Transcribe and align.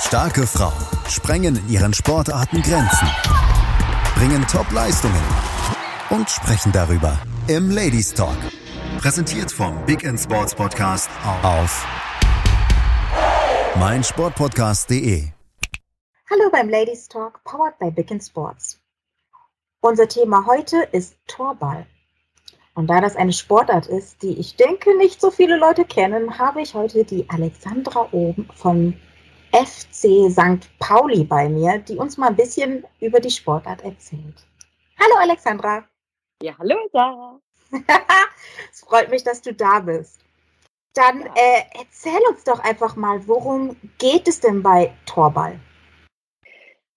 Starke 0.00 0.46
Frauen 0.46 0.72
sprengen 1.08 1.56
in 1.56 1.68
ihren 1.68 1.92
Sportarten 1.94 2.62
Grenzen, 2.62 3.06
bringen 4.16 4.44
Top-Leistungen 4.50 5.22
und 6.08 6.28
sprechen 6.28 6.72
darüber 6.72 7.18
im 7.48 7.70
Ladies 7.70 8.14
Talk. 8.14 8.36
Präsentiert 8.98 9.52
vom 9.52 9.84
Big 9.84 10.02
End 10.02 10.18
Sports 10.18 10.54
Podcast 10.54 11.10
auf 11.42 11.86
meinsportpodcast.de. 13.78 15.28
Hallo 16.30 16.50
beim 16.50 16.70
Ladies 16.70 17.06
Talk, 17.06 17.44
powered 17.44 17.78
by 17.78 17.90
Big 17.90 18.10
End 18.10 18.24
Sports. 18.24 18.80
Unser 19.80 20.08
Thema 20.08 20.46
heute 20.46 20.82
ist 20.92 21.18
Torball. 21.26 21.86
Und 22.74 22.88
da 22.88 23.02
das 23.02 23.16
eine 23.16 23.34
Sportart 23.34 23.86
ist, 23.86 24.22
die 24.22 24.38
ich 24.38 24.56
denke 24.56 24.96
nicht 24.96 25.20
so 25.20 25.30
viele 25.30 25.58
Leute 25.58 25.84
kennen, 25.84 26.38
habe 26.38 26.62
ich 26.62 26.74
heute 26.74 27.04
die 27.04 27.28
Alexandra 27.28 28.08
oben 28.12 28.48
von 28.54 28.96
FC 29.52 30.30
St. 30.30 30.68
Pauli 30.78 31.24
bei 31.24 31.48
mir, 31.48 31.78
die 31.78 31.96
uns 31.96 32.16
mal 32.16 32.28
ein 32.28 32.36
bisschen 32.36 32.84
über 33.00 33.18
die 33.20 33.30
Sportart 33.30 33.82
erzählt. 33.82 34.46
Hallo 34.98 35.16
Alexandra. 35.20 35.84
Ja, 36.42 36.56
hallo 36.58 36.76
Sarah. 36.92 37.40
es 38.70 38.80
freut 38.80 39.10
mich, 39.10 39.24
dass 39.24 39.42
du 39.42 39.52
da 39.52 39.80
bist. 39.80 40.20
Dann 40.94 41.22
äh, 41.22 41.62
erzähl 41.78 42.20
uns 42.30 42.44
doch 42.44 42.60
einfach 42.60 42.96
mal, 42.96 43.26
worum 43.26 43.76
geht 43.98 44.28
es 44.28 44.40
denn 44.40 44.62
bei 44.62 44.92
Torball? 45.06 45.58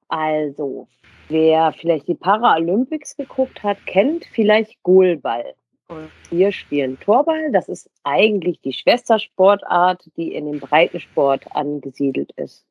Also, 0.07 0.87
wer 1.29 1.73
vielleicht 1.73 2.07
die 2.07 2.15
Paralympics 2.15 3.15
geguckt 3.15 3.63
hat, 3.63 3.83
kennt 3.85 4.25
vielleicht 4.25 4.81
Goalball. 4.83 5.55
Und 5.87 6.09
wir 6.29 6.51
spielen 6.51 6.99
Torball. 6.99 7.51
Das 7.51 7.69
ist 7.69 7.89
eigentlich 8.03 8.59
die 8.61 8.73
Schwestersportart, 8.73 10.09
die 10.17 10.33
in 10.33 10.45
dem 10.45 10.59
Breitensport 10.59 11.55
angesiedelt 11.55 12.31
ist. 12.35 12.65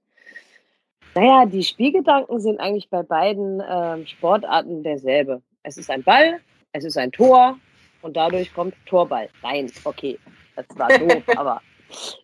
Naja, 1.14 1.44
die 1.44 1.62
Spielgedanken 1.62 2.40
sind 2.40 2.58
eigentlich 2.58 2.88
bei 2.88 3.02
beiden 3.02 3.60
äh, 3.60 4.06
Sportarten 4.06 4.82
derselbe. 4.82 5.42
Es 5.62 5.76
ist 5.76 5.90
ein 5.90 6.02
Ball, 6.02 6.40
es 6.72 6.84
ist 6.84 6.96
ein 6.96 7.12
Tor 7.12 7.58
und 8.00 8.16
dadurch 8.16 8.52
kommt 8.54 8.74
Torball. 8.86 9.28
Nein, 9.42 9.70
okay, 9.84 10.18
das 10.56 10.66
war 10.76 10.88
doof, 10.98 11.22
aber 11.36 11.60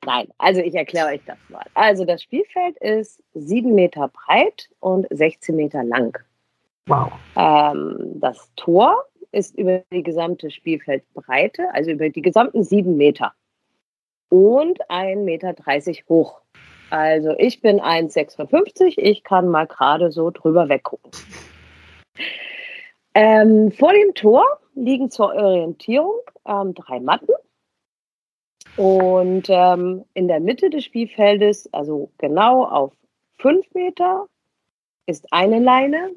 nein. 0.06 0.28
Also 0.38 0.62
ich 0.62 0.74
erkläre 0.74 1.08
euch 1.08 1.20
das 1.26 1.36
mal. 1.50 1.64
Also 1.74 2.06
das 2.06 2.22
Spielfeld 2.22 2.78
ist 2.78 3.22
sieben 3.34 3.74
Meter 3.74 4.08
breit 4.08 4.70
und 4.80 5.06
16 5.10 5.54
Meter 5.54 5.84
lang. 5.84 6.18
Wow. 6.86 7.12
Ähm, 7.36 8.18
das 8.20 8.50
Tor 8.56 9.04
ist 9.32 9.56
über 9.56 9.82
die 9.92 10.02
gesamte 10.02 10.50
Spielfeldbreite, 10.50 11.72
also 11.74 11.90
über 11.90 12.08
die 12.08 12.22
gesamten 12.22 12.64
sieben 12.64 12.96
Meter 12.96 13.32
und 14.28 14.80
1,30 14.90 15.16
Meter 15.24 15.54
hoch. 16.08 16.40
Also 16.90 17.34
ich 17.38 17.60
bin 17.60 17.80
1,56, 17.80 18.94
ich 18.96 19.22
kann 19.22 19.48
mal 19.48 19.66
gerade 19.66 20.10
so 20.10 20.30
drüber 20.30 20.68
weggucken. 20.68 21.10
Ähm, 23.14 23.70
vor 23.72 23.92
dem 23.92 24.14
Tor 24.14 24.44
liegen 24.74 25.10
zur 25.10 25.34
Orientierung 25.34 26.20
ähm, 26.46 26.74
drei 26.74 27.00
Matten. 27.00 27.32
Und 28.76 29.48
ähm, 29.48 30.04
in 30.14 30.28
der 30.28 30.40
Mitte 30.40 30.70
des 30.70 30.84
Spielfeldes, 30.84 31.72
also 31.72 32.10
genau 32.18 32.64
auf 32.64 32.92
fünf 33.38 33.66
Meter, 33.74 34.26
ist 35.06 35.32
eine 35.32 35.58
Leine 35.58 36.12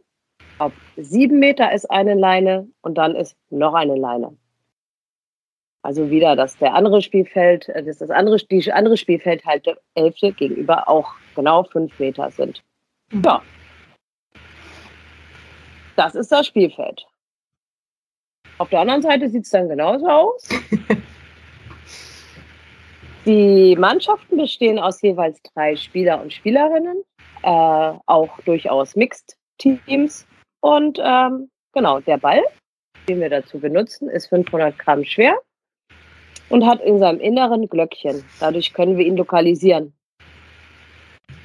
auf 0.62 0.73
sieben 0.95 1.40
Meter 1.40 1.72
ist 1.72 1.90
eine 1.90 2.14
Leine 2.14 2.67
und 2.81 2.95
dann 2.95 3.16
ist 3.16 3.36
noch 3.50 3.73
eine 3.73 3.95
Leine. 3.95 4.38
Also 5.81 6.12
wieder, 6.12 6.36
dass 6.36 6.56
der 6.58 6.76
andere 6.76 7.02
Spielfeld, 7.02 7.68
äh, 7.70 7.84
dass 7.84 7.98
das 7.98 8.12
andere, 8.12 8.38
die 8.38 8.72
andere 8.72 8.95
Spielfeld 8.95 9.44
halt 9.44 9.66
der 9.66 9.80
Hälfte 9.95 10.31
gegenüber 10.31 10.88
auch 10.88 11.14
genau 11.36 11.64
fünf 11.64 11.98
Meter 11.98 12.30
sind. 12.30 12.62
Mhm. 13.12 13.23
Ja. 13.26 13.42
Das 15.95 16.14
ist 16.14 16.31
das 16.31 16.45
Spielfeld. 16.45 17.08
Auf 18.59 18.69
der 18.69 18.81
anderen 18.81 19.02
Seite 19.02 19.30
sieht 19.30 19.46
es 19.46 19.50
dann 19.50 19.68
genauso 19.68 20.08
aus. 20.08 20.47
Die 23.25 23.75
Mannschaften 23.78 24.38
bestehen 24.38 24.78
aus 24.78 25.02
jeweils 25.02 25.41
drei 25.41 25.75
Spieler 25.75 26.22
und 26.22 26.31
Spielerinnen, 26.31 27.03
äh, 27.41 27.94
auch 28.06 28.40
durchaus 28.46 28.96
Mixed 28.96 29.35
Teams. 29.58 30.28
Und 30.61 30.99
ähm, 31.03 31.49
genau, 31.73 31.99
der 31.99 32.17
Ball, 32.17 32.41
den 33.07 33.19
wir 33.19 33.29
dazu 33.29 33.59
benutzen, 33.59 34.09
ist 34.09 34.27
500 34.27 34.77
Gramm 34.77 35.03
schwer 35.03 35.38
und 36.49 36.66
hat 36.66 36.81
in 36.81 36.99
seinem 36.99 37.19
Inneren 37.19 37.67
Glöckchen. 37.67 38.23
Dadurch 38.39 38.73
können 38.73 38.97
wir 38.97 39.05
ihn 39.05 39.17
lokalisieren. 39.17 39.94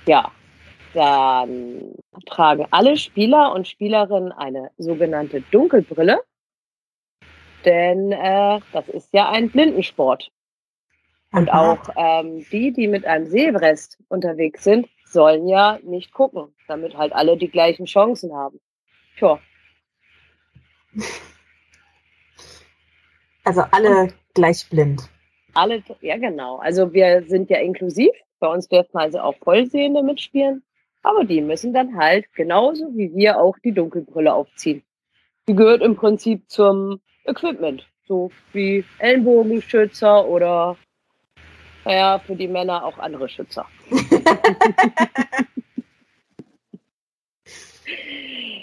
Ja, 0.07 0.31
dann 0.95 1.95
tragen 2.27 2.67
alle 2.71 2.97
Spieler 2.97 3.53
und 3.53 3.67
Spielerinnen 3.67 4.33
eine 4.33 4.71
sogenannte 4.79 5.41
Dunkelbrille, 5.51 6.21
denn 7.65 8.13
äh, 8.13 8.61
das 8.73 8.89
ist 8.89 9.13
ja 9.13 9.29
ein 9.31 9.51
Blindensport. 9.51 10.31
Und 11.33 11.53
auch 11.53 11.79
ähm, 11.97 12.47
die, 12.51 12.73
die 12.73 12.89
mit 12.89 13.05
einem 13.05 13.27
Sehbrest 13.27 13.99
unterwegs 14.09 14.65
sind, 14.65 14.89
sollen 15.05 15.49
ja 15.49 15.79
nicht 15.83 16.13
gucken, 16.13 16.55
damit 16.69 16.97
halt 16.97 17.13
alle 17.13 17.37
die 17.37 17.51
gleichen 17.51 17.87
Chancen 17.87 18.33
haben. 18.33 18.61
Tja. 19.17 19.39
Also 23.45 23.63
alle 23.71 24.01
Und 24.03 24.15
gleich 24.35 24.69
blind. 24.69 25.09
Alle, 25.55 25.83
ja 26.01 26.17
genau. 26.19 26.59
Also 26.59 26.93
wir 26.93 27.25
sind 27.27 27.49
ja 27.49 27.59
inklusiv. 27.59 28.11
Bei 28.39 28.49
uns 28.49 28.69
dürfen 28.69 28.99
also 28.99 29.21
auch 29.21 29.37
Vollsehende 29.43 30.03
mitspielen. 30.03 30.63
Aber 31.03 31.25
die 31.25 31.41
müssen 31.41 31.73
dann 31.73 31.97
halt 31.97 32.33
genauso 32.35 32.91
wie 32.95 33.15
wir 33.15 33.41
auch 33.41 33.57
die 33.65 33.73
Dunkelbrille 33.73 34.35
aufziehen. 34.35 34.83
Die 35.49 35.55
gehört 35.55 35.83
im 35.83 35.97
Prinzip 35.97 36.51
zum 36.51 37.01
Equipment. 37.25 37.87
So 38.07 38.31
wie 38.53 38.85
Ellenbogenschützer 38.99 40.27
oder 40.27 40.77
naja, 41.85 42.19
für 42.19 42.35
die 42.35 42.49
Männer 42.49 42.85
auch 42.85 42.99
andere 42.99 43.29
Schützer. 43.29 43.67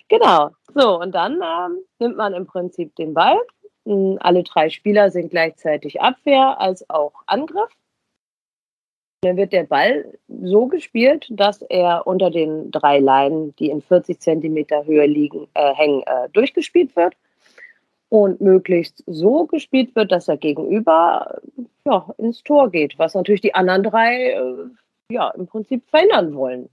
Genau. 0.09 0.51
So, 0.75 0.99
und 0.99 1.13
dann 1.13 1.41
ähm, 1.41 1.79
nimmt 1.99 2.17
man 2.17 2.33
im 2.33 2.45
Prinzip 2.45 2.95
den 2.95 3.13
Ball. 3.13 3.37
Hm, 3.85 4.17
alle 4.19 4.43
drei 4.43 4.69
Spieler 4.69 5.11
sind 5.11 5.29
gleichzeitig 5.29 6.01
Abwehr 6.01 6.59
als 6.59 6.89
auch 6.89 7.13
Angriff. 7.25 7.69
Dann 9.21 9.37
wird 9.37 9.53
der 9.53 9.63
Ball 9.63 10.17
so 10.27 10.67
gespielt, 10.67 11.27
dass 11.29 11.61
er 11.61 12.05
unter 12.05 12.29
den 12.29 12.71
drei 12.71 12.99
Leinen, 12.99 13.55
die 13.55 13.69
in 13.69 13.81
40 13.81 14.19
Zentimeter 14.19 14.85
Höhe 14.85 15.05
liegen, 15.05 15.47
äh, 15.53 15.73
hängen, 15.73 16.03
äh, 16.05 16.29
durchgespielt 16.33 16.95
wird. 16.95 17.15
Und 18.09 18.41
möglichst 18.41 19.03
so 19.07 19.45
gespielt 19.47 19.95
wird, 19.95 20.11
dass 20.11 20.27
er 20.27 20.37
gegenüber 20.37 21.41
ja, 21.85 22.07
ins 22.19 22.43
Tor 22.43 22.69
geht, 22.69 22.99
was 22.99 23.15
natürlich 23.15 23.41
die 23.41 23.55
anderen 23.55 23.81
drei 23.81 24.33
äh, 24.33 24.69
ja, 25.09 25.29
im 25.29 25.47
Prinzip 25.47 25.89
verhindern 25.89 26.35
wollen. 26.35 26.69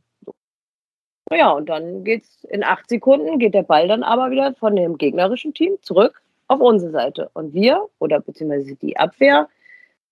Ja, 1.33 1.53
und 1.53 1.69
dann 1.69 2.03
geht's 2.03 2.45
in 2.45 2.65
acht 2.65 2.89
Sekunden, 2.89 3.39
geht 3.39 3.55
der 3.55 3.63
Ball 3.63 3.87
dann 3.87 4.03
aber 4.03 4.31
wieder 4.31 4.53
von 4.55 4.75
dem 4.75 4.99
gegnerischen 4.99 5.55
Team 5.55 5.77
zurück 5.81 6.21
auf 6.49 6.61
unsere 6.61 6.91
Seite. 6.91 7.31
Und 7.35 7.55
wir, 7.55 7.87
oder 8.01 8.21
beziehungsweise 8.21 8.75
die 8.77 8.97
Abwehr, 8.97 9.49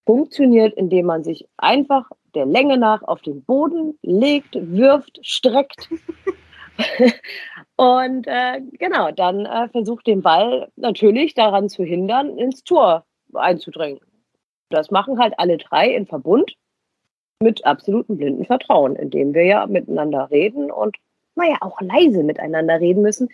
funktioniert, 0.07 0.73
indem 0.75 1.07
man 1.07 1.25
sich 1.25 1.47
einfach 1.59 2.11
der 2.35 2.47
Länge 2.47 2.79
nach 2.79 3.03
auf 3.03 3.21
den 3.21 3.43
Boden 3.43 3.99
legt, 4.03 4.55
wirft, 4.55 5.19
streckt. 5.23 5.91
und 7.77 8.27
äh, 8.27 8.63
genau, 8.79 9.11
dann 9.11 9.45
äh, 9.45 9.69
versucht 9.69 10.07
den 10.07 10.23
Ball 10.23 10.71
natürlich 10.77 11.35
daran 11.35 11.69
zu 11.69 11.83
hindern, 11.83 12.39
ins 12.39 12.63
Tor 12.63 13.05
einzudringen. 13.35 14.01
Das 14.71 14.91
machen 14.91 15.19
halt 15.19 15.35
alle 15.39 15.59
drei 15.59 15.93
in 15.93 16.07
Verbund 16.07 16.55
mit 17.41 17.65
absolutem 17.67 18.17
blinden 18.17 18.45
Vertrauen, 18.45 18.97
indem 18.97 19.35
wir 19.35 19.45
ja 19.45 19.67
miteinander 19.67 20.31
reden 20.31 20.71
und 20.71 20.97
wir 21.39 21.51
ja 21.51 21.59
auch 21.61 21.81
leise 21.81 22.23
miteinander 22.23 22.81
reden 22.81 23.03
müssen, 23.03 23.29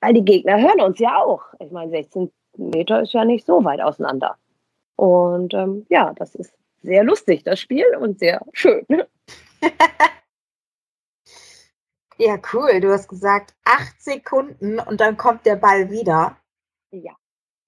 weil 0.00 0.14
die 0.14 0.24
Gegner 0.24 0.60
hören 0.60 0.80
uns 0.80 0.98
ja 0.98 1.16
auch. 1.18 1.42
Ich 1.58 1.70
meine, 1.70 1.90
16 1.90 2.30
Meter 2.56 3.02
ist 3.02 3.12
ja 3.12 3.24
nicht 3.24 3.46
so 3.46 3.64
weit 3.64 3.80
auseinander. 3.80 4.36
Und 4.96 5.54
ähm, 5.54 5.86
ja, 5.88 6.12
das 6.14 6.34
ist 6.34 6.54
sehr 6.82 7.04
lustig, 7.04 7.44
das 7.44 7.60
Spiel, 7.60 7.86
und 7.98 8.18
sehr 8.18 8.44
schön. 8.52 8.84
ja, 12.18 12.38
cool. 12.52 12.80
Du 12.80 12.92
hast 12.92 13.08
gesagt, 13.08 13.54
acht 13.64 14.00
Sekunden 14.00 14.78
und 14.80 15.00
dann 15.00 15.16
kommt 15.16 15.46
der 15.46 15.56
Ball 15.56 15.90
wieder. 15.90 16.36
Ja. 16.90 17.12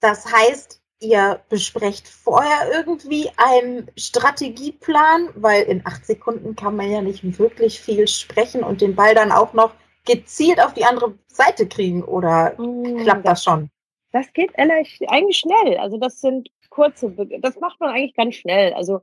Das 0.01 0.31
heißt, 0.31 0.83
ihr 1.05 1.41
besprecht 1.49 2.09
vorher 2.09 2.71
irgendwie 2.73 3.31
einen 3.37 3.91
Strategieplan, 3.97 5.31
weil 5.35 5.65
in 5.65 5.87
acht 5.87 6.07
Sekunden 6.07 6.57
kann 6.57 6.77
man 6.77 6.91
ja 6.91 7.03
nicht 7.03 7.39
wirklich 7.39 7.81
viel 7.81 8.09
sprechen 8.09 8.63
und 8.63 8.81
den 8.81 8.95
Ball 8.95 9.15
dann 9.15 9.33
auch 9.33 9.53
noch 9.53 9.75
gezielt 10.05 10.61
auf 10.61 10.75
die 10.75 10.85
andere 10.85 11.19
Seite 11.29 11.67
kriegen 11.67 12.03
oder 12.05 12.55
mm, 12.59 12.99
klappt 13.03 13.27
das 13.27 13.45
schon? 13.45 13.71
Das 14.13 14.33
geht 14.33 14.57
eigentlich 14.59 15.39
schnell. 15.39 15.79
Also 15.79 15.99
das 15.99 16.21
sind 16.21 16.49
kurze, 16.71 17.11
das 17.41 17.59
macht 17.61 17.81
man 17.81 17.91
eigentlich 17.91 18.15
ganz 18.15 18.35
schnell. 18.37 18.73
Also 18.75 19.01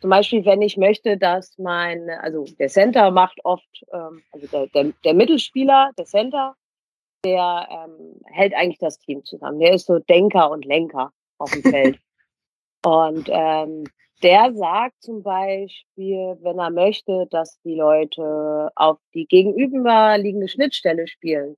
Zum 0.00 0.10
Beispiel, 0.10 0.44
wenn 0.44 0.62
ich 0.62 0.76
möchte, 0.76 1.16
dass 1.16 1.56
mein, 1.58 2.10
also 2.10 2.44
der 2.58 2.68
Center 2.68 3.12
macht 3.12 3.38
oft, 3.44 3.84
ähm, 3.92 4.22
also 4.32 4.46
der, 4.48 4.66
der, 4.68 4.92
der 5.04 5.14
Mittelspieler, 5.14 5.92
der 5.96 6.06
Center, 6.06 6.56
der 7.24 7.68
ähm, 7.70 8.20
hält 8.26 8.52
eigentlich 8.54 8.80
das 8.80 8.98
Team 8.98 9.24
zusammen. 9.24 9.60
Der 9.60 9.74
ist 9.74 9.86
so 9.86 10.00
Denker 10.00 10.50
und 10.50 10.64
Lenker 10.64 11.12
auf 11.42 11.50
dem 11.50 11.62
Feld. 11.62 11.98
und 12.84 13.28
ähm, 13.30 13.84
der 14.22 14.54
sagt 14.54 15.02
zum 15.02 15.22
Beispiel, 15.22 16.38
wenn 16.42 16.58
er 16.58 16.70
möchte, 16.70 17.26
dass 17.30 17.60
die 17.62 17.74
Leute 17.74 18.70
auf 18.76 18.98
die 19.14 19.26
gegenüberliegende 19.26 20.48
Schnittstelle 20.48 21.08
spielen, 21.08 21.56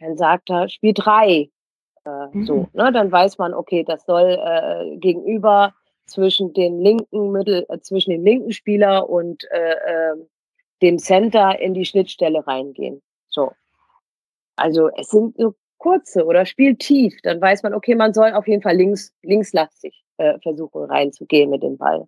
dann 0.00 0.16
sagt 0.16 0.50
er, 0.50 0.68
Spiel 0.68 0.92
drei. 0.92 1.50
Äh, 2.04 2.26
mhm. 2.32 2.44
So, 2.44 2.68
ne? 2.72 2.90
Dann 2.92 3.12
weiß 3.12 3.38
man, 3.38 3.54
okay, 3.54 3.84
das 3.84 4.04
soll 4.06 4.38
äh, 4.42 4.96
gegenüber 4.96 5.74
zwischen 6.06 6.52
den 6.52 6.80
linken 6.80 7.30
Mittel, 7.30 7.64
äh, 7.68 7.78
zwischen 7.80 8.10
dem 8.10 8.24
linken 8.24 8.52
Spieler 8.52 9.08
und 9.08 9.44
äh, 9.52 9.72
äh, 9.72 10.16
dem 10.82 10.98
Center 10.98 11.58
in 11.60 11.74
die 11.74 11.84
Schnittstelle 11.84 12.46
reingehen. 12.46 13.02
So. 13.28 13.52
Also 14.56 14.90
es 14.96 15.08
sind 15.10 15.36
so 15.36 15.54
kurze 15.80 16.24
oder 16.24 16.46
spielt 16.46 16.78
tief, 16.78 17.16
dann 17.22 17.40
weiß 17.40 17.64
man, 17.64 17.74
okay, 17.74 17.96
man 17.96 18.14
soll 18.14 18.32
auf 18.32 18.46
jeden 18.46 18.62
Fall 18.62 18.76
links, 18.76 19.12
linkslastig 19.22 20.04
äh, 20.18 20.38
versuchen 20.40 20.84
reinzugehen 20.84 21.50
mit 21.50 21.62
dem 21.62 21.76
Ball. 21.76 22.06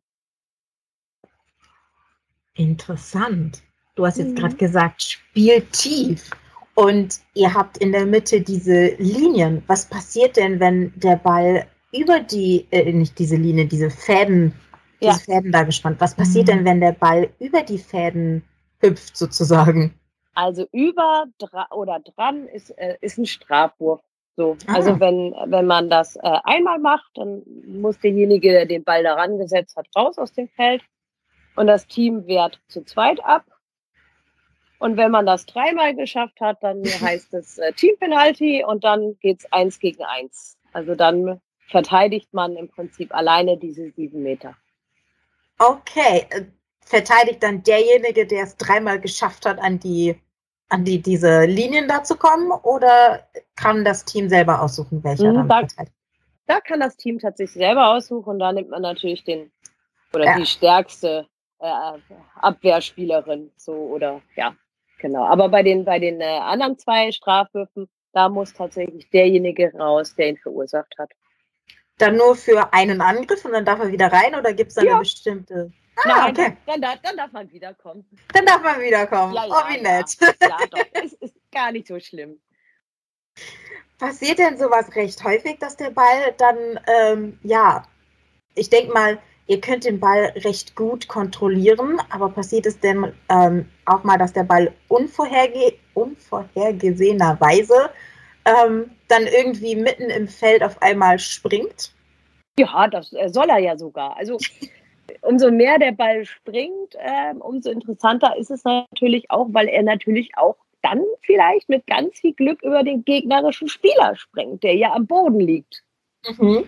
Interessant. 2.55 3.63
Du 3.95 4.07
hast 4.07 4.19
jetzt 4.19 4.33
mhm. 4.33 4.37
gerade 4.37 4.57
gesagt, 4.57 5.03
spielt 5.03 5.73
tief. 5.73 6.31
Und 6.75 7.21
ihr 7.35 7.53
habt 7.53 7.79
in 7.79 7.93
der 7.93 8.07
Mitte 8.07 8.41
diese 8.41 8.95
Linien. 8.97 9.63
Was 9.67 9.87
passiert 9.87 10.37
denn, 10.37 10.59
wenn 10.61 10.93
der 10.97 11.17
Ball 11.17 11.67
über 11.93 12.21
die, 12.21 12.67
äh, 12.71 12.91
nicht 12.93 13.19
diese 13.19 13.37
Linie, 13.37 13.67
diese 13.67 13.91
Fäden, 13.91 14.55
ja. 15.01 15.13
diese 15.13 15.25
Fäden 15.25 15.53
da 15.53 15.65
gespannt? 15.65 16.01
Was 16.01 16.15
passiert 16.15 16.47
mhm. 16.47 16.53
denn, 16.53 16.65
wenn 16.65 16.81
der 16.81 16.93
Ball 16.93 17.29
über 17.41 17.63
die 17.63 17.79
Fäden 17.79 18.43
hüpft 18.81 19.17
sozusagen? 19.17 19.95
Also 20.34 20.67
über 20.73 21.26
oder 21.70 22.00
dran 22.00 22.46
ist, 22.49 22.70
äh, 22.79 22.96
ist 23.00 23.19
ein 23.19 23.26
Strafwurf. 23.26 24.00
So, 24.37 24.56
ah. 24.67 24.75
also 24.75 24.99
wenn, 24.99 25.34
wenn 25.46 25.67
man 25.67 25.90
das 25.90 26.17
äh, 26.17 26.38
einmal 26.44 26.79
macht, 26.79 27.11
dann 27.14 27.43
muss 27.67 27.99
derjenige, 27.99 28.50
der 28.50 28.67
den 28.67 28.84
Ball 28.84 29.02
daran 29.02 29.38
gesetzt 29.38 29.76
hat, 29.76 29.87
raus 29.94 30.19
aus 30.19 30.32
dem 30.32 30.49
Feld 30.49 30.82
und 31.56 31.67
das 31.67 31.87
Team 31.87 32.26
wehrt 32.26 32.61
zu 32.69 32.82
zweit 32.84 33.23
ab. 33.25 33.44
Und 34.79 34.96
wenn 34.96 35.12
man 35.12 35.26
das 35.26 35.46
dreimal 35.46 35.94
geschafft 35.94 36.40
hat, 36.40 36.62
dann 36.62 36.82
heißt 37.00 37.34
es 37.34 37.58
äh, 37.58 37.73
Teampenalty 37.73 38.64
und 38.64 38.84
dann 38.84 39.19
geht's 39.20 39.50
eins 39.52 39.79
gegen 39.79 40.02
eins. 40.02 40.58
Also 40.73 40.94
dann 40.94 41.40
verteidigt 41.69 42.32
man 42.32 42.56
im 42.56 42.69
Prinzip 42.69 43.14
alleine 43.14 43.58
diese 43.58 43.90
sieben 43.90 44.23
Meter. 44.23 44.56
Okay, 45.58 46.26
äh, 46.31 46.44
verteidigt 46.84 47.43
dann 47.43 47.62
derjenige, 47.62 48.26
der 48.26 48.44
es 48.44 48.56
dreimal 48.56 49.00
geschafft 49.00 49.46
hat, 49.46 49.58
an 49.58 49.79
die 49.79 50.17
an 50.69 50.84
die 50.84 51.02
diese 51.02 51.44
Linien 51.44 51.87
da 51.87 52.02
zu 52.02 52.17
kommen, 52.17 52.50
oder 52.50 53.29
kann 53.56 53.84
das 53.84 54.06
Team 54.06 54.31
selber 54.31 54.62
aussuchen, 54.62 55.05
welcher 55.05 55.31
mhm, 55.31 55.49
dann 55.49 55.69
da? 55.76 55.84
Da 56.46 56.61
kann 56.61 56.81
das 56.81 56.96
Team 56.96 57.19
tatsächlich 57.19 57.55
selber 57.55 57.94
aussuchen 57.94 58.31
und 58.31 58.38
da 58.38 58.52
nimmt 58.52 58.70
man 58.70 58.82
natürlich 58.82 59.23
den 59.23 59.52
oder 60.14 60.25
ja. 60.25 60.37
die 60.37 60.46
stärkste 60.46 61.26
äh, 61.61 61.99
Abwehrspielerin, 62.40 63.50
so 63.56 63.73
oder 63.73 64.23
ja, 64.34 64.55
genau. 64.99 65.25
Aber 65.25 65.50
bei 65.50 65.62
den 65.62 65.84
bei 65.84 65.99
den 65.99 66.20
äh, 66.20 66.38
anderen 66.38 66.79
zwei 66.79 67.12
Strafwürfen, 67.12 67.88
da 68.12 68.31
muss 68.31 68.55
tatsächlich 68.55 69.08
derjenige 69.11 69.73
raus, 69.75 70.14
der 70.14 70.31
ihn 70.31 70.38
verursacht 70.38 70.94
hat. 70.99 71.11
Dann 71.99 72.17
nur 72.17 72.34
für 72.34 72.73
einen 72.73 73.02
Angriff 73.02 73.44
und 73.44 73.52
dann 73.52 73.67
darf 73.67 73.79
er 73.79 73.93
wieder 73.93 74.11
rein 74.11 74.34
oder 74.34 74.55
gibt 74.55 74.70
es 74.70 74.76
da 74.76 74.82
ja. 74.82 74.93
eine 74.93 75.00
bestimmte? 75.00 75.70
Ah, 76.05 76.09
Nein, 76.09 76.31
okay. 76.33 76.57
dann, 76.67 76.81
dann, 76.81 76.99
dann, 77.03 77.17
darf 77.17 77.33
man 77.33 77.53
wiederkommen. 77.53 78.05
Dann 78.33 78.47
darf 78.47 78.63
man 78.63 78.81
wiederkommen. 78.81 79.35
Ja, 79.35 79.47
ja, 79.47 79.55
oh, 79.55 79.73
wie 79.73 79.81
nett. 79.81 80.17
Ja, 80.21 80.49
ja 80.49 80.67
doch, 80.71 80.85
es 80.93 81.13
ist 81.13 81.35
gar 81.53 81.71
nicht 81.71 81.87
so 81.87 82.01
schlimm. 82.01 82.41
Passiert 83.99 84.39
denn 84.39 84.59
sowas 84.59 84.95
recht 84.97 85.23
häufig, 85.23 85.59
dass 85.61 85.77
der 85.77 85.91
Ball 85.91 86.35
dann, 86.39 86.81
ähm, 86.87 87.39
ja, 87.43 87.87
ich 88.55 88.69
denke 88.69 88.93
mal, 88.93 89.19
Ihr 89.53 89.61
könnt 89.61 89.85
den 89.85 89.99
Ball 90.01 90.33
recht 90.37 90.77
gut 90.77 91.09
kontrollieren, 91.09 92.01
aber 92.11 92.31
passiert 92.31 92.65
es 92.65 92.79
denn 92.79 93.13
ähm, 93.29 93.69
auch 93.85 94.05
mal, 94.05 94.17
dass 94.17 94.33
der 94.33 94.45
Ball 94.45 94.73
unvorherge 94.89 95.75
unvorhergesehenerweise 95.95 97.91
ähm, 98.45 98.91
dann 99.09 99.27
irgendwie 99.27 99.77
mitten 99.77 100.11
im 100.11 100.29
Feld 100.29 100.63
auf 100.63 100.81
einmal 100.81 101.19
springt? 101.19 101.93
Ja, 102.59 102.87
das 102.89 103.13
äh, 103.13 103.29
soll 103.29 103.51
er 103.51 103.59
ja 103.59 103.77
sogar. 103.77 104.17
Also 104.17 104.39
umso 105.23 105.51
mehr 105.51 105.79
der 105.79 105.93
Ball 105.93 106.25
springt, 106.25 106.95
äh, 106.95 107.35
umso 107.39 107.71
interessanter 107.71 108.37
ist 108.37 108.51
es 108.51 108.65
natürlich 108.65 109.31
auch, 109.31 109.49
weil 109.51 109.69
er 109.69 109.83
natürlich 109.83 110.37
auch 110.37 110.57
dann 110.83 111.03
vielleicht 111.23 111.69
mit 111.69 111.87
ganz 111.87 112.19
viel 112.19 112.35
Glück 112.35 112.63
über 112.63 112.83
den 112.83 113.05
gegnerischen 113.05 113.69
Spieler 113.69 114.17
springt, 114.17 114.63
der 114.63 114.75
ja 114.75 114.93
am 114.93 115.07
Boden 115.07 115.41
liegt. 115.41 115.83
Mhm. 116.39 116.65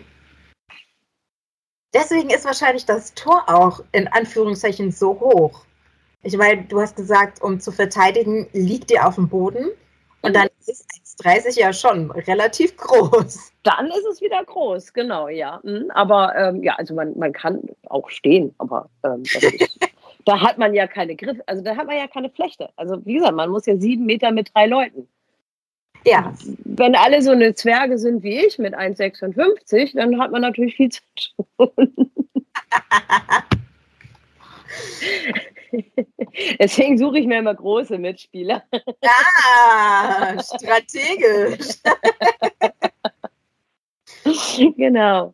Deswegen 1.93 2.29
ist 2.29 2.45
wahrscheinlich 2.45 2.85
das 2.85 3.13
Tor 3.13 3.43
auch 3.47 3.81
in 3.91 4.07
Anführungszeichen 4.07 4.91
so 4.91 5.19
hoch. 5.19 5.65
Ich 6.23 6.35
meine, 6.35 6.63
du 6.63 6.81
hast 6.81 6.95
gesagt, 6.95 7.41
um 7.41 7.59
zu 7.59 7.71
verteidigen, 7.71 8.47
liegt 8.51 8.91
ihr 8.91 9.07
auf 9.07 9.15
dem 9.15 9.29
Boden. 9.29 9.69
Und 10.21 10.35
dann 10.35 10.49
ist 10.67 10.85
1,30 11.23 11.59
ja 11.59 11.73
schon 11.73 12.11
relativ 12.11 12.75
groß. 12.77 13.51
Dann 13.63 13.87
ist 13.87 14.05
es 14.11 14.21
wieder 14.21 14.43
groß, 14.43 14.93
genau, 14.93 15.27
ja. 15.27 15.59
Mhm, 15.63 15.91
aber 15.91 16.35
ähm, 16.35 16.63
ja, 16.63 16.75
also 16.75 16.93
man, 16.93 17.17
man 17.17 17.33
kann 17.33 17.61
auch 17.87 18.09
stehen, 18.09 18.53
aber 18.57 18.89
ähm, 19.03 19.23
ist, 19.23 19.79
da 20.25 20.41
hat 20.41 20.57
man 20.57 20.73
ja 20.73 20.87
keine 20.87 21.15
Griff, 21.15 21.37
also 21.45 21.63
da 21.63 21.75
hat 21.75 21.87
man 21.87 21.97
ja 21.97 22.07
keine 22.07 22.29
Flechte. 22.29 22.69
Also 22.75 23.05
wie 23.05 23.15
gesagt, 23.15 23.35
man 23.35 23.49
muss 23.49 23.65
ja 23.65 23.77
sieben 23.77 24.05
Meter 24.05 24.31
mit 24.31 24.51
drei 24.53 24.67
Leuten. 24.67 25.07
Ja. 26.05 26.33
Wenn 26.63 26.95
alle 26.95 27.21
so 27.21 27.31
eine 27.31 27.55
Zwerge 27.55 27.97
sind 27.97 28.23
wie 28.23 28.45
ich 28.45 28.59
mit 28.59 28.75
1,56, 28.75 29.95
dann 29.95 30.19
hat 30.21 30.31
man 30.31 30.41
natürlich 30.41 30.75
viel 30.75 30.89
zu 30.89 31.01
tun. 31.57 32.11
Deswegen 36.59 36.97
suche 36.97 37.19
ich 37.19 37.27
mir 37.27 37.39
immer 37.39 37.55
große 37.55 37.97
Mitspieler. 37.97 38.63
Ja, 39.01 40.37
strategisch. 40.41 41.77
genau. 44.77 45.33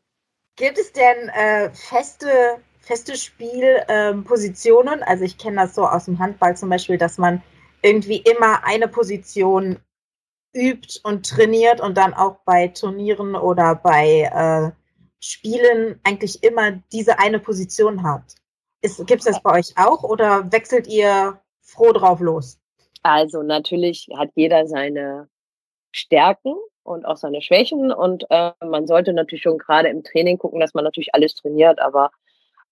Gibt 0.55 0.77
es 0.77 0.91
denn 0.91 1.29
äh, 1.29 1.71
feste, 1.71 2.57
feste 2.81 3.15
Spielpositionen? 3.15 4.99
Ähm, 4.99 5.05
also 5.05 5.23
ich 5.23 5.37
kenne 5.37 5.57
das 5.57 5.75
so 5.75 5.85
aus 5.87 6.05
dem 6.05 6.19
Handball 6.19 6.55
zum 6.55 6.69
Beispiel, 6.69 6.97
dass 6.97 7.17
man 7.17 7.41
irgendwie 7.81 8.17
immer 8.17 8.63
eine 8.63 8.87
Position 8.87 9.79
übt 10.53 10.99
und 11.03 11.27
trainiert 11.27 11.81
und 11.81 11.97
dann 11.97 12.13
auch 12.13 12.39
bei 12.45 12.67
Turnieren 12.67 13.35
oder 13.35 13.75
bei 13.75 14.29
äh, 14.33 14.71
Spielen 15.23 15.99
eigentlich 16.03 16.43
immer 16.43 16.71
diese 16.91 17.19
eine 17.19 17.39
Position 17.39 18.03
habt. 18.03 18.35
Gibt 18.81 19.21
es 19.21 19.25
das 19.25 19.41
bei 19.41 19.59
euch 19.59 19.73
auch 19.77 20.03
oder 20.03 20.51
wechselt 20.51 20.87
ihr 20.87 21.39
froh 21.61 21.91
drauf 21.91 22.19
los? 22.19 22.57
Also 23.03 23.43
natürlich 23.43 24.07
hat 24.17 24.29
jeder 24.35 24.67
seine 24.67 25.27
Stärken 25.91 26.55
und 26.83 27.05
auch 27.05 27.17
seine 27.17 27.41
Schwächen 27.41 27.91
und 27.91 28.25
äh, 28.29 28.51
man 28.65 28.87
sollte 28.87 29.13
natürlich 29.13 29.43
schon 29.43 29.57
gerade 29.57 29.89
im 29.89 30.03
Training 30.03 30.37
gucken, 30.37 30.59
dass 30.59 30.73
man 30.73 30.83
natürlich 30.83 31.13
alles 31.13 31.35
trainiert, 31.35 31.79
aber 31.79 32.11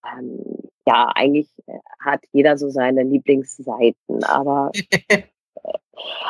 ähm, 0.05 0.41
ja, 0.87 1.11
eigentlich 1.13 1.47
äh, 1.67 1.77
hat 1.99 2.21
jeder 2.31 2.57
so 2.57 2.69
seine 2.69 3.03
Lieblingsseiten, 3.03 4.23
aber 4.23 4.71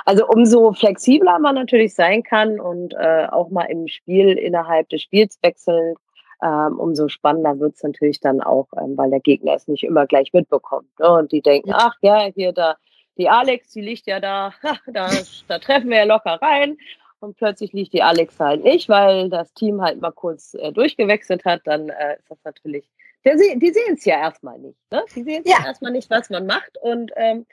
Also 0.05 0.27
umso 0.27 0.73
flexibler 0.73 1.39
man 1.39 1.55
natürlich 1.55 1.93
sein 1.93 2.23
kann 2.23 2.59
und 2.59 2.93
äh, 2.93 3.27
auch 3.29 3.49
mal 3.49 3.65
im 3.65 3.87
Spiel 3.87 4.37
innerhalb 4.37 4.89
des 4.89 5.01
Spiels 5.01 5.37
wechseln, 5.41 5.95
ähm, 6.41 6.79
umso 6.79 7.07
spannender 7.09 7.59
wird 7.59 7.75
es 7.75 7.83
natürlich 7.83 8.19
dann 8.19 8.41
auch, 8.41 8.67
ähm, 8.77 8.97
weil 8.97 9.09
der 9.09 9.19
Gegner 9.19 9.53
es 9.55 9.67
nicht 9.67 9.83
immer 9.83 10.05
gleich 10.05 10.31
mitbekommt. 10.33 10.87
Ne? 10.99 11.09
Und 11.11 11.31
die 11.31 11.41
denken, 11.41 11.71
ach 11.73 11.95
ja, 12.01 12.29
hier 12.33 12.53
da, 12.53 12.77
die 13.17 13.29
Alex, 13.29 13.69
die 13.71 13.81
liegt 13.81 14.07
ja 14.07 14.19
da, 14.19 14.53
da, 14.87 15.09
da 15.47 15.59
treffen 15.59 15.89
wir 15.89 15.97
ja 15.97 16.03
locker 16.05 16.39
rein. 16.41 16.77
Und 17.21 17.35
plötzlich 17.35 17.73
liegt 17.73 17.91
die 17.91 18.01
Alex 18.01 18.39
halt 18.39 18.63
nicht, 18.63 18.87
weil 18.87 19.29
das 19.29 19.53
Team 19.53 19.81
halt 19.81 19.99
mal 19.99 20.11
kurz 20.11 20.53
äh, 20.53 20.71
durchgewechselt 20.71 21.43
hat, 21.43 21.61
dann 21.65 21.89
äh, 21.89 22.15
ist 22.17 22.29
das 22.29 22.37
natürlich, 22.45 22.89
der, 23.25 23.35
die 23.35 23.71
sehen 23.73 23.95
es 23.95 24.05
ja 24.05 24.17
erstmal 24.19 24.57
nicht. 24.57 24.79
Ne? 24.89 25.03
Die 25.13 25.23
sehen 25.23 25.43
ja. 25.45 25.57
ja 25.59 25.65
erstmal 25.65 25.91
nicht, 25.91 26.09
was 26.09 26.29
man 26.29 26.45
macht. 26.45 26.77
Und 26.81 27.11
ähm, 27.17 27.45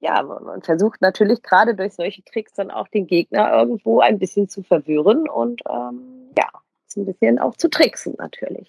ja, 0.00 0.22
man 0.22 0.62
versucht 0.62 1.00
natürlich 1.00 1.42
gerade 1.42 1.74
durch 1.74 1.94
solche 1.94 2.22
Tricks 2.24 2.52
dann 2.52 2.70
auch 2.70 2.88
den 2.88 3.06
Gegner 3.06 3.50
irgendwo 3.52 4.00
ein 4.00 4.18
bisschen 4.18 4.50
zu 4.50 4.62
verwirren 4.62 5.28
und 5.28 5.62
ähm, 5.68 6.30
ja, 6.36 6.48
ein 6.96 7.06
bisschen 7.06 7.38
auch 7.38 7.56
zu 7.56 7.68
tricksen 7.68 8.14
natürlich. 8.18 8.68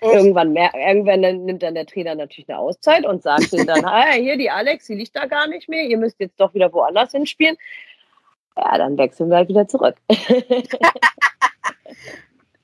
Echt? 0.00 0.12
Irgendwann, 0.12 0.52
mehr, 0.52 0.70
irgendwann 0.74 1.20
nimmt 1.20 1.62
dann 1.62 1.74
der 1.74 1.86
Trainer 1.86 2.14
natürlich 2.14 2.48
eine 2.48 2.58
Auszeit 2.58 3.06
und 3.06 3.22
sagt 3.22 3.52
ihm 3.52 3.66
dann, 3.66 3.84
ah, 3.86 4.12
hier 4.12 4.36
die 4.36 4.50
Alex, 4.50 4.86
die 4.86 4.94
liegt 4.94 5.16
da 5.16 5.26
gar 5.26 5.46
nicht 5.48 5.68
mehr, 5.68 5.84
ihr 5.84 5.98
müsst 5.98 6.20
jetzt 6.20 6.38
doch 6.38 6.52
wieder 6.54 6.72
woanders 6.72 7.12
hinspielen. 7.12 7.56
Ja, 8.56 8.78
dann 8.78 8.96
wechseln 8.98 9.30
wir 9.30 9.36
halt 9.38 9.48
wieder 9.48 9.68
zurück. 9.68 9.96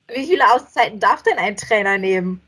Wie 0.07 0.25
viele 0.25 0.53
Auszeiten 0.53 0.99
darf 0.99 1.23
denn 1.23 1.37
ein 1.37 1.55
Trainer 1.55 1.97
nehmen? 1.97 2.41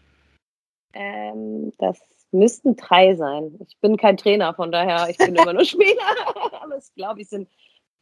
Ähm, 0.93 1.73
das 1.77 1.99
müssten 2.31 2.75
drei 2.75 3.15
sein. 3.15 3.57
Ich 3.67 3.77
bin 3.79 3.97
kein 3.97 4.17
Trainer, 4.17 4.53
von 4.53 4.71
daher, 4.71 5.07
ich 5.09 5.17
bin 5.17 5.35
immer 5.35 5.53
nur 5.53 5.65
Spieler. 5.65 6.03
Aber 6.61 6.75
es 6.75 6.93
glaube 6.93 7.21
ich 7.21 7.29
sind 7.29 7.49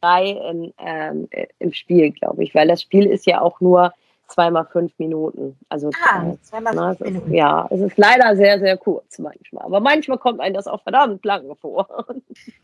drei 0.00 0.30
in, 0.30 0.74
ähm, 0.78 1.28
im 1.58 1.72
Spiel, 1.72 2.10
glaube 2.10 2.44
ich, 2.44 2.54
weil 2.54 2.68
das 2.68 2.82
Spiel 2.82 3.06
ist 3.06 3.26
ja 3.26 3.40
auch 3.40 3.60
nur 3.60 3.94
zweimal 4.28 4.66
fünf 4.66 4.92
Minuten. 4.98 5.56
Also 5.68 5.90
ah, 6.04 6.30
äh, 6.30 6.36
zweimal 6.42 6.74
na, 6.74 6.94
fünf 6.94 7.00
Minuten. 7.00 7.30
Ist, 7.30 7.36
ja, 7.36 7.68
es 7.70 7.80
ist 7.80 7.98
leider 7.98 8.36
sehr, 8.36 8.58
sehr 8.58 8.76
kurz 8.76 9.18
manchmal. 9.18 9.64
Aber 9.64 9.80
manchmal 9.80 10.18
kommt 10.18 10.40
einem 10.40 10.54
das 10.54 10.66
auch 10.66 10.82
verdammt 10.82 11.24
lange 11.24 11.54
vor. 11.56 11.86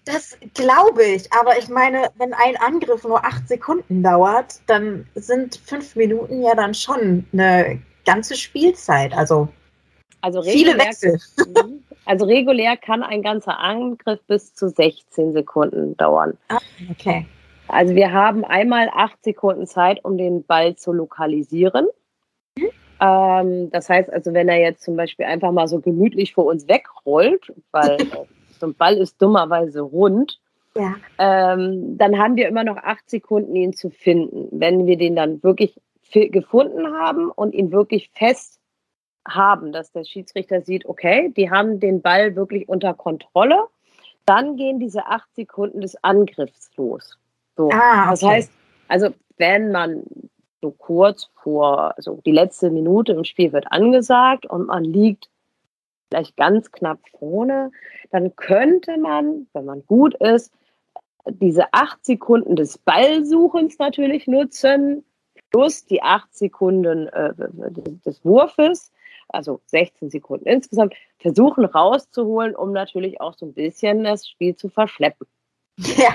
Das 0.05 0.37
glaube 0.55 1.05
ich. 1.05 1.33
Aber 1.33 1.57
ich 1.59 1.69
meine, 1.69 2.09
wenn 2.17 2.35
ein 2.35 2.57
Angriff 2.57 3.05
nur 3.05 3.25
acht 3.25 3.47
Sekunden 3.47 4.03
dauert, 4.03 4.61
dann 4.67 5.07
sind 5.15 5.57
fünf 5.65 5.95
Minuten 5.95 6.43
ja 6.43 6.55
dann 6.55 6.75
schon 6.75 7.25
eine 7.33 7.81
ganze 8.05 8.35
Spielzeit. 8.35 9.17
Also, 9.17 9.49
also 10.21 10.43
viele 10.43 10.77
Wechsel. 10.79 11.19
Mhm. 11.37 11.83
Also 12.07 12.25
regulär 12.25 12.77
kann 12.77 13.05
ein 13.05 13.23
ganzer 13.23 13.59
Angriff 13.59 14.21
bis 14.27 14.55
zu 14.55 14.69
16 14.69 15.33
Sekunden 15.33 15.97
dauern. 15.97 16.37
Ah, 16.49 16.59
okay. 16.91 17.27
Also 17.71 17.95
wir 17.95 18.13
haben 18.13 18.45
einmal 18.45 18.91
acht 18.93 19.23
Sekunden 19.23 19.67
Zeit, 19.67 20.05
um 20.05 20.19
den 20.19 20.45
Ball 20.45 20.77
zu 20.77 20.93
lokalisieren. 20.93 21.89
Mhm. 22.57 22.71
Ähm, 23.01 23.71
das 23.71 23.89
heißt 23.89 24.11
also, 24.13 24.33
wenn 24.33 24.49
er 24.49 24.59
jetzt 24.59 24.83
zum 24.83 24.97
Beispiel 24.97 25.27
einfach 25.27 25.53
mal 25.53 25.69
so 25.69 25.81
gemütlich 25.81 26.35
vor 26.35 26.45
uns 26.45 26.69
wegrollt, 26.69 27.53
weil 27.73 27.99
so 28.61 28.67
ein 28.67 28.75
Ball 28.75 28.97
ist 28.97 29.21
dummerweise 29.21 29.81
rund, 29.81 30.41
ja. 30.77 30.95
ähm, 31.19 31.97
dann 31.97 32.19
haben 32.19 32.37
wir 32.37 32.49
immer 32.49 32.65
noch 32.65 32.77
acht 32.77 33.09
Sekunden, 33.09 33.57
ihn 33.57 33.73
zu 33.73 33.91
finden. 33.91 34.49
Wenn 34.53 34.87
wir 34.87 34.97
den 34.97 35.17
dann 35.17 35.43
wirklich 35.43 35.81
gefunden 36.13 36.93
haben 36.93 37.31
und 37.31 37.55
ihn 37.55 37.71
wirklich 37.71 38.11
fest 38.11 38.59
haben, 39.27 39.73
dass 39.73 39.93
der 39.93 40.05
Schiedsrichter 40.05 40.63
sieht, 40.63 40.87
okay, 40.87 41.33
die 41.37 41.51
haben 41.51 41.79
den 41.79 42.03
Ball 42.03 42.35
wirklich 42.37 42.69
unter 42.69 42.95
Kontrolle, 42.95 43.67
dann 44.27 44.57
gehen 44.57 44.81
diese 44.81 45.07
acht 45.07 45.33
Sekunden 45.35 45.81
des 45.81 46.03
Angriffs 46.03 46.71
los. 46.77 47.20
So. 47.61 47.69
Ah, 47.73 48.05
okay. 48.05 48.11
Das 48.11 48.23
heißt, 48.23 48.53
also 48.89 49.11
wenn 49.37 49.71
man 49.71 50.03
so 50.63 50.71
kurz 50.71 51.29
vor, 51.43 51.95
also 51.97 52.21
die 52.25 52.33
letzte 52.33 52.71
Minute 52.71 53.13
im 53.13 53.25
Spiel 53.25 53.53
wird 53.53 53.71
angesagt 53.71 54.47
und 54.47 54.69
man 54.69 54.85
liegt 54.85 55.29
vielleicht 56.09 56.39
ganz 56.39 56.73
knapp 56.73 57.01
vorne, 57.19 57.71
dann 58.11 58.35
könnte 58.35 58.97
man, 58.97 59.47
wenn 59.53 59.67
man 59.67 59.85
gut 59.87 60.15
ist, 60.15 60.53
diese 61.27 61.73
acht 61.73 62.03
Sekunden 62.03 62.57
des 62.57 62.79
Ballsuchens 62.79 63.79
natürlich 63.79 64.27
nutzen, 64.27 65.05
plus 65.51 65.85
die 65.85 66.03
acht 66.03 66.35
Sekunden 66.35 67.09
äh, 67.09 67.35
des 68.07 68.25
Wurfes, 68.25 68.91
also 69.29 69.61
16 69.67 70.09
Sekunden 70.09 70.47
insgesamt, 70.47 70.95
versuchen 71.19 71.67
rauszuholen, 71.67 72.57
um 72.57 72.73
natürlich 72.73 73.21
auch 73.21 73.35
so 73.35 73.45
ein 73.45 73.53
bisschen 73.53 74.05
das 74.05 74.27
Spiel 74.27 74.57
zu 74.57 74.71
verschleppen. 74.71 75.27
Ja. 75.77 76.15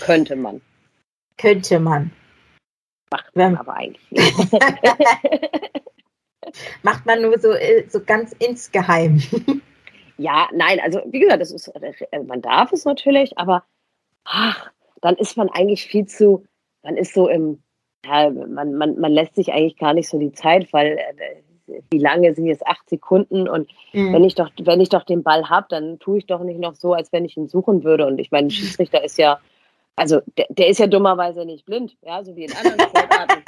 Könnte 0.00 0.36
man. 0.36 0.60
Könnte 1.36 1.80
man. 1.80 2.12
Macht 3.10 3.36
man 3.36 3.56
aber 3.56 3.74
eigentlich 3.74 4.10
nicht. 4.10 4.52
Macht 6.82 7.06
man 7.06 7.22
nur 7.22 7.38
so, 7.38 7.52
äh, 7.52 7.84
so 7.88 8.00
ganz 8.00 8.34
insgeheim. 8.38 9.20
ja, 10.18 10.48
nein, 10.52 10.80
also 10.80 11.00
wie 11.06 11.20
gesagt, 11.20 11.40
das 11.40 11.50
ist, 11.50 11.68
äh, 11.68 12.22
man 12.22 12.42
darf 12.42 12.72
es 12.72 12.84
natürlich, 12.84 13.38
aber 13.38 13.64
ach, 14.24 14.70
dann 15.00 15.16
ist 15.16 15.36
man 15.36 15.48
eigentlich 15.50 15.86
viel 15.86 16.06
zu, 16.06 16.44
man 16.82 16.96
ist 16.96 17.14
so 17.14 17.28
im, 17.28 17.62
ja, 18.04 18.30
man, 18.30 18.74
man, 18.74 18.98
man 18.98 19.12
lässt 19.12 19.34
sich 19.34 19.52
eigentlich 19.52 19.76
gar 19.76 19.94
nicht 19.94 20.08
so 20.08 20.18
die 20.18 20.32
Zeit, 20.32 20.72
weil 20.72 20.98
äh, 20.98 21.80
wie 21.90 21.98
lange 21.98 22.34
sind 22.34 22.46
jetzt 22.46 22.66
acht 22.66 22.88
Sekunden 22.88 23.48
und 23.48 23.70
mhm. 23.92 24.12
wenn 24.12 24.24
ich 24.24 24.34
doch, 24.34 24.50
wenn 24.62 24.80
ich 24.80 24.88
doch 24.88 25.04
den 25.04 25.22
Ball 25.22 25.48
habe, 25.48 25.66
dann 25.68 25.98
tue 25.98 26.18
ich 26.18 26.26
doch 26.26 26.42
nicht 26.42 26.60
noch 26.60 26.74
so, 26.74 26.92
als 26.92 27.12
wenn 27.12 27.24
ich 27.24 27.36
ihn 27.36 27.48
suchen 27.48 27.84
würde. 27.84 28.06
Und 28.06 28.18
ich 28.18 28.30
meine, 28.30 28.50
Schiedsrichter 28.50 29.02
ist 29.02 29.18
ja 29.18 29.40
also 29.96 30.20
der, 30.36 30.46
der, 30.50 30.68
ist 30.68 30.78
ja 30.78 30.86
dummerweise 30.86 31.44
nicht 31.44 31.64
blind, 31.64 31.96
ja, 32.02 32.22
so 32.22 32.36
wie 32.36 32.44
in 32.44 32.54
anderen 32.54 32.80
Sportarten. 32.80 33.42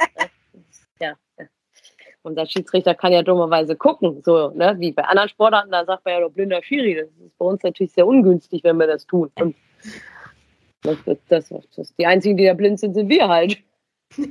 ja. 0.99 1.13
Unser 2.23 2.45
Schiedsrichter 2.45 2.95
kann 2.95 3.13
ja 3.13 3.23
dummerweise 3.23 3.75
gucken, 3.75 4.21
so, 4.23 4.49
ne, 4.49 4.75
wie 4.79 4.91
bei 4.91 5.03
anderen 5.03 5.29
Sportarten, 5.29 5.71
da 5.71 5.85
sagt 5.85 6.03
man 6.05 6.15
ja 6.15 6.19
doch 6.21 6.31
blinder 6.31 6.61
Schiri. 6.61 6.95
Das 6.95 7.07
ist 7.07 7.37
bei 7.37 7.45
uns 7.45 7.63
natürlich 7.63 7.93
sehr 7.93 8.05
ungünstig, 8.05 8.63
wenn 8.63 8.77
wir 8.77 8.87
das 8.87 9.05
tun. 9.05 9.31
Und 9.39 9.55
das, 10.81 10.97
das, 11.27 11.49
das, 11.75 11.95
die 11.95 12.05
einzigen, 12.05 12.35
die 12.35 12.45
da 12.45 12.53
blind 12.53 12.79
sind, 12.79 12.93
sind 12.93 13.09
wir 13.09 13.27
halt. 13.27 13.57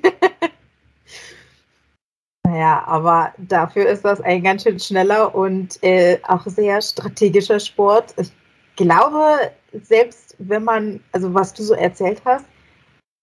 Naja, 2.49 2.83
aber 2.87 3.35
dafür 3.37 3.87
ist 3.87 4.07
das 4.07 4.23
ein 4.23 4.43
ganz 4.43 4.63
schön 4.63 4.81
schneller 4.81 5.35
und 5.35 5.83
äh, 5.83 6.19
auch 6.23 6.47
sehr 6.47 6.81
strategischer 6.81 7.61
Sport. 7.61 8.15
Ich 8.17 8.31
glaube, 8.79 9.51
selbst 9.83 10.35
wenn 10.39 10.65
man, 10.65 11.01
also 11.13 11.35
was 11.35 11.53
du 11.53 11.63
so 11.63 11.75
erzählt 11.75 12.23
hast, 12.25 12.47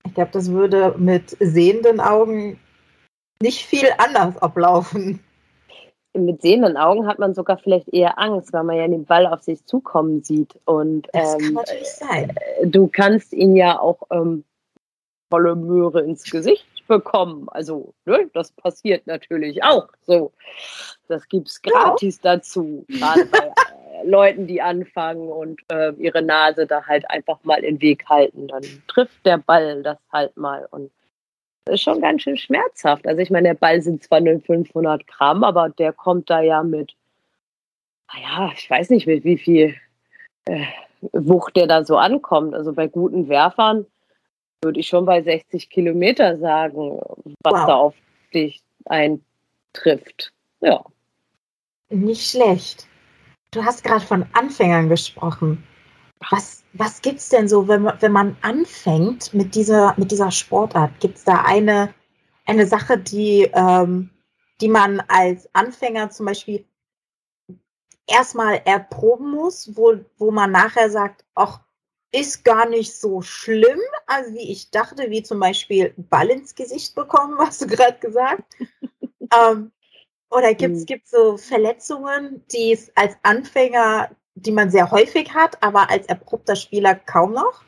ich 0.05 0.13
glaube, 0.13 0.29
das 0.33 0.51
würde 0.51 0.93
mit 0.97 1.35
sehenden 1.39 1.99
Augen 1.99 2.59
nicht 3.41 3.65
viel 3.65 3.87
anders 3.97 4.37
ablaufen. 4.37 5.19
Mit 6.13 6.41
sehenden 6.41 6.77
Augen 6.77 7.07
hat 7.07 7.19
man 7.19 7.33
sogar 7.33 7.57
vielleicht 7.57 7.89
eher 7.89 8.19
Angst, 8.19 8.53
weil 8.53 8.63
man 8.63 8.77
ja 8.77 8.87
den 8.87 9.05
Ball 9.05 9.25
auf 9.25 9.41
sich 9.41 9.65
zukommen 9.65 10.23
sieht. 10.23 10.57
Und 10.65 11.07
das 11.11 11.33
ähm, 11.33 11.39
kann 11.39 11.53
natürlich 11.53 11.89
sein. 11.89 12.29
Äh, 12.29 12.67
du 12.67 12.87
kannst 12.87 13.33
ihn 13.33 13.55
ja 13.55 13.79
auch 13.79 14.03
ähm, 14.11 14.45
volle 15.29 15.55
Möhre 15.55 16.01
ins 16.01 16.23
Gesicht 16.29 16.65
bekommen. 16.87 17.47
Also, 17.49 17.93
ne, 18.05 18.29
das 18.33 18.51
passiert 18.51 19.07
natürlich 19.07 19.63
auch 19.63 19.89
so. 20.05 20.31
Das 21.07 21.27
gibt 21.27 21.49
es 21.49 21.61
gratis 21.61 22.19
ja. 22.23 22.35
dazu, 22.35 22.85
gerade 22.87 23.25
bei 23.25 23.51
Leuten, 24.03 24.47
die 24.47 24.61
anfangen 24.61 25.29
und 25.29 25.61
äh, 25.71 25.91
ihre 25.97 26.21
Nase 26.21 26.65
da 26.65 26.85
halt 26.85 27.09
einfach 27.09 27.39
mal 27.43 27.63
in 27.63 27.75
den 27.75 27.81
Weg 27.81 28.05
halten. 28.07 28.47
Dann 28.47 28.63
trifft 28.87 29.25
der 29.25 29.37
Ball 29.37 29.83
das 29.83 29.97
halt 30.11 30.35
mal 30.37 30.67
und 30.71 30.91
das 31.65 31.75
ist 31.75 31.81
schon 31.81 32.01
ganz 32.01 32.21
schön 32.21 32.37
schmerzhaft. 32.37 33.07
Also 33.07 33.21
ich 33.21 33.31
meine, 33.31 33.49
der 33.49 33.55
Ball 33.55 33.81
sind 33.81 34.03
zwar 34.03 34.21
nur 34.21 34.39
500 34.39 35.07
Gramm, 35.07 35.43
aber 35.43 35.69
der 35.69 35.93
kommt 35.93 36.29
da 36.29 36.41
ja 36.41 36.61
mit, 36.61 36.95
naja, 38.13 38.51
ich 38.55 38.69
weiß 38.69 38.91
nicht 38.91 39.07
mit 39.07 39.23
wie 39.23 39.37
viel 39.37 39.75
äh, 40.45 40.65
Wucht 41.11 41.55
der 41.55 41.67
da 41.67 41.83
so 41.83 41.97
ankommt. 41.97 42.53
Also 42.53 42.71
bei 42.71 42.87
guten 42.87 43.29
Werfern 43.29 43.85
würde 44.61 44.79
ich 44.79 44.87
schon 44.87 45.05
bei 45.05 45.21
60 45.21 45.69
Kilometer 45.69 46.37
sagen, 46.37 46.99
was 47.43 47.53
wow. 47.53 47.67
da 47.67 47.75
auf 47.75 47.95
dich 48.33 48.61
eintrifft. 48.85 50.31
Ja. 50.61 50.83
Nicht 51.89 52.29
schlecht. 52.29 52.87
Du 53.55 53.63
hast 53.63 53.85
gerade 53.85 54.05
von 54.05 54.25
Anfängern 54.33 54.89
gesprochen. 54.89 55.63
Was, 56.29 56.65
was 56.73 57.01
gibt 57.01 57.19
es 57.19 57.29
denn 57.29 57.47
so, 57.47 57.69
wenn 57.69 57.83
man, 57.83 58.01
wenn 58.01 58.11
man 58.11 58.35
anfängt 58.41 59.33
mit 59.33 59.55
dieser, 59.55 59.93
mit 59.97 60.11
dieser 60.11 60.29
Sportart? 60.29 60.99
Gibt 60.99 61.19
es 61.19 61.23
da 61.23 61.43
eine, 61.45 61.93
eine 62.45 62.67
Sache, 62.67 62.97
die, 62.97 63.49
ähm, 63.53 64.09
die 64.59 64.67
man 64.67 64.99
als 65.07 65.47
Anfänger 65.53 66.09
zum 66.09 66.25
Beispiel 66.25 66.65
erstmal 68.07 68.61
erproben 68.65 69.31
muss, 69.31 69.71
wo, 69.73 70.03
wo 70.17 70.31
man 70.31 70.51
nachher 70.51 70.89
sagt, 70.89 71.23
ach, 71.33 71.61
ist 72.11 72.43
gar 72.43 72.67
nicht 72.67 72.93
so 72.93 73.21
schlimm, 73.21 73.79
also 74.05 74.33
wie 74.33 74.51
ich 74.51 74.69
dachte, 74.69 75.09
wie 75.11 75.23
zum 75.23 75.39
Beispiel 75.39 75.93
Ball 75.95 76.29
ins 76.29 76.55
Gesicht 76.55 76.93
bekommen, 76.93 77.37
hast 77.39 77.61
du 77.61 77.67
gerade 77.67 77.99
gesagt. 77.99 78.43
ähm, 79.33 79.71
oder 80.35 80.53
gibt 80.53 80.75
es 80.75 80.89
mhm. 80.89 80.99
so 81.05 81.37
Verletzungen, 81.37 82.43
die 82.51 82.73
es 82.73 82.91
als 82.95 83.15
Anfänger, 83.23 84.09
die 84.35 84.51
man 84.51 84.69
sehr 84.69 84.91
häufig 84.91 85.33
hat, 85.33 85.61
aber 85.63 85.89
als 85.89 86.05
erprobter 86.07 86.55
Spieler 86.55 86.95
kaum 86.95 87.33
noch? 87.33 87.63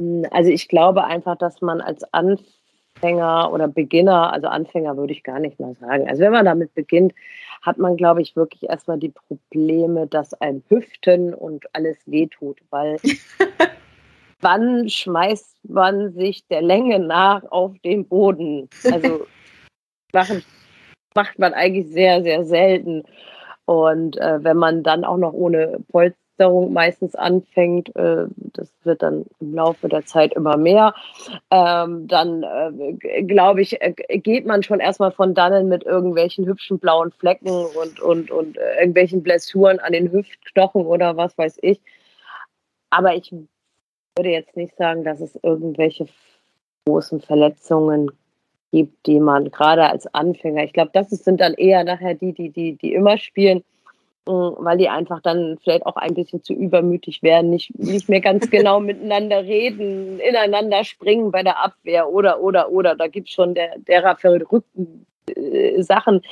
Hm, 0.00 0.26
also 0.32 0.50
ich 0.50 0.68
glaube 0.68 1.04
einfach, 1.04 1.36
dass 1.36 1.60
man 1.60 1.80
als 1.80 2.02
Anfänger 2.12 3.52
oder 3.52 3.68
Beginner, 3.68 4.32
also 4.32 4.48
Anfänger 4.48 4.96
würde 4.96 5.12
ich 5.12 5.22
gar 5.22 5.38
nicht 5.38 5.60
mal 5.60 5.76
sagen. 5.76 6.08
Also 6.08 6.22
wenn 6.22 6.32
man 6.32 6.44
damit 6.44 6.74
beginnt, 6.74 7.14
hat 7.62 7.78
man, 7.78 7.96
glaube 7.96 8.22
ich, 8.22 8.34
wirklich 8.34 8.68
erstmal 8.68 8.98
die 8.98 9.10
Probleme, 9.10 10.06
dass 10.08 10.34
ein 10.34 10.64
Hüften 10.68 11.32
und 11.32 11.64
alles 11.74 11.98
wehtut, 12.06 12.58
weil 12.70 12.96
wann 14.40 14.88
schmeißt 14.88 15.58
man 15.68 16.12
sich 16.12 16.46
der 16.48 16.62
Länge 16.62 16.98
nach 16.98 17.44
auf 17.52 17.78
den 17.84 18.08
Boden? 18.08 18.68
Also 18.90 19.26
machen 20.12 20.42
macht 21.14 21.38
man 21.38 21.54
eigentlich 21.54 21.88
sehr, 21.88 22.22
sehr 22.22 22.44
selten. 22.44 23.04
Und 23.64 24.16
äh, 24.18 24.42
wenn 24.42 24.56
man 24.56 24.82
dann 24.82 25.04
auch 25.04 25.16
noch 25.16 25.32
ohne 25.32 25.78
Polsterung 25.90 26.72
meistens 26.72 27.14
anfängt, 27.14 27.94
äh, 27.94 28.26
das 28.36 28.72
wird 28.82 29.02
dann 29.02 29.26
im 29.38 29.54
Laufe 29.54 29.88
der 29.88 30.04
Zeit 30.04 30.32
immer 30.34 30.56
mehr, 30.56 30.94
ähm, 31.50 32.08
dann 32.08 32.42
äh, 32.42 33.22
glaube 33.22 33.62
ich, 33.62 33.80
äh, 33.80 33.92
geht 34.18 34.46
man 34.46 34.62
schon 34.62 34.80
erstmal 34.80 35.12
von 35.12 35.34
dannen 35.34 35.68
mit 35.68 35.84
irgendwelchen 35.84 36.46
hübschen 36.46 36.78
blauen 36.78 37.12
Flecken 37.12 37.50
und, 37.50 38.00
und, 38.00 38.30
und 38.30 38.58
äh, 38.58 38.80
irgendwelchen 38.80 39.22
Blessuren 39.22 39.78
an 39.78 39.92
den 39.92 40.10
Hüftknochen 40.10 40.84
oder 40.84 41.16
was 41.16 41.36
weiß 41.38 41.58
ich. 41.62 41.80
Aber 42.90 43.14
ich 43.14 43.32
würde 44.16 44.30
jetzt 44.30 44.56
nicht 44.56 44.76
sagen, 44.76 45.04
dass 45.04 45.20
es 45.20 45.38
irgendwelche 45.42 46.06
großen 46.86 47.20
Verletzungen 47.20 48.10
gibt, 48.70 49.06
die 49.06 49.20
man 49.20 49.50
gerade 49.50 49.88
als 49.88 50.12
Anfänger, 50.14 50.64
ich 50.64 50.72
glaube, 50.72 50.90
das 50.92 51.10
sind 51.10 51.40
dann 51.40 51.54
eher 51.54 51.84
nachher 51.84 52.14
die, 52.14 52.32
die, 52.32 52.50
die, 52.50 52.74
die 52.76 52.94
immer 52.94 53.18
spielen, 53.18 53.64
mm, 54.26 54.50
weil 54.58 54.78
die 54.78 54.88
einfach 54.88 55.20
dann 55.20 55.58
vielleicht 55.62 55.86
auch 55.86 55.96
ein 55.96 56.14
bisschen 56.14 56.42
zu 56.42 56.52
übermütig 56.52 57.22
werden, 57.22 57.50
nicht, 57.50 57.76
nicht 57.78 58.08
mehr 58.08 58.20
ganz 58.20 58.50
genau 58.50 58.80
miteinander 58.80 59.42
reden, 59.42 60.20
ineinander 60.20 60.84
springen 60.84 61.30
bei 61.30 61.42
der 61.42 61.62
Abwehr 61.62 62.08
oder, 62.10 62.40
oder, 62.40 62.70
oder. 62.70 62.94
Da 62.94 63.08
gibt 63.08 63.28
es 63.28 63.34
schon 63.34 63.54
der, 63.54 63.78
derer 63.78 64.16
verrückten 64.16 65.06
äh, 65.36 65.82
Sachen. 65.82 66.22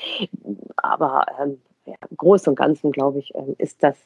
Aber 0.76 1.26
ähm, 1.40 1.60
ja, 1.86 1.94
im 2.08 2.16
Großen 2.16 2.50
und 2.50 2.56
Ganzen, 2.56 2.92
glaube 2.92 3.18
ich, 3.18 3.34
ähm, 3.34 3.54
ist 3.58 3.82
das 3.82 3.96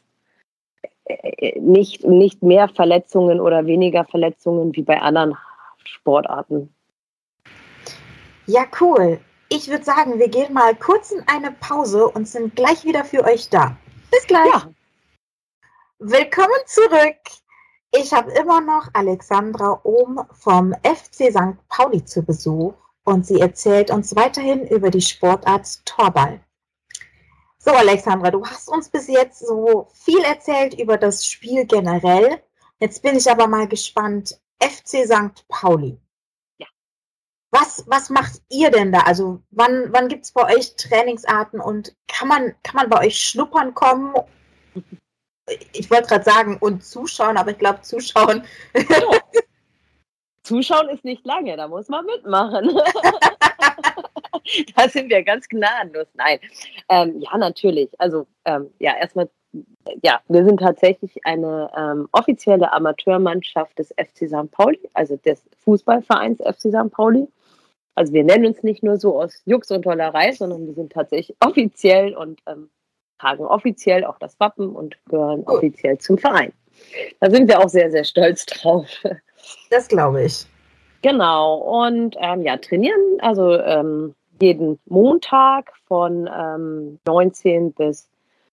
äh, 1.04 1.58
nicht, 1.60 2.04
nicht 2.04 2.42
mehr 2.42 2.68
Verletzungen 2.68 3.40
oder 3.40 3.66
weniger 3.66 4.04
Verletzungen 4.04 4.74
wie 4.74 4.82
bei 4.82 5.00
anderen 5.00 5.36
Sportarten. 5.84 6.72
Ja, 8.46 8.66
cool. 8.80 9.20
Ich 9.49 9.68
würde 9.68 9.84
sagen, 9.84 10.18
wir 10.18 10.28
gehen 10.28 10.52
mal 10.52 10.75
kurz 10.75 11.12
in 11.12 11.22
eine 11.28 11.52
Pause 11.52 12.08
und 12.08 12.26
sind 12.26 12.56
gleich 12.56 12.84
wieder 12.84 13.04
für 13.04 13.22
euch 13.25 13.49
da. 13.49 13.76
Bis 14.11 14.26
gleich. 14.26 14.52
Ja. 14.52 14.68
Willkommen 16.00 16.49
zurück. 16.66 17.18
Ich 17.92 18.12
habe 18.12 18.32
immer 18.32 18.61
noch 18.61 18.88
Alexandra 18.94 19.80
Ohm 19.84 20.26
vom 20.32 20.75
FC 20.82 21.30
St. 21.30 21.56
Pauli 21.68 22.04
zu 22.04 22.22
Besuch 22.22 22.75
und 23.04 23.26
sie 23.26 23.38
erzählt 23.38 23.92
uns 23.92 24.16
weiterhin 24.16 24.66
über 24.66 24.90
die 24.90 25.02
Sportart 25.02 25.84
Torball. 25.87 26.40
So, 27.58 27.70
Alexandra, 27.70 28.32
du 28.32 28.44
hast 28.44 28.68
uns 28.68 28.88
bis 28.88 29.06
jetzt 29.06 29.38
so 29.38 29.87
viel 29.92 30.20
erzählt 30.22 30.75
über 30.80 30.96
das 30.96 31.25
Spiel 31.25 31.64
generell. 31.64 32.42
Jetzt 32.80 33.02
bin 33.02 33.16
ich 33.16 33.30
aber 33.30 33.46
mal 33.46 33.68
gespannt. 33.68 34.40
FC 34.61 35.06
St. 35.06 35.46
Pauli. 35.46 35.96
Was, 37.52 37.85
was 37.87 38.09
macht 38.09 38.40
ihr 38.49 38.71
denn 38.71 38.92
da? 38.92 39.00
Also 39.00 39.42
wann, 39.50 39.92
wann 39.92 40.09
gibt 40.09 40.25
es 40.25 40.32
bei 40.32 40.56
euch 40.56 40.75
Trainingsarten 40.76 41.61
und 41.61 41.94
kann 42.09 42.26
man, 42.26 42.54
kann 42.62 42.76
man 42.76 42.88
bei 42.88 43.06
euch 43.06 43.21
schnuppern 43.21 43.75
kommen? 43.75 44.14
Ich 45.73 45.90
wollte 45.90 46.09
gerade 46.09 46.25
sagen, 46.25 46.56
und 46.59 46.82
zuschauen, 46.82 47.37
aber 47.37 47.50
ich 47.50 47.59
glaube, 47.59 47.82
zuschauen. 47.82 48.44
zuschauen 50.42 50.88
ist 50.88 51.04
nicht 51.04 51.26
lange, 51.26 51.54
da 51.59 51.68
muss 51.68 51.88
man 51.88 52.06
mitmachen. 52.06 52.71
da 54.76 54.88
sind 54.88 55.11
wir 55.11 55.23
ganz 55.23 55.47
gnadenlos. 55.47 56.06
Nein, 56.14 56.38
ähm, 56.88 57.21
ja, 57.21 57.37
natürlich. 57.37 57.90
Also, 57.99 58.26
ähm, 58.47 58.71
ja, 58.78 58.97
erstmal, 58.97 59.28
ja, 60.02 60.23
wir 60.28 60.47
sind 60.47 60.59
tatsächlich 60.59 61.21
eine 61.26 61.71
ähm, 61.76 62.09
offizielle 62.12 62.73
Amateurmannschaft 62.73 63.78
des 63.78 63.90
FC 63.90 64.28
St. 64.28 64.50
Pauli, 64.50 64.80
also 64.94 65.16
des 65.16 65.44
Fußballvereins 65.64 66.40
FC 66.40 66.71
St. 66.71 66.90
Pauli. 66.90 67.28
Also, 67.94 68.12
wir 68.12 68.25
nennen 68.25 68.46
uns 68.46 68.62
nicht 68.62 68.82
nur 68.82 68.96
so 68.99 69.20
aus 69.20 69.42
Jux 69.44 69.70
und 69.70 69.82
Tollerei, 69.82 70.32
sondern 70.32 70.66
wir 70.66 70.75
sind 70.75 70.92
tatsächlich 70.92 71.37
offiziell 71.40 72.14
und 72.14 72.40
ähm, 72.46 72.70
tragen 73.18 73.44
offiziell 73.44 74.04
auch 74.04 74.18
das 74.18 74.38
Wappen 74.40 74.70
und 74.70 74.96
gehören 75.08 75.44
offiziell 75.44 75.99
zum 75.99 76.18
Verein. 76.18 76.52
Da 77.20 77.30
sind 77.30 77.49
wir 77.49 77.61
auch 77.61 77.68
sehr, 77.68 77.90
sehr 77.90 78.04
stolz 78.04 78.46
drauf. 78.46 78.87
Das 79.70 79.88
glaube 79.88 80.25
ich. 80.25 80.46
Genau, 81.02 81.56
und 81.56 82.16
ähm, 82.20 82.42
ja, 82.42 82.56
trainieren, 82.56 83.00
also 83.20 83.58
ähm, 83.58 84.14
jeden 84.40 84.78
Montag 84.87 85.72
von 85.87 86.30
ähm, 86.32 86.99
19 87.06 87.72
bis 87.72 88.08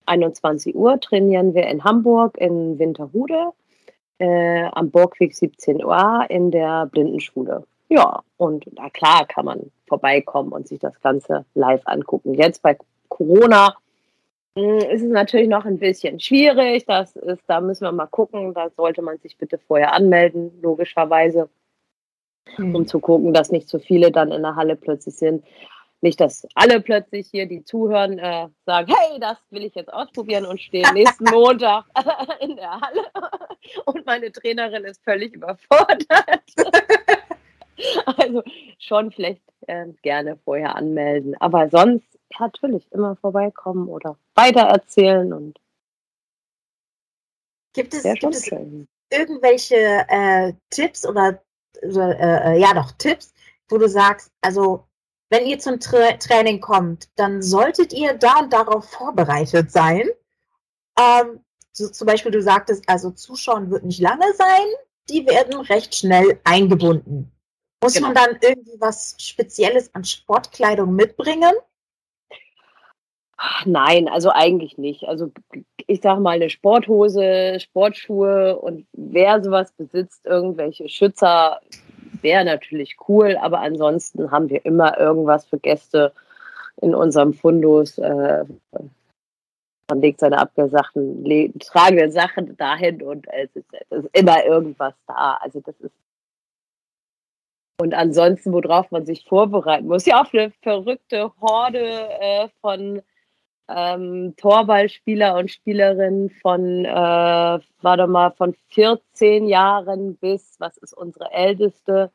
21 0.06 0.76
Uhr 0.76 1.00
trainieren 1.00 1.54
wir 1.54 1.68
in 1.68 1.84
Hamburg 1.84 2.38
in 2.38 2.80
Winterhude 2.80 3.52
äh, 4.18 4.66
am 4.72 4.90
Burgweg 4.90 5.36
17 5.36 5.84
Uhr 5.84 6.26
in 6.30 6.52
der 6.52 6.88
Blindenschule. 6.88 7.66
Ja, 7.90 8.22
und 8.38 8.66
na 8.76 8.90
klar 8.92 9.26
kann 9.28 9.46
man 9.46 9.72
vorbeikommen 9.88 10.52
und 10.52 10.68
sich 10.68 10.80
das 10.80 11.00
Ganze 11.02 11.46
live 11.56 11.82
angucken. 11.86 12.36
Jetzt 12.36 12.62
bei 12.62 12.78
Corona 13.10 13.76
hm, 14.56 14.78
ist 14.78 15.02
es 15.02 15.10
natürlich 15.10 15.50
noch 15.50 15.66
ein 15.66 15.80
bisschen 15.80 16.20
schwierig. 16.20 16.86
Das 16.86 17.16
ist, 17.16 17.42
da 17.48 17.60
müssen 17.62 17.84
wir 17.84 17.92
mal 17.92 18.06
gucken. 18.06 18.54
Da 18.54 18.70
sollte 18.70 19.02
man 19.02 19.18
sich 19.18 19.38
bitte 19.38 19.58
vorher 19.58 19.94
anmelden, 19.94 20.52
logischerweise, 20.62 21.50
mhm. 22.58 22.76
um 22.76 22.88
zu 22.88 23.00
gucken, 23.00 23.34
dass 23.34 23.52
nicht 23.52 23.68
zu 23.68 23.80
viele 23.80 24.12
dann 24.12 24.32
in 24.32 24.44
der 24.44 24.56
Halle 24.56 24.76
plötzlich 24.76 25.16
sind. 25.16 25.44
Nicht, 26.02 26.22
dass 26.22 26.48
alle 26.56 26.80
plötzlich 26.80 27.28
hier, 27.30 27.46
die 27.46 27.64
zuhören, 27.64 28.20
äh, 28.20 28.48
sagen, 28.66 28.94
hey, 28.96 29.20
das 29.20 29.38
will 29.50 29.66
ich 29.66 29.76
jetzt 29.76 29.92
ausprobieren 29.92 30.46
und 30.46 30.62
stehen 30.62 30.94
nächsten 30.94 31.26
Montag 31.32 31.86
in 32.40 32.56
der 32.56 32.80
Halle 32.80 33.02
und 33.86 34.06
meine 34.06 34.32
Trainerin 34.32 34.86
ist 34.86 35.04
völlig 35.04 35.34
überfordert. 35.34 36.44
also 38.06 38.44
schon 38.78 39.12
vielleicht 39.12 39.42
äh, 39.68 39.88
gerne 40.02 40.38
vorher 40.44 40.76
anmelden. 40.76 41.36
Aber 41.40 41.70
sonst 41.70 42.06
natürlich 42.40 42.92
immer 42.92 43.16
vorbeikommen 43.16 43.88
oder 43.88 44.18
weitererzählen 44.36 45.34
und 45.34 45.60
Gibt 47.74 47.94
es, 47.94 48.04
gibt 48.04 48.24
es 48.26 48.52
irgendwelche 49.12 50.06
äh, 50.08 50.54
Tipps 50.70 51.06
oder, 51.06 51.42
äh, 51.82 51.88
äh, 51.88 52.60
ja 52.60 52.74
doch 52.74 52.92
Tipps, 52.94 53.34
wo 53.70 53.78
du 53.78 53.88
sagst, 53.88 54.32
also 54.42 54.86
wenn 55.30 55.46
ihr 55.46 55.60
zum 55.60 55.80
Tra 55.80 56.14
Training 56.14 56.60
kommt, 56.60 57.10
dann 57.16 57.42
solltet 57.42 57.94
ihr 57.94 58.16
da 58.16 58.40
und 58.40 58.52
darauf 58.52 58.90
vorbereitet 58.90 59.72
sein. 59.72 60.10
Ähm, 61.00 61.40
so, 61.72 61.88
zum 61.90 62.08
Beispiel, 62.08 62.32
du 62.32 62.42
sagtest, 62.42 62.84
also 62.90 63.12
Zuschauen 63.12 63.70
wird 63.70 63.84
nicht 63.84 64.02
lange 64.02 64.34
sein, 64.34 64.66
die 65.08 65.26
werden 65.28 65.60
recht 65.62 65.96
schnell 65.96 66.40
eingebunden. 66.44 67.32
Muss 67.82 67.94
genau. 67.94 68.08
man 68.08 68.16
dann 68.16 68.38
irgendwie 68.42 68.80
was 68.80 69.16
Spezielles 69.18 69.94
an 69.96 70.04
Sportkleidung 70.04 70.94
mitbringen? 70.94 71.54
Nein, 73.66 74.10
also 74.10 74.32
eigentlich 74.32 74.78
nicht. 74.78 75.06
Also 75.06 75.32
ich 75.88 76.02
sage 76.02 76.20
mal 76.20 76.32
eine 76.32 76.50
Sporthose, 76.50 77.60
Sportschuhe 77.60 78.58
und 78.60 78.86
wer 78.92 79.42
sowas 79.42 79.72
besitzt, 79.72 80.26
irgendwelche 80.26 80.90
Schützer, 80.90 81.62
wäre 82.22 82.44
natürlich 82.44 82.98
cool, 83.08 83.38
aber 83.42 83.60
ansonsten 83.60 84.30
haben 84.32 84.50
wir 84.50 84.66
immer 84.66 85.00
irgendwas 85.00 85.46
für 85.46 85.58
Gäste 85.58 86.12
in 86.82 86.94
unserem 86.94 87.34
Fundus. 87.34 87.98
Äh, 87.98 88.46
man 89.90 90.02
legt 90.02 90.20
seine 90.20 90.38
Abwehrsachen, 90.38 91.24
tragende 91.60 92.12
Sachen 92.12 92.56
dahin 92.58 93.02
und 93.02 93.28
es 93.30 93.50
ist, 93.56 93.66
es 93.90 94.04
ist, 94.04 94.10
immer 94.14 94.44
irgendwas 94.46 94.94
da. 95.08 95.40
Also 95.42 95.62
das 95.62 95.76
ist 95.80 95.94
und 97.80 97.94
ansonsten, 97.94 98.52
worauf 98.52 98.92
man 98.92 99.06
sich 99.06 99.24
vorbereiten 99.24 99.88
muss, 99.88 100.06
ja 100.06 100.22
auch 100.22 100.34
eine 100.34 100.52
verrückte 100.62 101.32
Horde 101.40 102.10
äh, 102.20 102.50
von 102.60 103.02
ähm, 103.70 104.34
Torballspieler 104.36 105.38
und 105.38 105.50
Spielerinnen 105.50 106.30
von, 106.30 106.84
äh, 106.84 107.60
warte 107.82 108.08
mal, 108.08 108.32
von 108.32 108.54
14 108.70 109.48
Jahren 109.48 110.18
bis, 110.18 110.58
was 110.60 110.76
ist 110.78 110.94
unsere 110.94 111.32
älteste? 111.32 112.12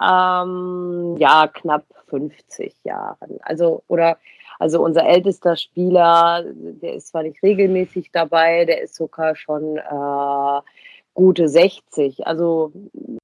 Ähm, 0.00 1.16
ja, 1.18 1.48
knapp 1.48 1.84
50 2.06 2.84
Jahren. 2.84 3.38
Also, 3.42 3.82
oder, 3.88 4.18
also 4.60 4.84
unser 4.84 5.04
ältester 5.04 5.56
Spieler, 5.56 6.44
der 6.46 6.94
ist 6.94 7.08
zwar 7.08 7.24
nicht 7.24 7.42
regelmäßig 7.42 8.12
dabei, 8.12 8.66
der 8.66 8.82
ist 8.82 8.94
sogar 8.94 9.34
schon 9.34 9.78
äh, 9.78 10.60
gute 11.14 11.48
60. 11.48 12.26
Also 12.26 12.72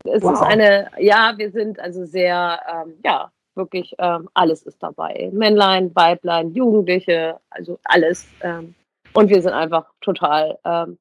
es 0.04 0.22
wow. 0.22 0.32
ist 0.32 0.42
eine, 0.42 0.90
ja, 0.98 1.34
wir 1.36 1.50
sind 1.50 1.80
also 1.80 2.04
sehr, 2.04 2.60
ähm, 2.72 2.94
ja, 3.04 3.30
wirklich 3.54 3.94
ähm, 3.98 4.28
alles 4.34 4.62
ist 4.62 4.82
dabei. 4.82 5.30
Männlein, 5.32 5.94
Weiblein, 5.94 6.52
Jugendliche, 6.52 7.38
also 7.50 7.78
alles. 7.84 8.26
Ähm, 8.42 8.74
und 9.14 9.30
wir 9.30 9.40
sind 9.40 9.52
einfach 9.52 9.86
total 10.00 10.58
ähm, 10.64 10.98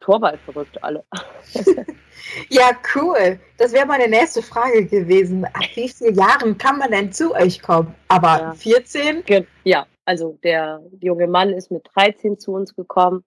Torwall 0.00 0.36
verrückt 0.38 0.82
alle. 0.82 1.04
ja, 2.50 2.72
cool. 2.94 3.38
Das 3.56 3.72
wäre 3.72 3.86
meine 3.86 4.08
nächste 4.08 4.42
Frage 4.42 4.84
gewesen. 4.84 5.44
Ab 5.44 5.62
wie 5.74 5.88
vielen 5.88 6.16
Jahren 6.16 6.58
kann 6.58 6.78
man 6.78 6.90
denn 6.90 7.12
zu 7.12 7.34
euch 7.34 7.62
kommen? 7.62 7.94
Aber 8.08 8.38
ja. 8.38 8.54
14? 8.54 9.22
Ja, 9.64 9.86
also 10.04 10.38
der 10.42 10.82
junge 11.00 11.28
Mann 11.28 11.50
ist 11.50 11.70
mit 11.70 11.88
13 11.94 12.38
zu 12.38 12.52
uns 12.52 12.74
gekommen. 12.74 13.24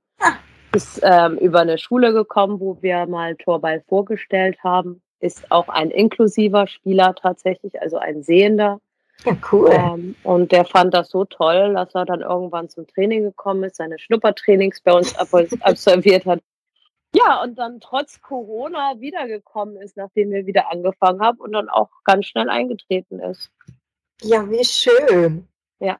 Ist 0.75 0.99
ähm, 1.03 1.37
über 1.37 1.61
eine 1.61 1.77
Schule 1.77 2.13
gekommen, 2.13 2.59
wo 2.59 2.77
wir 2.81 3.05
mal 3.07 3.35
Torball 3.35 3.81
vorgestellt 3.87 4.57
haben 4.63 5.01
ist 5.25 5.51
auch 5.51 5.67
ein 5.69 5.91
inklusiver 5.91 6.67
Spieler 6.67 7.15
tatsächlich, 7.15 7.81
also 7.81 7.97
ein 7.97 8.23
Sehender. 8.23 8.79
Ja, 9.23 9.35
cool. 9.51 9.71
Ähm, 9.71 10.15
und 10.23 10.51
der 10.51 10.65
fand 10.65 10.93
das 10.93 11.09
so 11.09 11.25
toll, 11.25 11.73
dass 11.73 11.95
er 11.95 12.05
dann 12.05 12.21
irgendwann 12.21 12.69
zum 12.69 12.85
Training 12.87 13.23
gekommen 13.23 13.63
ist, 13.63 13.77
seine 13.77 13.97
Schnuppertrainings 13.97 14.81
bei 14.81 14.93
uns 14.93 15.15
absolviert 15.61 16.25
hat. 16.25 16.41
Ja, 17.13 17.41
und 17.41 17.57
dann 17.57 17.79
trotz 17.79 18.21
Corona 18.21 18.99
wiedergekommen 18.99 19.77
ist, 19.77 19.95
nachdem 19.95 20.31
wir 20.31 20.45
wieder 20.45 20.69
angefangen 20.69 21.21
haben 21.21 21.39
und 21.39 21.53
dann 21.53 21.69
auch 21.69 21.89
ganz 22.03 22.25
schnell 22.25 22.49
eingetreten 22.49 23.19
ist. 23.19 23.51
Ja, 24.21 24.49
wie 24.49 24.65
schön. 24.65 25.47
Ja. 25.79 25.97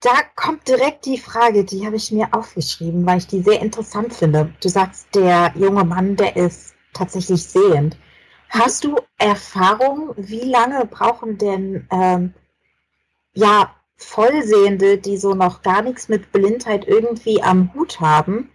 Da 0.00 0.22
kommt 0.34 0.68
direkt 0.68 1.06
die 1.06 1.18
Frage, 1.18 1.64
die 1.64 1.86
habe 1.86 1.96
ich 1.96 2.12
mir 2.12 2.28
aufgeschrieben, 2.32 3.06
weil 3.06 3.18
ich 3.18 3.26
die 3.26 3.42
sehr 3.42 3.60
interessant 3.60 4.12
finde. 4.12 4.52
Du 4.60 4.68
sagst, 4.68 5.08
der 5.14 5.52
junge 5.56 5.84
Mann, 5.84 6.16
der 6.16 6.36
ist 6.36 6.74
tatsächlich 6.92 7.44
sehend. 7.44 7.96
Hast 8.50 8.84
du 8.84 8.96
Erfahrung, 9.18 10.12
wie 10.16 10.44
lange 10.44 10.86
brauchen 10.86 11.38
denn 11.38 11.86
ähm, 11.90 12.34
ja 13.34 13.74
Vollsehende, 13.96 14.98
die 14.98 15.16
so 15.16 15.34
noch 15.34 15.62
gar 15.62 15.82
nichts 15.82 16.08
mit 16.08 16.30
Blindheit 16.30 16.86
irgendwie 16.86 17.42
am 17.42 17.72
Hut 17.74 18.00
haben, 18.00 18.50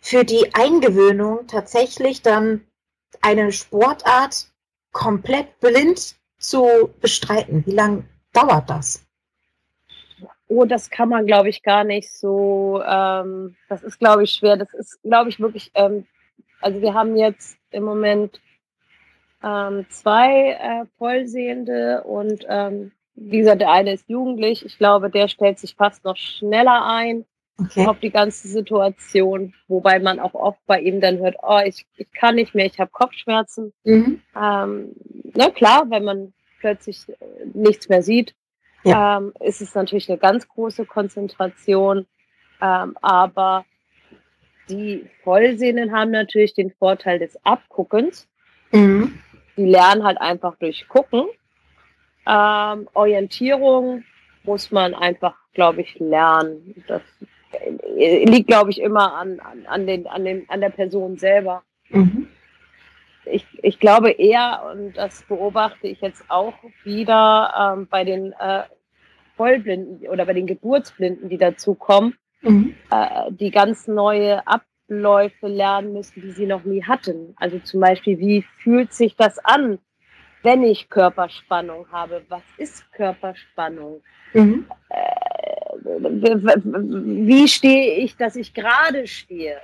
für 0.00 0.24
die 0.24 0.54
Eingewöhnung 0.54 1.46
tatsächlich 1.46 2.20
dann 2.20 2.66
eine 3.22 3.50
Sportart 3.52 4.52
komplett 4.92 5.58
blind 5.60 6.16
zu 6.38 6.90
bestreiten? 7.00 7.64
Wie 7.66 7.72
lange 7.72 8.04
dauert 8.34 8.68
das? 8.68 9.03
Oh, 10.48 10.64
das 10.64 10.90
kann 10.90 11.08
man, 11.08 11.26
glaube 11.26 11.48
ich, 11.48 11.62
gar 11.62 11.84
nicht 11.84 12.12
so. 12.12 12.82
Ähm, 12.86 13.56
das 13.68 13.82
ist, 13.82 13.98
glaube 13.98 14.24
ich, 14.24 14.32
schwer. 14.32 14.56
Das 14.56 14.72
ist, 14.74 15.02
glaube 15.02 15.30
ich, 15.30 15.40
wirklich. 15.40 15.70
Ähm, 15.74 16.06
also 16.60 16.80
wir 16.80 16.94
haben 16.94 17.16
jetzt 17.16 17.58
im 17.70 17.84
Moment 17.84 18.40
ähm, 19.42 19.86
zwei 19.90 20.52
äh, 20.52 20.86
Vollsehende 20.98 22.02
und 22.04 22.44
ähm, 22.48 22.92
wie 23.14 23.38
gesagt, 23.38 23.60
der 23.60 23.70
eine 23.70 23.92
ist 23.92 24.08
jugendlich. 24.08 24.64
Ich 24.64 24.78
glaube, 24.78 25.10
der 25.10 25.28
stellt 25.28 25.58
sich 25.58 25.74
fast 25.76 26.04
noch 26.04 26.16
schneller 26.16 26.84
ein 26.86 27.24
okay. 27.58 27.86
auf 27.86 27.98
die 28.00 28.10
ganze 28.10 28.48
Situation, 28.48 29.54
wobei 29.68 29.98
man 30.00 30.18
auch 30.18 30.34
oft 30.34 30.58
bei 30.66 30.80
ihm 30.80 31.00
dann 31.00 31.18
hört, 31.18 31.36
oh, 31.42 31.60
ich, 31.64 31.86
ich 31.96 32.10
kann 32.12 32.34
nicht 32.36 32.54
mehr, 32.54 32.66
ich 32.66 32.78
habe 32.80 32.90
Kopfschmerzen. 32.90 33.72
Mhm. 33.84 34.20
Ähm, 34.36 34.92
na 35.34 35.50
klar, 35.50 35.84
wenn 35.90 36.04
man 36.04 36.32
plötzlich 36.60 37.08
äh, 37.08 37.14
nichts 37.52 37.88
mehr 37.88 38.02
sieht, 38.02 38.34
ja. 38.84 39.18
ähm, 39.18 39.32
ist 39.40 39.60
es 39.60 39.74
natürlich 39.74 40.08
eine 40.08 40.18
ganz 40.18 40.48
große 40.48 40.84
Konzentration. 40.86 42.06
Ähm, 42.60 42.96
aber 43.02 43.64
die 44.68 45.06
Vollsehenden 45.22 45.92
haben 45.92 46.10
natürlich 46.10 46.54
den 46.54 46.70
Vorteil 46.70 47.18
des 47.18 47.38
Abguckens. 47.44 48.28
Mhm. 48.72 49.18
Die 49.56 49.66
lernen 49.66 50.04
halt 50.04 50.20
einfach 50.20 50.56
durch 50.56 50.88
Gucken. 50.88 51.26
Ähm, 52.26 52.88
Orientierung 52.94 54.04
muss 54.44 54.70
man 54.70 54.94
einfach, 54.94 55.36
glaube 55.52 55.82
ich, 55.82 55.98
lernen. 55.98 56.82
Das 56.88 57.02
äh, 57.96 58.24
liegt, 58.24 58.48
glaube 58.48 58.70
ich, 58.70 58.80
immer 58.80 59.14
an, 59.14 59.40
an, 59.40 59.66
an, 59.66 59.86
den, 59.86 60.06
an, 60.06 60.24
den, 60.24 60.48
an 60.48 60.60
der 60.60 60.70
Person 60.70 61.18
selber. 61.18 61.62
Mhm. 61.90 62.28
Ich, 63.26 63.46
ich 63.62 63.78
glaube 63.78 64.10
eher, 64.10 64.62
und 64.72 64.96
das 64.96 65.22
beobachte 65.22 65.88
ich 65.88 66.00
jetzt 66.00 66.24
auch 66.28 66.54
wieder 66.82 67.74
ähm, 67.76 67.88
bei 67.88 68.04
den 68.04 68.32
äh, 68.32 68.64
Vollblinden 69.36 70.08
oder 70.08 70.26
bei 70.26 70.32
den 70.32 70.46
Geburtsblinden, 70.46 71.28
die 71.28 71.38
dazukommen, 71.38 72.16
mhm. 72.42 72.74
äh, 72.90 73.30
die 73.30 73.50
ganz 73.50 73.88
neue 73.88 74.42
Abläufe 74.46 75.48
lernen 75.48 75.92
müssen, 75.92 76.22
die 76.22 76.32
sie 76.32 76.46
noch 76.46 76.64
nie 76.64 76.84
hatten. 76.84 77.34
Also 77.36 77.58
zum 77.58 77.80
Beispiel, 77.80 78.18
wie 78.18 78.44
fühlt 78.62 78.92
sich 78.92 79.16
das 79.16 79.38
an, 79.38 79.78
wenn 80.42 80.62
ich 80.62 80.90
Körperspannung 80.90 81.90
habe? 81.90 82.22
Was 82.28 82.42
ist 82.58 82.90
Körperspannung? 82.92 84.02
Mhm. 84.34 84.66
Äh, 84.90 85.24
wie 85.84 87.48
stehe 87.48 87.96
ich, 87.96 88.16
dass 88.16 88.36
ich 88.36 88.54
gerade 88.54 89.06
stehe? 89.06 89.56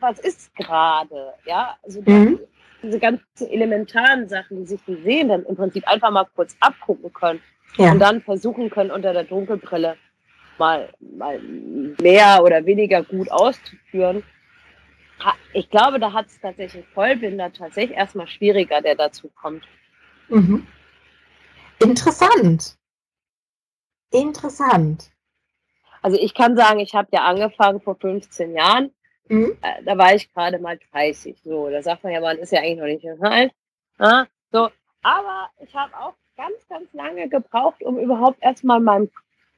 Was 0.00 0.18
ist 0.18 0.54
gerade? 0.56 1.34
Ja, 1.46 1.76
also 1.82 2.02
mhm. 2.04 2.40
Diese 2.82 2.98
ganzen 2.98 3.48
elementaren 3.50 4.28
Sachen, 4.28 4.58
die 4.58 4.66
sich 4.66 4.80
die 4.86 5.02
sehen, 5.02 5.28
dann 5.28 5.44
im 5.44 5.56
Prinzip 5.56 5.86
einfach 5.88 6.10
mal 6.10 6.26
kurz 6.34 6.56
abgucken 6.60 7.12
können 7.12 7.40
ja. 7.76 7.92
und 7.92 7.98
dann 7.98 8.22
versuchen 8.22 8.70
können, 8.70 8.90
unter 8.90 9.12
der 9.12 9.24
Dunkelbrille 9.24 9.96
mal, 10.58 10.88
mal 11.00 11.40
mehr 11.40 12.42
oder 12.42 12.64
weniger 12.66 13.02
gut 13.02 13.30
auszuführen. 13.30 14.22
Ich 15.52 15.68
glaube, 15.70 15.98
da 15.98 16.12
hat 16.12 16.26
es 16.26 16.40
tatsächlich 16.40 16.86
Vollbinder 16.94 17.52
tatsächlich 17.52 17.96
erstmal 17.96 18.28
schwieriger, 18.28 18.80
der 18.80 18.94
dazu 18.94 19.28
kommt. 19.28 19.64
Mhm. 20.28 20.66
Interessant. 21.80 22.76
Interessant. 24.12 25.10
Also 26.02 26.16
ich 26.18 26.34
kann 26.34 26.56
sagen, 26.56 26.80
ich 26.80 26.94
habe 26.94 27.08
ja 27.12 27.24
angefangen 27.24 27.80
vor 27.80 27.96
15 27.96 28.54
Jahren. 28.54 28.92
Mhm. 29.28 29.56
Äh, 29.62 29.82
da 29.84 29.96
war 29.98 30.14
ich 30.14 30.32
gerade 30.32 30.58
mal 30.58 30.78
30. 30.92 31.40
So, 31.42 31.68
da 31.68 31.82
sagt 31.82 32.04
man 32.04 32.12
ja, 32.12 32.20
man 32.20 32.38
ist 32.38 32.52
ja 32.52 32.60
eigentlich 32.60 32.78
noch 32.78 32.86
nicht 32.86 33.18
so 33.20 33.24
alt. 33.24 33.52
Ja, 33.98 34.26
so, 34.52 34.70
aber 35.02 35.50
ich 35.60 35.74
habe 35.74 35.92
auch 35.96 36.14
ganz, 36.36 36.56
ganz 36.68 36.92
lange 36.92 37.28
gebraucht, 37.28 37.82
um 37.82 37.98
überhaupt 37.98 38.38
erstmal 38.42 38.80
mein, 38.80 39.10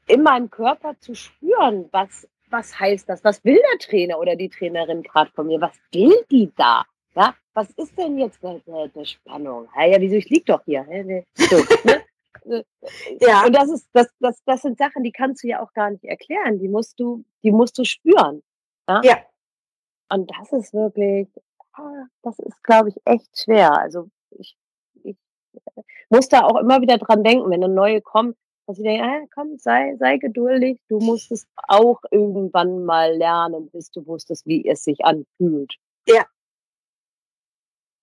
in 0.06 0.22
meinem 0.22 0.50
Körper 0.50 0.94
zu 1.00 1.14
spüren, 1.14 1.88
was, 1.92 2.28
was 2.50 2.78
heißt 2.78 3.08
das? 3.08 3.22
Was 3.24 3.44
will 3.44 3.60
der 3.72 3.78
Trainer 3.78 4.18
oder 4.18 4.36
die 4.36 4.48
Trainerin 4.48 5.02
gerade 5.02 5.30
von 5.32 5.46
mir? 5.46 5.60
Was 5.60 5.78
will 5.92 6.14
die 6.30 6.50
da? 6.56 6.84
Ja, 7.14 7.34
was 7.54 7.70
ist 7.70 7.96
denn 7.98 8.18
jetzt 8.18 8.44
eine, 8.44 8.62
eine 8.66 9.04
Spannung? 9.04 9.68
Ja, 9.76 9.86
ja, 9.86 10.00
wieso 10.00 10.16
ich 10.16 10.30
lieg 10.30 10.46
doch 10.46 10.62
hier? 10.64 10.84
So, 11.34 11.56
ne? 11.84 12.04
ja. 13.20 13.44
Und 13.44 13.54
das 13.54 13.70
ist, 13.70 13.88
das, 13.92 14.08
das, 14.20 14.42
das 14.44 14.62
sind 14.62 14.78
Sachen, 14.78 15.02
die 15.02 15.12
kannst 15.12 15.42
du 15.42 15.48
ja 15.48 15.60
auch 15.60 15.72
gar 15.72 15.90
nicht 15.90 16.04
erklären. 16.04 16.58
Die 16.58 16.68
musst 16.68 16.98
du, 17.00 17.24
die 17.42 17.50
musst 17.50 17.76
du 17.78 17.84
spüren. 17.84 18.42
Ja. 18.88 19.00
ja. 19.04 19.16
Und 20.10 20.30
das 20.38 20.52
ist 20.52 20.74
wirklich, 20.74 21.28
ah, 21.74 22.04
das 22.22 22.38
ist, 22.40 22.62
glaube 22.64 22.90
ich, 22.90 22.96
echt 23.04 23.38
schwer. 23.38 23.72
Also 23.78 24.08
ich, 24.30 24.56
ich 25.04 25.16
muss 26.08 26.28
da 26.28 26.42
auch 26.42 26.58
immer 26.58 26.80
wieder 26.80 26.98
dran 26.98 27.24
denken, 27.24 27.48
wenn 27.50 27.62
eine 27.62 27.72
neue 27.72 28.00
kommt, 28.00 28.36
dass 28.66 28.78
ich 28.78 28.84
denke, 28.84 29.04
ah, 29.04 29.26
komm, 29.34 29.56
sei, 29.58 29.96
sei 29.98 30.18
geduldig, 30.18 30.80
du 30.88 30.98
musst 30.98 31.32
es 31.32 31.46
auch 31.68 32.00
irgendwann 32.10 32.84
mal 32.84 33.16
lernen, 33.16 33.70
bis 33.70 33.90
du 33.90 34.06
wusstest, 34.06 34.46
wie 34.46 34.68
es 34.68 34.84
sich 34.84 35.04
anfühlt. 35.04 35.74
Ja. 36.06 36.24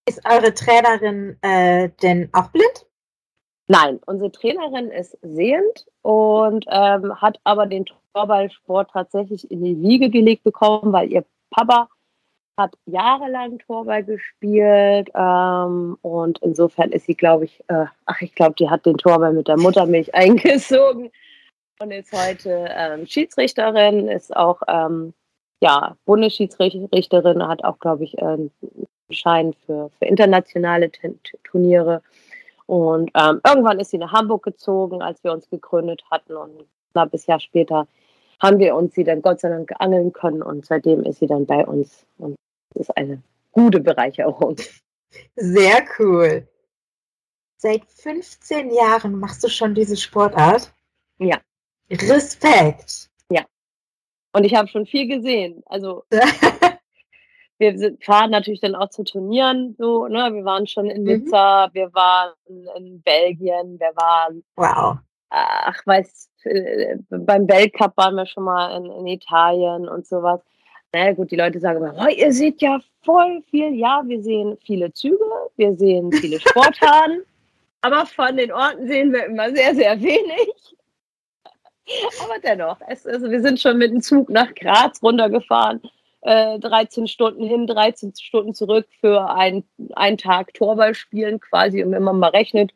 Ist 0.08 0.22
eure 0.26 0.54
Trainerin 0.54 1.38
äh, 1.42 1.90
denn 2.02 2.30
auch 2.34 2.50
blind? 2.52 2.86
Nein, 3.68 4.00
unsere 4.06 4.32
Trainerin 4.32 4.92
ist 4.92 5.18
sehend 5.22 5.86
und 6.02 6.66
ähm, 6.70 7.20
hat 7.20 7.40
aber 7.44 7.66
den 7.66 7.86
Torballsport 8.14 8.92
tatsächlich 8.92 9.52
in 9.52 9.62
die 9.62 9.82
Wiege 9.82 10.10
gelegt 10.10 10.46
bekommen, 10.46 10.94
weil 10.94 11.12
ihr 11.12 11.26
Papa 11.50 11.90
hat 12.58 12.76
jahrelang 12.86 13.60
Torball 13.60 14.04
gespielt 14.04 15.10
ähm, 15.16 15.98
und 16.02 16.40
insofern 16.40 16.92
ist 16.92 17.06
sie, 17.06 17.16
glaube 17.16 17.46
ich, 17.46 17.64
äh, 17.68 17.86
ach, 18.06 18.22
ich 18.22 18.34
glaube, 18.34 18.56
die 18.56 18.70
hat 18.70 18.86
den 18.86 18.98
Torball 18.98 19.34
mit 19.34 19.48
der 19.48 19.58
Muttermilch 19.58 20.14
eingesogen 20.16 21.12
und 21.80 21.92
ist 21.92 22.12
heute 22.12 22.68
ähm, 22.76 23.06
Schiedsrichterin, 23.06 24.08
ist 24.08 24.36
auch 24.36 24.62
ähm, 24.68 25.14
ja 25.62 25.96
Bundesschiedsrichterin, 26.06 27.48
hat 27.48 27.64
auch, 27.64 27.80
glaube 27.80 28.04
ich, 28.04 28.22
einen 28.22 28.52
Schein 29.12 29.54
für, 29.66 29.90
für 30.00 30.06
internationale 30.06 30.92
Turniere 31.44 32.02
und 32.68 33.12
ähm, 33.16 33.42
irgendwann 33.48 33.80
ist 33.80 33.92
sie 33.92 33.98
nach 33.98 34.12
Hamburg 34.12 34.44
gezogen, 34.44 35.02
als 35.02 35.24
wir 35.24 35.32
uns 35.32 35.50
gegründet 35.50 36.04
hatten. 36.12 36.36
Und 36.36 36.60
ein 36.60 36.66
knappes 36.92 37.26
Jahr 37.26 37.40
später 37.40 37.88
haben 38.42 38.60
wir 38.60 38.76
uns 38.76 38.94
sie 38.94 39.06
dann 39.06 39.22
Gott 39.22 39.40
sei 39.40 39.50
Dank 39.50 39.72
angeln 39.80 40.14
können. 40.14 40.44
Und 40.44 40.66
seitdem 40.66 41.04
ist 41.04 41.20
sie 41.20 41.28
dann 41.28 41.46
bei 41.46 41.66
uns. 41.66 42.06
Und 42.18 42.36
ist 42.78 42.96
eine 42.96 43.22
gute 43.52 43.80
Bereicherung. 43.80 44.58
Sehr 45.36 45.84
cool. 46.00 46.48
Seit 47.58 47.84
15 47.86 48.72
Jahren 48.72 49.20
machst 49.20 49.44
du 49.44 49.50
schon 49.50 49.74
diese 49.74 49.98
Sportart? 49.98 50.72
Ja. 51.18 51.40
Respekt. 51.90 53.10
Ja. 53.30 53.44
Und 54.34 54.44
ich 54.44 54.54
habe 54.54 54.68
schon 54.68 54.86
viel 54.86 55.08
gesehen. 55.08 55.64
Also 55.66 56.04
wir 57.58 57.78
sind, 57.78 58.04
fahren 58.04 58.32
natürlich 58.32 58.62
dann 58.62 58.76
auch 58.76 58.90
zu 58.90 59.04
Turnieren, 59.04 59.76
so, 59.78 60.08
ne? 60.08 60.32
Wir 60.34 60.46
waren 60.46 60.68
schon 60.68 60.90
in 60.90 61.02
mhm. 61.02 61.24
Nizza, 61.24 61.68
mhm. 61.68 61.74
wir 61.74 61.94
waren 61.94 62.34
in 62.76 63.02
Belgien, 63.02 63.80
wir 63.80 63.92
waren. 63.96 64.44
Wow. 64.56 64.98
Ach, 65.30 65.86
weiß, 65.86 66.30
äh, 66.44 66.96
beim 67.10 67.50
Weltcup 67.50 67.98
waren 67.98 68.16
wir 68.16 68.26
schon 68.26 68.46
mal 68.46 68.78
in, 68.78 68.86
in 68.92 69.08
Italien 69.08 69.90
und 69.90 70.08
sowas. 70.08 70.42
Na 70.98 71.04
naja, 71.04 71.14
gut, 71.14 71.30
die 71.30 71.36
Leute 71.36 71.60
sagen 71.60 71.78
immer, 71.78 71.94
oh, 71.96 72.08
ihr 72.10 72.34
seht 72.34 72.60
ja 72.60 72.80
voll 73.04 73.44
viel. 73.52 73.76
Ja, 73.76 74.02
wir 74.04 74.20
sehen 74.24 74.58
viele 74.66 74.92
Züge, 74.94 75.24
wir 75.56 75.76
sehen 75.76 76.12
viele 76.12 76.40
Sporthallen, 76.50 77.22
aber 77.82 78.08
von 78.08 78.36
den 78.36 78.52
Orten 78.52 78.88
sehen 78.88 79.14
wir 79.14 79.26
immer 79.26 79.54
sehr, 79.54 79.76
sehr 79.76 80.02
wenig. 80.02 80.54
Aber 82.24 82.40
dennoch, 82.44 82.78
es, 82.88 83.06
also 83.06 83.30
wir 83.30 83.42
sind 83.42 83.60
schon 83.60 83.78
mit 83.78 83.92
dem 83.92 84.02
Zug 84.02 84.30
nach 84.30 84.54
Graz 84.56 85.02
runtergefahren 85.04 85.82
13 86.24 87.04
äh, 87.04 87.08
Stunden 87.08 87.46
hin, 87.46 87.68
13 87.68 88.14
Stunden 88.16 88.56
zurück 88.56 88.88
für 89.00 89.30
ein, 89.30 89.64
einen 89.94 90.18
Tag 90.18 90.54
Torball 90.56 90.96
spielen, 90.96 91.40
quasi, 91.40 91.84
und 91.84 91.92
wenn 91.92 92.04
man 92.04 92.18
mal 92.18 92.32
rechnet, 92.32 92.72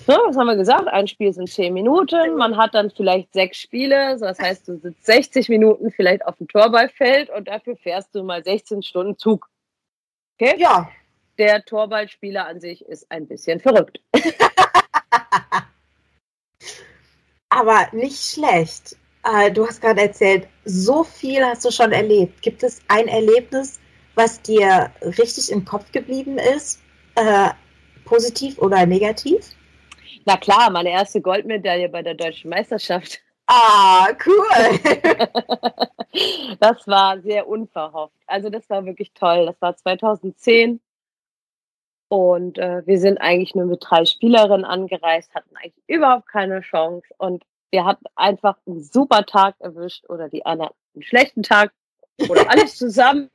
so, 0.00 0.12
was 0.12 0.36
haben 0.36 0.48
wir 0.48 0.56
gesagt? 0.56 0.88
Ein 0.88 1.08
Spiel 1.08 1.32
sind 1.32 1.48
10 1.48 1.72
Minuten. 1.72 2.36
Man 2.36 2.56
hat 2.56 2.74
dann 2.74 2.90
vielleicht 2.90 3.32
sechs 3.32 3.58
Spiele. 3.58 4.18
Das 4.18 4.38
heißt, 4.38 4.68
du 4.68 4.76
sitzt 4.78 5.06
60 5.06 5.48
Minuten 5.48 5.90
vielleicht 5.92 6.26
auf 6.26 6.36
dem 6.36 6.48
Torballfeld 6.48 7.30
und 7.30 7.48
dafür 7.48 7.76
fährst 7.76 8.14
du 8.14 8.22
mal 8.22 8.44
16 8.44 8.82
Stunden 8.82 9.16
Zug. 9.16 9.48
Okay? 10.34 10.56
Ja. 10.58 10.90
Der 11.38 11.64
Torballspieler 11.64 12.46
an 12.46 12.60
sich 12.60 12.84
ist 12.84 13.10
ein 13.10 13.26
bisschen 13.26 13.60
verrückt. 13.60 14.00
Aber 17.48 17.88
nicht 17.92 18.20
schlecht. 18.20 18.96
Äh, 19.24 19.50
du 19.52 19.66
hast 19.66 19.80
gerade 19.80 20.02
erzählt, 20.02 20.48
so 20.64 21.02
viel 21.02 21.42
hast 21.44 21.64
du 21.64 21.70
schon 21.70 21.92
erlebt. 21.92 22.42
Gibt 22.42 22.62
es 22.62 22.82
ein 22.88 23.08
Erlebnis, 23.08 23.80
was 24.16 24.42
dir 24.42 24.90
richtig 25.18 25.50
im 25.50 25.64
Kopf 25.64 25.90
geblieben 25.92 26.36
ist? 26.38 26.82
Äh, 27.14 27.50
positiv 28.04 28.58
oder 28.58 28.84
negativ? 28.84 29.54
Na 30.24 30.36
klar, 30.36 30.70
meine 30.70 30.90
erste 30.90 31.20
Goldmedaille 31.20 31.88
bei 31.88 32.02
der 32.02 32.14
deutschen 32.14 32.50
Meisterschaft. 32.50 33.20
Ah, 33.46 34.08
cool. 34.24 34.80
das 36.60 36.86
war 36.86 37.20
sehr 37.20 37.46
unverhofft. 37.46 38.16
Also 38.26 38.48
das 38.48 38.68
war 38.70 38.86
wirklich 38.86 39.12
toll. 39.12 39.46
Das 39.46 39.60
war 39.60 39.76
2010 39.76 40.80
und 42.08 42.58
äh, 42.58 42.86
wir 42.86 42.98
sind 42.98 43.18
eigentlich 43.18 43.54
nur 43.54 43.66
mit 43.66 43.84
drei 43.84 44.04
Spielerinnen 44.04 44.64
angereist, 44.64 45.34
hatten 45.34 45.56
eigentlich 45.56 45.82
überhaupt 45.88 46.28
keine 46.28 46.60
Chance. 46.60 47.06
Und 47.18 47.44
wir 47.70 47.84
hatten 47.84 48.04
einfach 48.14 48.56
einen 48.66 48.82
super 48.82 49.26
Tag 49.26 49.56
erwischt 49.58 50.08
oder 50.08 50.28
die 50.28 50.46
anderen 50.46 50.70
einen 50.94 51.02
schlechten 51.02 51.42
Tag 51.42 51.72
oder 52.28 52.48
alles 52.48 52.76
zusammen. 52.78 53.30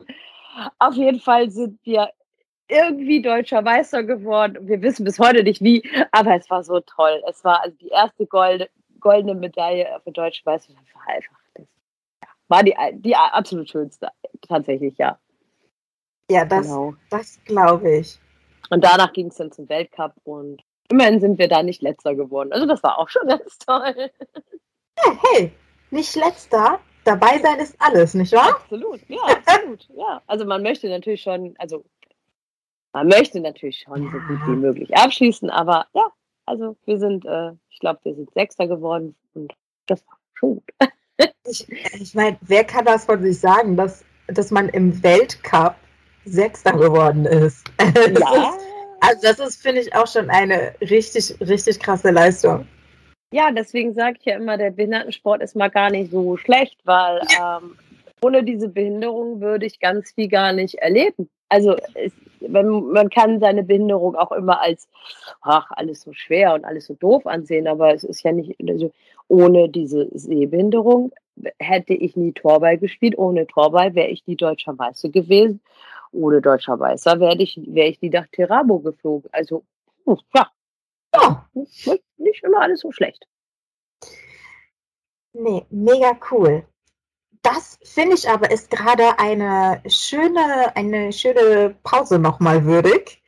Auf 0.79 0.95
jeden 0.95 1.19
Fall 1.19 1.51
sind 1.51 1.79
wir 1.83 2.09
irgendwie 2.69 3.21
deutscher 3.21 3.61
Meister 3.61 4.03
geworden. 4.03 4.67
Wir 4.67 4.81
wissen 4.81 5.03
bis 5.03 5.19
heute 5.19 5.43
nicht 5.43 5.61
wie, 5.61 5.83
aber 6.11 6.35
es 6.35 6.49
war 6.49 6.63
so 6.63 6.79
toll. 6.81 7.21
Es 7.27 7.43
war 7.43 7.61
also 7.63 7.75
die 7.77 7.89
erste 7.89 8.25
Golde, 8.25 8.69
goldene 8.99 9.35
Medaille 9.35 9.87
für 10.03 10.11
deutsche 10.11 10.43
Meisterschaft. 10.45 10.85
War 10.93 11.15
einfach 11.15 11.35
das 11.55 11.65
ja, 12.21 12.29
war 12.47 12.63
die, 12.63 12.75
die 13.01 13.15
absolut 13.15 13.69
schönste, 13.69 14.09
tatsächlich, 14.47 14.97
ja. 14.97 15.17
Ja, 16.29 16.45
das, 16.45 16.67
genau. 16.67 16.93
das 17.09 17.39
glaube 17.45 17.97
ich. 17.97 18.19
Und 18.69 18.83
danach 18.83 19.13
ging 19.13 19.27
es 19.27 19.35
dann 19.35 19.51
zum 19.51 19.67
Weltcup 19.67 20.13
und 20.23 20.61
immerhin 20.89 21.19
sind 21.19 21.39
wir 21.39 21.47
da 21.47 21.63
nicht 21.63 21.81
letzter 21.81 22.13
geworden. 22.13 22.53
Also 22.53 22.67
das 22.67 22.83
war 22.83 22.99
auch 22.99 23.09
schon 23.09 23.27
ganz 23.27 23.57
toll. 23.57 24.11
Ja, 24.97 25.17
hey, 25.33 25.51
nicht 25.89 26.15
letzter, 26.15 26.79
dabei 27.03 27.39
sein 27.39 27.59
ist 27.59 27.75
alles, 27.79 28.13
nicht 28.13 28.31
wahr? 28.33 28.49
Absolut, 28.49 29.01
ja, 29.07 29.23
absolut. 29.23 29.87
ja. 29.95 30.21
Also 30.27 30.45
man 30.45 30.61
möchte 30.61 30.87
natürlich 30.87 31.23
schon, 31.23 31.55
also 31.57 31.83
man 32.93 33.07
möchte 33.07 33.39
natürlich 33.39 33.79
schon 33.79 34.03
so 34.11 34.17
gut 34.19 34.47
wie 34.47 34.55
möglich 34.55 34.95
abschließen, 34.95 35.49
aber 35.49 35.85
ja, 35.93 36.07
also 36.45 36.75
wir 36.85 36.97
sind, 36.97 37.25
äh, 37.25 37.51
ich 37.69 37.79
glaube, 37.79 37.99
wir 38.03 38.15
sind 38.15 38.31
Sechster 38.33 38.67
geworden 38.67 39.15
und 39.33 39.53
das 39.85 40.05
war 40.07 40.17
schon 40.33 40.55
gut. 40.55 40.63
ich, 41.47 41.67
ich 41.69 42.15
meine, 42.15 42.37
wer 42.41 42.63
kann 42.63 42.85
das 42.85 43.05
von 43.05 43.21
sich 43.21 43.39
sagen, 43.39 43.77
dass, 43.77 44.03
dass 44.27 44.51
man 44.51 44.69
im 44.69 45.01
Weltcup 45.03 45.75
Sechster 46.25 46.73
geworden 46.73 47.25
ist. 47.25 47.71
Ja. 47.79 48.53
also 49.01 49.21
das 49.21 49.39
ist, 49.39 49.61
finde 49.61 49.81
ich, 49.81 49.93
auch 49.95 50.07
schon 50.07 50.29
eine 50.29 50.73
richtig, 50.81 51.35
richtig 51.41 51.79
krasse 51.79 52.11
Leistung. 52.11 52.67
Ja, 53.31 53.51
deswegen 53.51 53.93
sage 53.93 54.17
ich 54.19 54.25
ja 54.25 54.37
immer, 54.37 54.57
der 54.57 54.71
Behindertensport 54.71 55.43
ist 55.43 55.55
mal 55.55 55.69
gar 55.69 55.91
nicht 55.91 56.11
so 56.11 56.35
schlecht, 56.37 56.79
weil 56.85 57.21
ähm, 57.39 57.77
ohne 58.21 58.43
diese 58.43 58.69
Behinderung 58.69 59.39
würde 59.39 59.67
ich 59.67 59.79
ganz 59.79 60.11
viel 60.11 60.27
gar 60.27 60.51
nicht 60.51 60.75
erleben. 60.75 61.29
Also 61.47 61.75
es, 61.93 62.11
man, 62.47 62.91
man 62.91 63.09
kann 63.09 63.39
seine 63.39 63.63
Behinderung 63.63 64.15
auch 64.15 64.31
immer 64.31 64.61
als, 64.61 64.87
ach, 65.41 65.71
alles 65.71 66.01
so 66.01 66.13
schwer 66.13 66.53
und 66.53 66.65
alles 66.65 66.85
so 66.85 66.93
doof 66.93 67.25
ansehen, 67.25 67.67
aber 67.67 67.93
es 67.93 68.03
ist 68.03 68.23
ja 68.23 68.31
nicht, 68.31 68.55
also 68.67 68.91
ohne 69.27 69.69
diese 69.69 70.07
Sehbehinderung 70.17 71.11
hätte 71.57 71.93
ich 71.93 72.15
nie 72.15 72.33
Torball 72.33 72.77
gespielt, 72.77 73.17
ohne 73.17 73.47
Torball 73.47 73.95
wäre 73.95 74.09
ich 74.09 74.27
nie 74.27 74.35
deutscher 74.35 74.73
Meister 74.73 75.09
gewesen 75.09 75.61
ohne 76.11 76.41
deutscher 76.41 76.77
Meister 76.77 77.19
wäre 77.19 77.37
ich, 77.37 77.59
wär 77.67 77.87
ich 77.87 77.99
die 77.99 78.09
nach 78.09 78.27
Teramo 78.27 78.79
geflogen. 78.79 79.29
Also, 79.31 79.63
hm, 80.05 80.17
ja. 80.33 80.51
ja. 81.13 81.49
Nicht, 81.53 82.03
nicht 82.17 82.43
immer 82.43 82.61
alles 82.61 82.81
so 82.81 82.91
schlecht. 82.91 83.27
Nee, 85.33 85.65
mega 85.69 86.17
cool. 86.31 86.65
Das 87.41 87.79
finde 87.83 88.15
ich 88.15 88.29
aber 88.29 88.51
ist 88.51 88.69
gerade 88.69 89.17
eine 89.17 89.81
schöne, 89.87 90.75
eine 90.75 91.13
schöne 91.13 91.75
Pause 91.83 92.19
nochmal 92.19 92.65
würdig. 92.65 93.21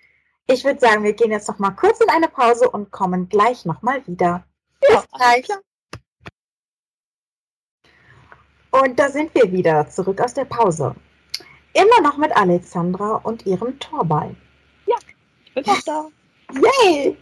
Ich 0.48 0.66
würde 0.66 0.80
sagen, 0.80 1.04
wir 1.04 1.14
gehen 1.14 1.32
jetzt 1.32 1.48
noch 1.48 1.60
mal 1.60 1.72
kurz 1.72 2.02
in 2.02 2.10
eine 2.10 2.28
Pause 2.28 2.70
und 2.70 2.92
kommen 2.92 3.30
gleich 3.30 3.64
nochmal 3.64 4.06
wieder. 4.06 4.44
Bis 4.82 5.08
gleich. 5.16 5.48
Und 8.72 9.00
da 9.00 9.10
sind 9.10 9.34
wir 9.34 9.52
wieder 9.52 9.88
zurück 9.90 10.20
aus 10.20 10.34
der 10.34 10.46
Pause. 10.46 10.96
Immer 11.74 12.02
noch 12.02 12.18
mit 12.18 12.36
Alexandra 12.36 13.16
und 13.24 13.46
ihrem 13.46 13.80
Torball. 13.80 14.36
Ja, 14.86 14.96
ich 15.46 15.54
bin 15.54 15.66
auch 15.66 15.82
da. 15.86 16.08
Yay! 16.86 17.18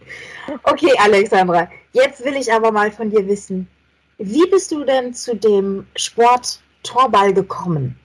Okay, 0.64 0.92
Alexandra, 0.98 1.68
jetzt 1.92 2.24
will 2.24 2.34
ich 2.34 2.52
aber 2.52 2.72
mal 2.72 2.90
von 2.90 3.10
dir 3.10 3.26
wissen, 3.28 3.68
wie 4.18 4.46
bist 4.50 4.72
du 4.72 4.84
denn 4.84 5.14
zu 5.14 5.36
dem 5.36 5.86
Sport 5.94 6.60
Torball 6.82 7.32
gekommen? 7.32 7.98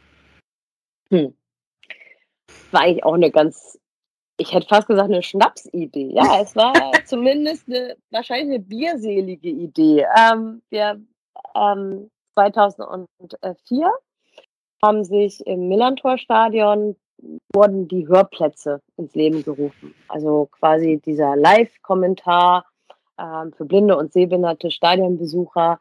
Hm. 1.09 1.35
War 2.71 2.81
eigentlich 2.81 3.03
auch 3.03 3.13
eine 3.13 3.31
ganz, 3.31 3.79
ich 4.37 4.53
hätte 4.53 4.67
fast 4.67 4.87
gesagt, 4.87 5.09
eine 5.09 5.23
Schnapsidee. 5.23 6.11
Ja, 6.13 6.41
es 6.41 6.55
war 6.55 6.73
zumindest 7.05 7.67
eine, 7.67 7.95
wahrscheinlich 8.11 8.55
eine 8.55 8.59
bierselige 8.59 9.49
Idee. 9.49 10.05
Ähm, 10.17 10.61
wir, 10.69 11.01
ähm, 11.55 12.09
2004 12.33 13.91
haben 14.83 15.03
sich 15.03 15.45
im 15.47 15.67
Millantor-Stadion 15.67 16.95
wurden 17.53 17.87
die 17.87 18.07
Hörplätze 18.07 18.81
ins 18.97 19.15
Leben 19.15 19.43
gerufen. 19.43 19.95
Also 20.07 20.49
quasi 20.51 21.01
dieser 21.03 21.35
Live-Kommentar 21.35 22.65
äh, 23.17 23.45
für 23.55 23.65
blinde 23.65 23.97
und 23.97 24.13
sehbehinderte 24.13 24.71
Stadionbesucher, 24.71 25.79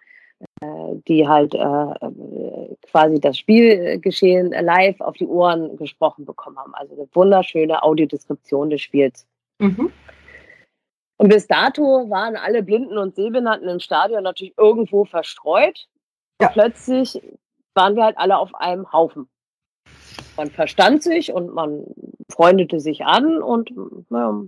die 1.09 1.27
halt 1.27 1.55
äh, 1.55 2.75
quasi 2.91 3.21
das 3.21 3.39
Spielgeschehen 3.39 4.51
live 4.51 5.01
auf 5.01 5.17
die 5.17 5.27
Ohren 5.27 5.77
gesprochen 5.77 6.25
bekommen 6.25 6.59
haben. 6.59 6.75
Also 6.75 6.95
eine 6.95 7.09
wunderschöne 7.13 7.83
Audiodeskription 7.83 8.71
des 8.71 8.81
Spiels. 8.81 9.27
Mhm. 9.59 9.93
Und 11.17 11.29
bis 11.29 11.47
dato 11.47 12.11
waren 12.11 12.37
alle 12.37 12.63
Blinden 12.63 12.99
und 12.99 13.15
Sehbehinderten 13.15 13.69
im 13.69 13.81
Stadion 13.81 14.23
natürlich 14.23 14.55
irgendwo 14.59 15.05
verstreut. 15.05 15.87
Ja. 16.41 16.49
Plötzlich 16.49 17.23
waren 17.75 17.97
wir 17.97 18.05
halt 18.05 18.19
alle 18.19 18.39
auf 18.39 18.55
einem 18.55 18.93
Haufen. 18.93 19.29
Man 20.37 20.51
verstand 20.51 21.03
sich 21.03 21.33
und 21.33 21.55
man 21.55 21.85
freundete 22.31 22.81
sich 22.81 23.05
an 23.05 23.41
und 23.41 23.71
ja, 24.11 24.43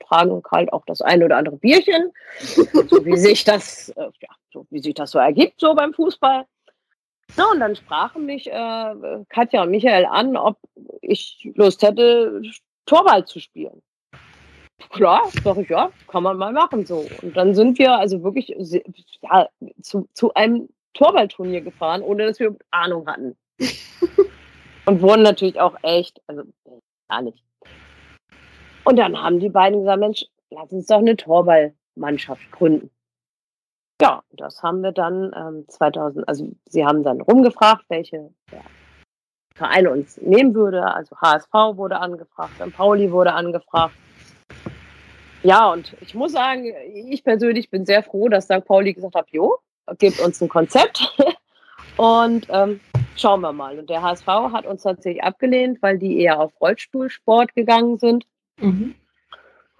tragen 0.00 0.42
halt 0.50 0.72
auch 0.72 0.84
das 0.86 1.00
eine 1.00 1.24
oder 1.24 1.36
andere 1.36 1.56
Bierchen, 1.56 2.12
so 2.36 3.04
wie 3.04 3.16
sich 3.16 3.44
das, 3.44 3.90
äh, 3.90 4.10
ja, 4.20 4.28
so 4.54 4.66
wie 4.70 4.80
sich 4.80 4.94
das 4.94 5.10
so 5.10 5.18
ergibt, 5.18 5.60
so 5.60 5.74
beim 5.74 5.92
Fußball. 5.92 6.46
Ja, 7.36 7.44
und 7.52 7.60
dann 7.60 7.74
sprachen 7.74 8.24
mich 8.26 8.46
äh, 8.46 8.94
Katja 9.28 9.62
und 9.62 9.70
Michael 9.70 10.06
an, 10.06 10.36
ob 10.36 10.58
ich 11.02 11.50
Lust 11.54 11.82
hätte, 11.82 12.40
Torball 12.86 13.24
zu 13.26 13.40
spielen. 13.40 13.82
Klar, 14.90 15.22
sag 15.42 15.56
ich, 15.56 15.68
ja, 15.68 15.90
kann 16.06 16.22
man 16.22 16.36
mal 16.36 16.52
machen 16.52 16.86
so. 16.86 17.06
Und 17.22 17.36
dann 17.36 17.54
sind 17.54 17.78
wir 17.78 17.98
also 17.98 18.22
wirklich 18.22 18.54
ja, 19.22 19.48
zu, 19.80 20.08
zu 20.12 20.32
einem 20.34 20.68
Torballturnier 20.92 21.62
gefahren, 21.62 22.02
ohne 22.02 22.26
dass 22.26 22.38
wir 22.38 22.54
Ahnung 22.70 23.06
hatten. 23.06 23.36
und 24.86 25.00
wurden 25.00 25.22
natürlich 25.22 25.58
auch 25.58 25.76
echt, 25.82 26.20
also 26.26 26.42
gar 27.08 27.22
nicht. 27.22 27.42
Und 28.84 28.96
dann 28.96 29.20
haben 29.20 29.40
die 29.40 29.48
beiden 29.48 29.80
gesagt, 29.80 30.00
Mensch, 30.00 30.26
lass 30.50 30.70
uns 30.70 30.86
doch 30.86 30.98
eine 30.98 31.16
Torballmannschaft 31.16 32.52
gründen. 32.52 32.90
Ja, 34.00 34.22
das 34.32 34.62
haben 34.62 34.82
wir 34.82 34.92
dann 34.92 35.32
ähm, 35.36 35.64
2000, 35.68 36.28
also 36.28 36.50
sie 36.66 36.84
haben 36.84 37.04
dann 37.04 37.20
rumgefragt, 37.20 37.84
welche 37.88 38.30
ja, 38.50 38.60
Vereine 39.54 39.90
uns 39.90 40.20
nehmen 40.20 40.54
würde. 40.54 40.84
Also 40.84 41.16
HSV 41.16 41.52
wurde 41.76 41.98
angefragt, 41.98 42.54
St. 42.56 42.74
Pauli 42.74 43.12
wurde 43.12 43.32
angefragt. 43.32 43.94
Ja, 45.44 45.70
und 45.70 45.94
ich 46.00 46.14
muss 46.14 46.32
sagen, 46.32 46.72
ich 46.94 47.22
persönlich 47.22 47.70
bin 47.70 47.86
sehr 47.86 48.02
froh, 48.02 48.28
dass 48.28 48.44
St. 48.44 48.64
Pauli 48.64 48.94
gesagt 48.94 49.14
hat, 49.14 49.28
jo, 49.30 49.58
gibt 49.98 50.18
uns 50.20 50.40
ein 50.40 50.48
Konzept 50.48 51.14
und 51.96 52.46
ähm, 52.48 52.80
schauen 53.14 53.42
wir 53.42 53.52
mal. 53.52 53.78
Und 53.78 53.90
der 53.90 54.02
HSV 54.02 54.26
hat 54.26 54.66
uns 54.66 54.82
tatsächlich 54.82 55.22
abgelehnt, 55.22 55.82
weil 55.82 55.98
die 55.98 56.18
eher 56.18 56.40
auf 56.40 56.58
Rollstuhlsport 56.60 57.54
gegangen 57.54 57.98
sind. 57.98 58.26
Mhm. 58.58 58.94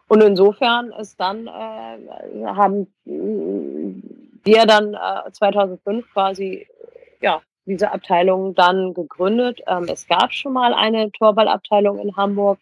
Und 0.09 0.23
insofern 0.23 0.93
ist 0.93 1.19
dann, 1.19 1.47
äh, 1.47 2.47
haben 2.47 2.87
wir 3.05 4.67
dann 4.67 4.95
äh, 4.95 5.33
2005 5.33 6.12
quasi, 6.12 6.67
ja, 7.21 7.40
diese 7.67 7.90
Abteilung 7.90 8.55
dann 8.55 8.93
gegründet. 8.93 9.62
Ähm, 9.67 9.87
es 9.90 10.07
gab 10.07 10.33
schon 10.33 10.53
mal 10.53 10.75
eine 10.75 11.11
Torballabteilung 11.12 11.99
in 11.99 12.17
Hamburg, 12.17 12.59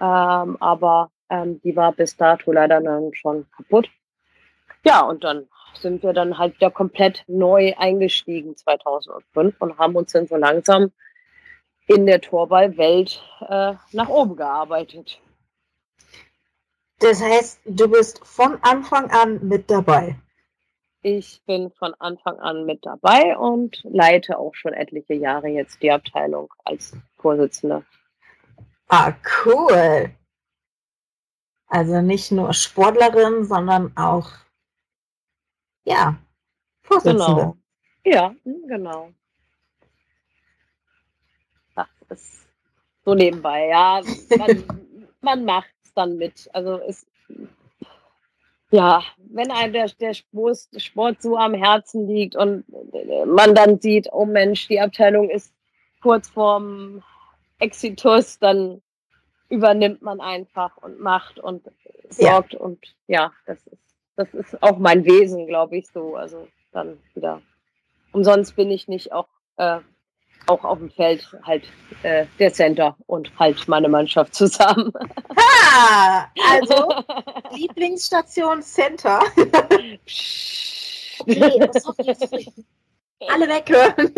ähm, 0.00 0.56
aber 0.60 1.10
ähm, 1.30 1.60
die 1.62 1.76
war 1.76 1.92
bis 1.92 2.16
dato 2.16 2.50
leider 2.50 2.80
dann 2.80 3.14
schon 3.14 3.46
kaputt. 3.56 3.88
Ja, 4.84 5.02
und 5.02 5.24
dann 5.24 5.46
sind 5.74 6.02
wir 6.02 6.12
dann 6.12 6.38
halt 6.38 6.56
wieder 6.56 6.70
komplett 6.70 7.24
neu 7.26 7.74
eingestiegen 7.76 8.56
2005 8.56 9.54
und 9.60 9.78
haben 9.78 9.96
uns 9.96 10.12
dann 10.12 10.26
so 10.26 10.36
langsam 10.36 10.92
in 11.86 12.06
der 12.06 12.20
Torballwelt 12.20 13.22
äh, 13.48 13.74
nach 13.92 14.08
oben 14.08 14.36
gearbeitet. 14.36 15.20
Das 17.04 17.20
heißt, 17.20 17.60
du 17.66 17.86
bist 17.86 18.26
von 18.26 18.56
Anfang 18.62 19.10
an 19.10 19.46
mit 19.46 19.70
dabei. 19.70 20.18
Ich 21.02 21.42
bin 21.44 21.70
von 21.72 21.92
Anfang 21.98 22.38
an 22.38 22.64
mit 22.64 22.86
dabei 22.86 23.36
und 23.36 23.78
leite 23.84 24.38
auch 24.38 24.54
schon 24.54 24.72
etliche 24.72 25.12
Jahre 25.12 25.48
jetzt 25.48 25.82
die 25.82 25.90
Abteilung 25.90 26.48
als 26.64 26.96
Vorsitzende. 27.18 27.84
Ah, 28.88 29.12
cool. 29.44 30.14
Also 31.66 32.00
nicht 32.00 32.32
nur 32.32 32.54
Sportlerin, 32.54 33.44
sondern 33.44 33.94
auch, 33.98 34.30
ja, 35.84 36.16
Vorsitzende. 36.84 37.26
Genau. 37.26 37.56
Ja, 38.06 38.34
hm, 38.44 38.66
genau. 38.66 39.10
Das 41.74 41.88
ist 42.08 42.48
so 43.04 43.14
nebenbei, 43.14 43.66
ja. 43.66 44.00
Man, 44.38 44.64
man 45.20 45.44
macht 45.44 45.73
dann 45.94 46.16
mit. 46.16 46.48
Also 46.52 46.80
es, 46.86 47.06
ja, 48.70 49.02
wenn 49.30 49.50
einem 49.50 49.72
der, 49.72 49.88
der 50.00 50.14
Sport, 50.14 50.58
Sport 50.76 51.22
so 51.22 51.36
am 51.36 51.54
Herzen 51.54 52.08
liegt 52.08 52.36
und 52.36 52.64
man 53.26 53.54
dann 53.54 53.80
sieht, 53.80 54.08
oh 54.12 54.24
Mensch, 54.24 54.68
die 54.68 54.80
Abteilung 54.80 55.30
ist 55.30 55.52
kurz 56.02 56.28
vorm 56.28 57.02
Exitus, 57.58 58.38
dann 58.38 58.82
übernimmt 59.48 60.02
man 60.02 60.20
einfach 60.20 60.76
und 60.78 61.00
macht 61.00 61.38
und 61.38 61.62
sorgt 62.10 62.54
ja. 62.54 62.60
und 62.60 62.78
ja, 63.06 63.32
das 63.46 63.64
ist, 63.66 63.82
das 64.16 64.34
ist 64.34 64.62
auch 64.62 64.78
mein 64.78 65.04
Wesen, 65.04 65.46
glaube 65.46 65.76
ich, 65.76 65.88
so. 65.88 66.16
Also 66.16 66.48
dann 66.72 66.98
wieder. 67.14 67.40
Umsonst 68.12 68.56
bin 68.56 68.70
ich 68.70 68.88
nicht 68.88 69.12
auch, 69.12 69.28
äh, 69.56 69.80
auch 70.46 70.64
auf 70.64 70.78
dem 70.78 70.90
Feld 70.90 71.26
halt 71.42 71.64
äh, 72.02 72.26
der 72.38 72.52
Center 72.52 72.96
und 73.06 73.30
halt 73.38 73.66
meine 73.68 73.88
Mannschaft 73.88 74.34
zusammen. 74.34 74.92
Ha! 75.36 76.30
Also 76.50 76.94
Lieblingsstation 77.52 78.62
Center. 78.62 79.20
okay, 81.18 81.60
was 81.72 81.84
Alle 83.28 83.48
weghören. 83.48 84.12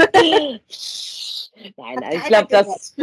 Nein, 1.77 2.05
also 2.05 2.19
ich 2.19 2.25
glaube, 2.25 2.49
das, 2.51 2.95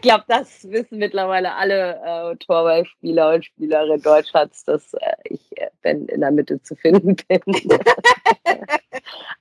glaub, 0.00 0.26
das 0.26 0.68
wissen 0.68 0.98
mittlerweile 0.98 1.54
alle 1.54 2.00
äh, 2.04 2.36
Torwallspieler 2.36 3.34
und 3.34 3.44
Spielerinnen 3.44 4.02
Deutschlands, 4.02 4.64
dass 4.64 4.94
äh, 4.94 5.12
ich 5.24 5.40
äh, 5.56 5.90
in 5.90 6.20
der 6.20 6.30
Mitte 6.32 6.60
zu 6.62 6.74
finden 6.74 7.16
bin. 7.16 7.40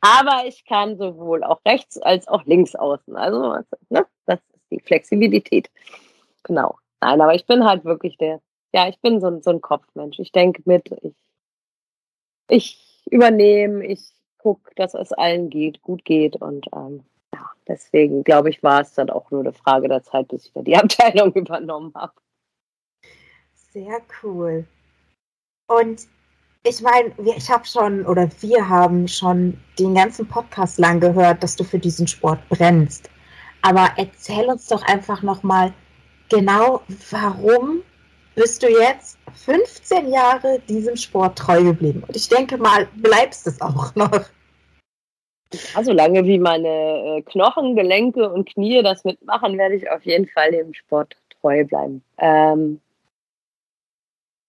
Aber 0.02 0.46
ich 0.46 0.66
kann 0.66 0.98
sowohl 0.98 1.44
auch 1.44 1.60
rechts 1.66 1.98
als 1.98 2.28
auch 2.28 2.46
links 2.46 2.76
außen. 2.76 3.16
Also, 3.16 3.58
ne, 3.90 4.06
das 4.26 4.40
ist 4.40 4.72
die 4.72 4.80
Flexibilität. 4.80 5.70
Genau. 6.44 6.78
Nein, 7.02 7.22
aber 7.22 7.36
ich 7.36 7.46
bin 7.46 7.64
halt 7.64 7.86
wirklich 7.86 8.18
der, 8.18 8.42
ja, 8.74 8.88
ich 8.88 9.00
bin 9.00 9.22
so, 9.22 9.40
so 9.42 9.52
ein 9.52 9.62
Kopfmensch. 9.62 10.20
Ich 10.20 10.32
denke 10.32 10.62
mit, 10.66 10.92
ich, 11.02 11.16
ich 12.50 13.06
übernehme, 13.10 13.86
ich 13.86 14.02
gucke, 14.38 14.74
dass 14.76 14.94
es 14.94 15.12
allen 15.14 15.50
geht, 15.50 15.82
gut 15.82 16.06
geht 16.06 16.36
und 16.38 16.68
ähm, 16.74 17.04
ja, 17.34 17.52
deswegen 17.68 18.24
glaube 18.24 18.50
ich, 18.50 18.64
war 18.64 18.82
es 18.82 18.94
dann 18.94 19.10
auch 19.10 19.32
nur 19.32 19.42
eine 19.42 19.54
Frage 19.54 19.88
der 19.88 20.04
Zeit, 20.04 20.30
bis 20.30 20.46
ich 20.46 20.54
da 20.54 20.62
die 20.62 20.76
Abteilung 20.78 21.34
übernommen 21.34 21.94
habe. 21.96 22.14
Sehr 23.54 24.02
cool. 24.24 24.66
Und 25.68 26.08
ich 26.64 26.82
meine, 26.82 27.14
ich 27.38 27.50
habe 27.50 27.66
schon 27.66 28.06
oder 28.06 28.30
wir 28.42 28.68
haben 28.68 29.08
schon 29.08 29.58
den 29.78 29.96
ganzen 29.96 30.28
Podcast 30.28 30.78
lang 30.78 31.00
gehört, 31.00 31.42
dass 31.42 31.56
du 31.56 31.64
für 31.64 31.80
diesen 31.80 32.08
Sport 32.08 32.40
brennst. 32.50 33.10
Aber 33.62 33.90
erzähl 33.98 34.46
uns 34.46 34.68
doch 34.68 34.82
einfach 34.84 35.22
nochmal 35.22 35.74
genau, 36.30 36.82
warum 37.12 37.82
bist 38.36 38.64
du 38.64 38.68
jetzt 38.68 39.18
15 39.34 40.12
Jahre 40.12 40.60
diesem 40.68 40.96
Sport 40.96 41.38
treu 41.38 41.64
geblieben? 41.64 42.04
Und 42.08 42.16
ich 42.16 42.30
denke 42.30 42.58
mal, 42.58 42.88
bleibst 42.96 43.48
es 43.48 43.60
auch 43.62 43.94
noch. 43.96 44.26
Ja, 45.52 45.84
solange 45.84 46.26
wie 46.26 46.38
meine 46.38 46.68
äh, 46.68 47.22
Knochen, 47.24 47.76
Gelenke 47.76 48.30
und 48.30 48.48
Knie 48.48 48.84
das 48.84 49.04
mitmachen, 49.04 49.58
werde 49.58 49.76
ich 49.76 49.90
auf 49.90 50.06
jeden 50.06 50.28
Fall 50.28 50.52
dem 50.52 50.74
Sport 50.74 51.18
treu 51.42 51.66
bleiben. 51.66 52.04
Ähm, 52.20 52.80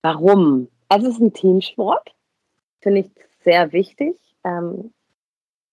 warum? 0.02 0.68
Also 0.90 1.06
es 1.06 1.14
ist 1.14 1.20
ein 1.20 1.32
Teamsport, 1.32 2.14
finde 2.80 3.02
ich 3.02 3.10
sehr 3.44 3.72
wichtig. 3.72 4.16
Ähm, 4.42 4.92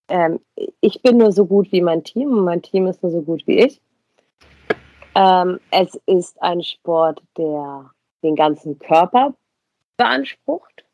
ähm, 0.10 0.40
ich 0.80 1.02
bin 1.02 1.18
nur 1.18 1.32
so 1.32 1.48
gut 1.48 1.72
wie 1.72 1.82
mein 1.82 2.04
Team 2.04 2.30
und 2.30 2.46
mein 2.46 2.62
Team 2.62 2.86
ist 2.86 3.02
nur 3.02 3.12
so 3.12 3.24
gut 3.24 3.42
wie 3.48 3.58
ich. 3.58 3.82
Ähm, 5.16 5.60
es 5.72 6.00
ist 6.06 6.40
ein 6.44 6.62
Sport, 6.62 7.24
der 7.36 7.90
den 8.22 8.36
ganzen 8.36 8.78
Körper 8.78 9.34
beansprucht. 9.98 10.86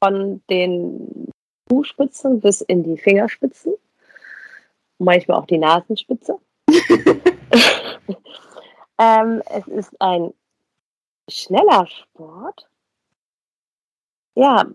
Von 0.00 0.40
den 0.48 1.32
Fußspitzen 1.68 2.40
bis 2.40 2.60
in 2.60 2.84
die 2.84 2.96
Fingerspitzen. 2.96 3.74
Manchmal 4.98 5.38
auch 5.38 5.46
die 5.46 5.58
Nasenspitze. 5.58 6.38
ähm, 8.98 9.42
es 9.50 9.66
ist 9.66 10.00
ein 10.00 10.32
schneller 11.28 11.88
Sport. 11.88 12.68
Ja, 14.34 14.66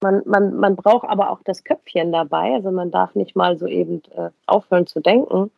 man, 0.00 0.22
man, 0.26 0.56
man 0.56 0.76
braucht 0.76 1.08
aber 1.08 1.30
auch 1.30 1.40
das 1.44 1.64
Köpfchen 1.64 2.12
dabei. 2.12 2.54
Also 2.54 2.70
man 2.70 2.90
darf 2.90 3.14
nicht 3.14 3.36
mal 3.36 3.58
so 3.58 3.66
eben 3.66 4.02
äh, 4.12 4.30
aufhören 4.46 4.86
zu 4.86 5.00
denken. 5.00 5.50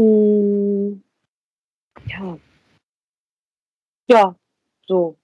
Hm, 0.00 1.02
ja. 2.06 2.38
Ja, 4.08 4.34
so. 4.86 5.16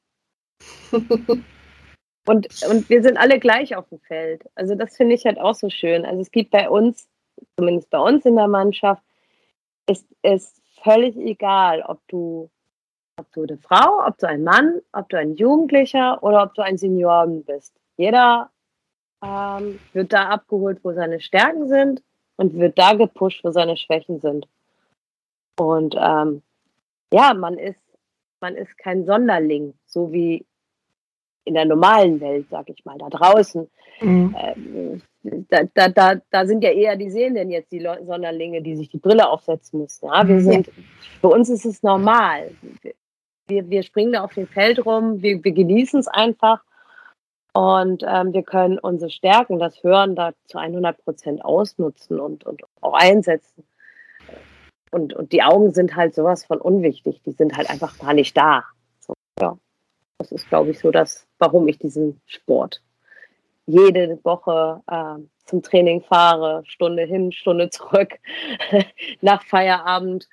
Und, 2.27 2.49
und 2.71 2.89
wir 2.89 3.03
sind 3.03 3.17
alle 3.17 3.41
gleich 3.41 3.75
auf 3.75 3.89
dem 3.89 3.99
Feld. 4.01 4.45
Also 4.55 4.75
das 4.75 4.97
finde 4.97 5.15
ich 5.15 5.25
halt 5.25 5.41
auch 5.41 5.55
so 5.55 5.71
schön. 5.71 6.05
Also 6.05 6.21
es 6.21 6.31
gibt 6.31 6.51
bei 6.51 6.69
uns, 6.69 7.09
zumindest 7.57 7.91
bei 7.91 7.99
uns 7.99 8.25
in 8.25 8.37
der 8.37 8.47
Mannschaft, 8.47 9.03
ist 9.89 10.07
es 10.23 10.61
völlig 10.85 11.17
egal, 11.17 11.83
ob 11.83 11.99
du, 12.09 12.49
ob 13.21 13.33
du 13.33 13.43
eine 13.43 13.59
Frau, 13.59 14.07
ob 14.07 14.19
du 14.19 14.27
ein 14.27 14.43
Mann, 14.43 14.81
ob 14.93 15.09
du 15.09 15.19
ein 15.19 15.37
Jugendlicher 15.37 16.23
oder 16.23 16.43
ob 16.43 16.55
du 16.55 16.63
ein 16.63 16.79
Senioren 16.79 17.45
bist. 17.45 17.75
Jeder 17.97 18.51
ähm, 19.23 19.79
wird 19.93 20.13
da 20.13 20.29
abgeholt, 20.29 20.81
wo 20.83 20.93
seine 20.93 21.21
Stärken 21.21 21.69
sind 21.69 22.03
und 22.37 22.55
wird 22.55 22.79
da 22.79 22.95
gepusht, 22.95 23.45
wo 23.45 23.51
seine 23.51 23.77
Schwächen 23.77 24.21
sind. 24.21 24.49
Und 25.59 25.95
ähm, 25.99 26.43
ja, 27.13 27.35
man 27.35 27.59
ist, 27.59 27.81
man 28.41 28.57
ist 28.57 28.77
kein 28.79 29.05
Sonderling, 29.05 29.75
so 29.87 30.13
wie 30.13 30.47
in 31.45 31.55
der 31.55 31.65
normalen 31.65 32.21
Welt, 32.21 32.47
sag 32.51 32.69
ich 32.71 32.85
mal, 32.85 32.97
da 32.99 33.09
draußen. 33.09 33.69
Mhm. 34.01 34.37
Ähm, 34.39 35.03
da, 35.23 35.65
da, 35.75 35.89
da, 35.89 36.15
da 36.31 36.47
sind 36.47 36.65
ja 36.65 36.71
eher 36.71 36.97
die 36.97 37.11
Sehenden 37.11 37.51
jetzt 37.51 37.73
die 37.73 37.87
Sonderlinge, 38.07 38.63
die 38.63 38.77
sich 38.77 38.89
die 38.89 38.99
Brille 38.99 39.29
aufsetzen 39.29 39.81
müssen. 39.81 40.07
Ja, 40.07 40.27
wir 40.27 40.37
mhm. 40.37 40.41
sind, 40.41 40.67
ja. 40.69 40.73
für 41.21 41.29
uns 41.29 41.51
ist 41.51 41.67
es 41.67 41.83
normal. 41.83 42.53
Wir, 43.51 43.69
wir 43.69 43.83
springen 43.83 44.13
da 44.13 44.23
auf 44.23 44.35
dem 44.35 44.47
Feld 44.47 44.87
rum, 44.87 45.23
wir, 45.23 45.43
wir 45.43 45.53
genießen 45.53 46.01
es 46.01 46.09
einfach 46.09 46.63
und 47.53 48.05
ähm, 48.07 48.33
wir 48.33 48.45
können 48.45 48.79
unsere 48.79 49.11
Stärken, 49.11 49.59
das 49.59 49.83
Hören 49.83 50.15
da 50.15 50.33
zu 50.47 50.59
100 50.59 51.03
Prozent 51.05 51.45
ausnutzen 51.45 52.21
und, 52.21 52.45
und 52.47 52.63
auch 52.81 52.95
einsetzen. 52.95 53.65
Und, 54.93 55.15
und 55.15 55.33
die 55.33 55.43
Augen 55.43 55.73
sind 55.73 55.97
halt 55.97 56.15
sowas 56.15 56.45
von 56.45 56.61
unwichtig, 56.61 57.21
die 57.27 57.33
sind 57.33 57.57
halt 57.57 57.69
einfach 57.69 57.99
gar 57.99 58.15
nicht 58.15 58.37
da. 58.37 58.65
So, 59.01 59.15
ja. 59.41 59.59
Das 60.19 60.33
ist, 60.33 60.49
glaube 60.49 60.71
ich, 60.71 60.79
so 60.79 60.91
das, 60.91 61.27
warum 61.39 61.67
ich 61.67 61.79
diesen 61.79 62.21
Sport 62.27 62.83
jede 63.67 64.19
Woche 64.25 64.83
äh, 64.87 65.23
zum 65.45 65.63
Training 65.63 66.03
fahre, 66.03 66.63
Stunde 66.67 67.05
hin, 67.05 67.33
Stunde 67.33 67.71
zurück, 67.71 68.19
nach 69.21 69.43
Feierabend 69.45 70.29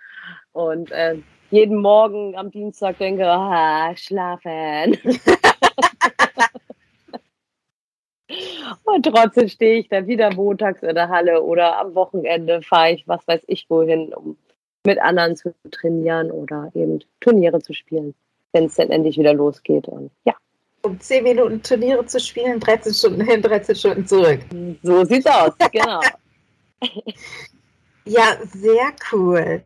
und 0.53 0.91
äh, 0.91 1.17
jeden 1.51 1.81
Morgen 1.81 2.35
am 2.35 2.51
Dienstag 2.51 2.97
denke, 2.97 3.27
ah, 3.27 3.95
schlafen. 3.95 4.97
und 8.83 9.05
trotzdem 9.05 9.47
stehe 9.47 9.79
ich 9.79 9.89
dann 9.89 10.07
wieder 10.07 10.33
montags 10.33 10.83
in 10.83 10.95
der 10.95 11.09
Halle 11.09 11.41
oder 11.41 11.79
am 11.79 11.95
Wochenende 11.95 12.61
fahre 12.61 12.91
ich, 12.93 13.07
was 13.07 13.27
weiß 13.27 13.41
ich 13.47 13.69
wohin, 13.69 14.13
um 14.13 14.37
mit 14.85 14.99
anderen 14.99 15.35
zu 15.35 15.53
trainieren 15.71 16.31
oder 16.31 16.71
eben 16.73 16.99
Turniere 17.19 17.59
zu 17.61 17.73
spielen 17.73 18.13
wenn 18.57 18.65
es 18.65 18.75
dann 18.75 18.89
endlich 18.89 19.17
wieder 19.17 19.33
losgeht. 19.33 19.87
Und 19.87 20.11
ja. 20.25 20.33
Um 20.81 20.99
10 20.99 21.23
Minuten 21.23 21.61
Turniere 21.61 22.05
zu 22.05 22.19
spielen, 22.19 22.59
13 22.59 22.93
Stunden 22.93 23.21
hin, 23.21 23.41
13 23.41 23.75
Stunden 23.75 24.07
zurück. 24.07 24.39
So 24.83 25.03
sieht's 25.05 25.25
aus, 25.25 25.53
genau. 25.71 25.99
ja, 28.05 28.37
sehr 28.45 28.93
cool. 29.11 29.63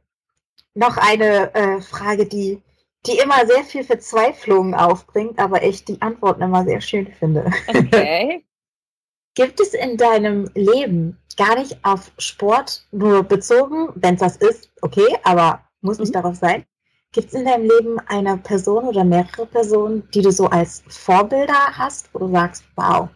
Noch 0.73 0.97
eine 0.97 1.53
äh, 1.53 1.81
Frage, 1.81 2.25
die, 2.25 2.61
die 3.05 3.17
immer 3.17 3.45
sehr 3.45 3.63
viel 3.63 3.83
Verzweiflung 3.83 4.73
aufbringt, 4.73 5.39
aber 5.39 5.63
ich 5.63 5.83
die 5.85 6.01
Antworten 6.01 6.41
immer 6.41 6.63
sehr 6.63 6.81
schön 6.81 7.11
finde. 7.13 7.51
Okay. 7.67 8.45
Gibt 9.35 9.59
es 9.61 9.73
in 9.73 9.97
deinem 9.97 10.49
Leben 10.55 11.17
gar 11.37 11.57
nicht 11.57 11.77
auf 11.83 12.11
Sport 12.17 12.85
nur 12.91 13.23
bezogen, 13.23 13.89
wenn 13.95 14.15
es 14.15 14.19
das 14.19 14.35
ist, 14.35 14.71
okay, 14.81 15.17
aber 15.23 15.63
muss 15.79 15.99
nicht 15.99 16.09
mhm. 16.09 16.21
darauf 16.21 16.35
sein, 16.35 16.65
Gibt 17.13 17.27
es 17.27 17.33
in 17.33 17.43
deinem 17.43 17.67
Leben 17.67 17.99
eine 18.07 18.37
Person 18.37 18.85
oder 18.85 19.03
mehrere 19.03 19.45
Personen, 19.45 20.09
die 20.13 20.21
du 20.21 20.31
so 20.31 20.45
als 20.47 20.81
Vorbilder 20.87 21.77
hast, 21.77 22.13
wo 22.13 22.19
du 22.19 22.31
sagst, 22.31 22.63
wow, 22.77 23.09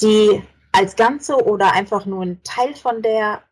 die 0.00 0.40
als 0.70 0.94
Ganze 0.94 1.34
oder 1.34 1.72
einfach 1.72 2.06
nur 2.06 2.22
ein 2.22 2.40
Teil 2.44 2.74
von 2.76 3.02
der, 3.02 3.42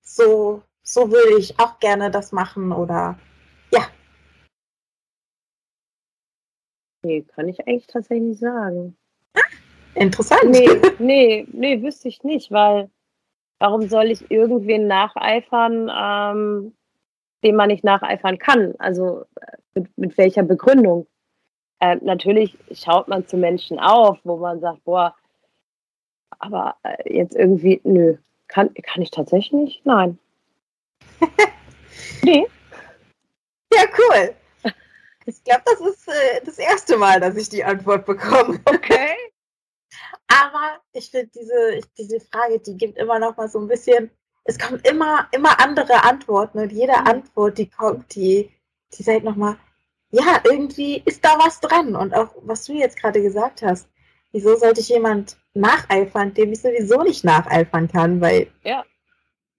so, 0.00 0.62
so 0.82 1.10
würde 1.10 1.38
ich 1.38 1.58
auch 1.58 1.78
gerne 1.80 2.10
das 2.10 2.32
machen 2.32 2.72
oder 2.72 3.18
ja. 3.70 3.86
Nee, 7.02 7.22
kann 7.22 7.48
ich 7.48 7.66
eigentlich 7.66 7.86
tatsächlich 7.86 8.28
nicht 8.28 8.40
sagen. 8.40 8.96
Interessant. 9.94 10.50
Nee, 10.50 10.68
nee, 10.98 11.46
nee, 11.52 11.82
wüsste 11.82 12.08
ich 12.08 12.22
nicht, 12.24 12.50
weil 12.50 12.90
warum 13.58 13.88
soll 13.88 14.06
ich 14.06 14.30
irgendwen 14.30 14.86
nacheifern, 14.86 15.90
ähm, 15.94 16.74
dem 17.44 17.56
man 17.56 17.68
nicht 17.68 17.84
nacheifern 17.84 18.38
kann? 18.38 18.74
Also 18.78 19.24
äh, 19.40 19.56
mit, 19.74 19.98
mit 19.98 20.18
welcher 20.18 20.42
Begründung? 20.42 21.06
Äh, 21.80 21.96
natürlich 22.02 22.56
schaut 22.72 23.08
man 23.08 23.26
zu 23.26 23.36
Menschen 23.36 23.78
auf, 23.78 24.18
wo 24.24 24.36
man 24.36 24.60
sagt, 24.60 24.84
boah, 24.84 25.14
aber 26.38 26.76
äh, 26.82 27.16
jetzt 27.16 27.36
irgendwie, 27.36 27.80
nö, 27.84 28.16
kann, 28.48 28.72
kann 28.74 29.02
ich 29.02 29.10
tatsächlich 29.10 29.52
nicht? 29.52 29.86
Nein. 29.86 30.18
nee. 32.22 32.46
Ja, 33.72 33.84
cool. 33.98 34.34
Ich 35.26 35.42
glaube, 35.44 35.62
das 35.64 35.80
ist 35.80 36.08
äh, 36.08 36.40
das 36.44 36.58
erste 36.58 36.96
Mal, 36.96 37.20
dass 37.20 37.36
ich 37.36 37.48
die 37.48 37.64
Antwort 37.64 38.06
bekomme. 38.06 38.60
Okay. 38.66 39.14
Aber 40.28 40.80
ich 40.92 41.10
finde 41.10 41.30
diese, 41.34 41.80
diese 41.98 42.20
Frage, 42.20 42.58
die 42.60 42.76
gibt 42.76 42.96
immer 42.96 43.18
noch 43.18 43.36
mal 43.36 43.48
so 43.48 43.58
ein 43.58 43.68
bisschen, 43.68 44.10
es 44.44 44.58
kommen 44.58 44.80
immer, 44.84 45.28
immer 45.32 45.60
andere 45.60 46.04
Antworten 46.04 46.58
und 46.58 46.72
jede 46.72 46.92
mhm. 46.92 47.06
Antwort, 47.06 47.58
die 47.58 47.68
kommt, 47.68 48.14
die, 48.14 48.50
die 48.94 49.02
sagt 49.02 49.24
noch 49.24 49.36
mal, 49.36 49.58
ja, 50.10 50.40
irgendwie 50.44 51.02
ist 51.04 51.24
da 51.24 51.38
was 51.38 51.60
dran. 51.60 51.96
Und 51.96 52.14
auch, 52.14 52.34
was 52.42 52.64
du 52.64 52.72
jetzt 52.72 52.98
gerade 52.98 53.22
gesagt 53.22 53.62
hast, 53.62 53.88
wieso 54.32 54.56
sollte 54.56 54.80
ich 54.80 54.88
jemand 54.88 55.36
nacheifern, 55.54 56.34
dem 56.34 56.52
ich 56.52 56.62
sowieso 56.62 57.02
nicht 57.02 57.24
nacheifern 57.24 57.88
kann, 57.88 58.20
weil 58.20 58.50
ja. 58.62 58.84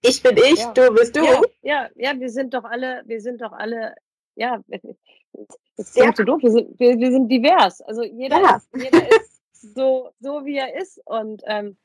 Ich 0.04 0.22
bin 0.22 0.36
ich, 0.36 0.58
ja. 0.58 0.72
du 0.72 0.94
bist 0.94 1.16
du. 1.16 1.24
Ja, 1.24 1.40
ja, 1.62 1.88
ja, 1.96 2.20
wir 2.20 2.28
sind 2.28 2.52
doch 2.52 2.64
alle, 2.64 3.02
wir 3.06 3.20
sind 3.20 3.40
doch 3.40 3.52
alle, 3.52 3.94
ja, 4.36 4.60
das 4.68 5.88
ist 5.88 5.96
ja. 5.96 6.12
so 6.14 6.24
doof, 6.24 6.42
wir 6.42 6.50
sind, 6.50 6.78
wir, 6.78 6.98
wir 6.98 7.10
sind 7.10 7.28
divers. 7.28 7.80
Also 7.80 8.02
jeder, 8.02 8.40
ja. 8.40 8.56
ist, 8.56 8.68
jeder 8.74 9.08
ist 9.08 9.74
so, 9.74 10.10
so, 10.20 10.44
wie 10.44 10.58
er 10.58 10.76
ist. 10.76 11.00
Und 11.06 11.42
ähm, 11.46 11.76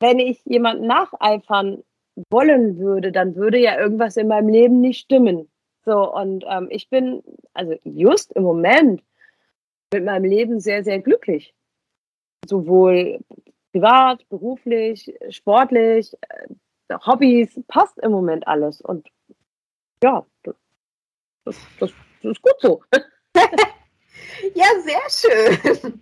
wenn 0.00 0.18
ich 0.18 0.42
jemanden 0.44 0.86
nacheifern 0.86 1.84
wollen 2.30 2.78
würde, 2.78 3.12
dann 3.12 3.36
würde 3.36 3.58
ja 3.58 3.78
irgendwas 3.78 4.16
in 4.16 4.28
meinem 4.28 4.48
Leben 4.48 4.80
nicht 4.80 5.00
stimmen. 5.00 5.50
So, 5.84 6.12
und 6.14 6.44
ähm, 6.48 6.68
ich 6.70 6.88
bin, 6.88 7.22
also 7.52 7.74
just 7.84 8.32
im 8.32 8.42
Moment 8.42 9.02
mit 9.92 10.04
meinem 10.04 10.24
Leben 10.24 10.60
sehr, 10.60 10.82
sehr 10.82 11.00
glücklich. 11.00 11.54
Sowohl 12.46 13.20
privat, 13.72 14.26
beruflich, 14.28 15.14
sportlich, 15.30 16.14
äh, 16.28 16.48
Hobbys, 16.90 17.60
passt 17.68 17.98
im 17.98 18.12
Moment 18.12 18.46
alles. 18.46 18.80
Und 18.80 19.08
ja, 20.02 20.24
das, 20.42 20.54
das, 21.44 21.56
das 22.22 22.32
ist 22.32 22.42
gut 22.42 22.60
so. 22.60 22.82
ja, 24.54 24.66
sehr 24.80 25.10
schön. 25.10 26.00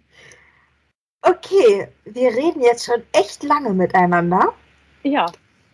Okay, 1.23 1.89
wir 2.05 2.31
reden 2.31 2.63
jetzt 2.63 2.85
schon 2.85 3.03
echt 3.13 3.43
lange 3.43 3.73
miteinander. 3.73 4.55
Ja. 5.03 5.27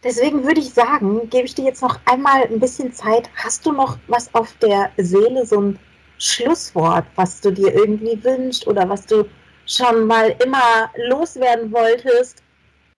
Deswegen 0.02 0.44
würde 0.44 0.60
ich 0.60 0.70
sagen, 0.70 1.28
gebe 1.30 1.44
ich 1.44 1.54
dir 1.54 1.66
jetzt 1.66 1.82
noch 1.82 2.00
einmal 2.06 2.42
ein 2.44 2.58
bisschen 2.58 2.92
Zeit. 2.92 3.30
Hast 3.36 3.64
du 3.66 3.72
noch 3.72 3.98
was 4.08 4.34
auf 4.34 4.52
der 4.58 4.90
Seele, 4.96 5.46
so 5.46 5.60
ein 5.60 5.78
Schlusswort, 6.18 7.04
was 7.16 7.40
du 7.40 7.52
dir 7.52 7.72
irgendwie 7.74 8.22
wünschst 8.24 8.66
oder 8.66 8.88
was 8.88 9.06
du 9.06 9.28
schon 9.66 10.06
mal 10.06 10.34
immer 10.42 10.90
loswerden 11.08 11.70
wolltest? 11.70 12.42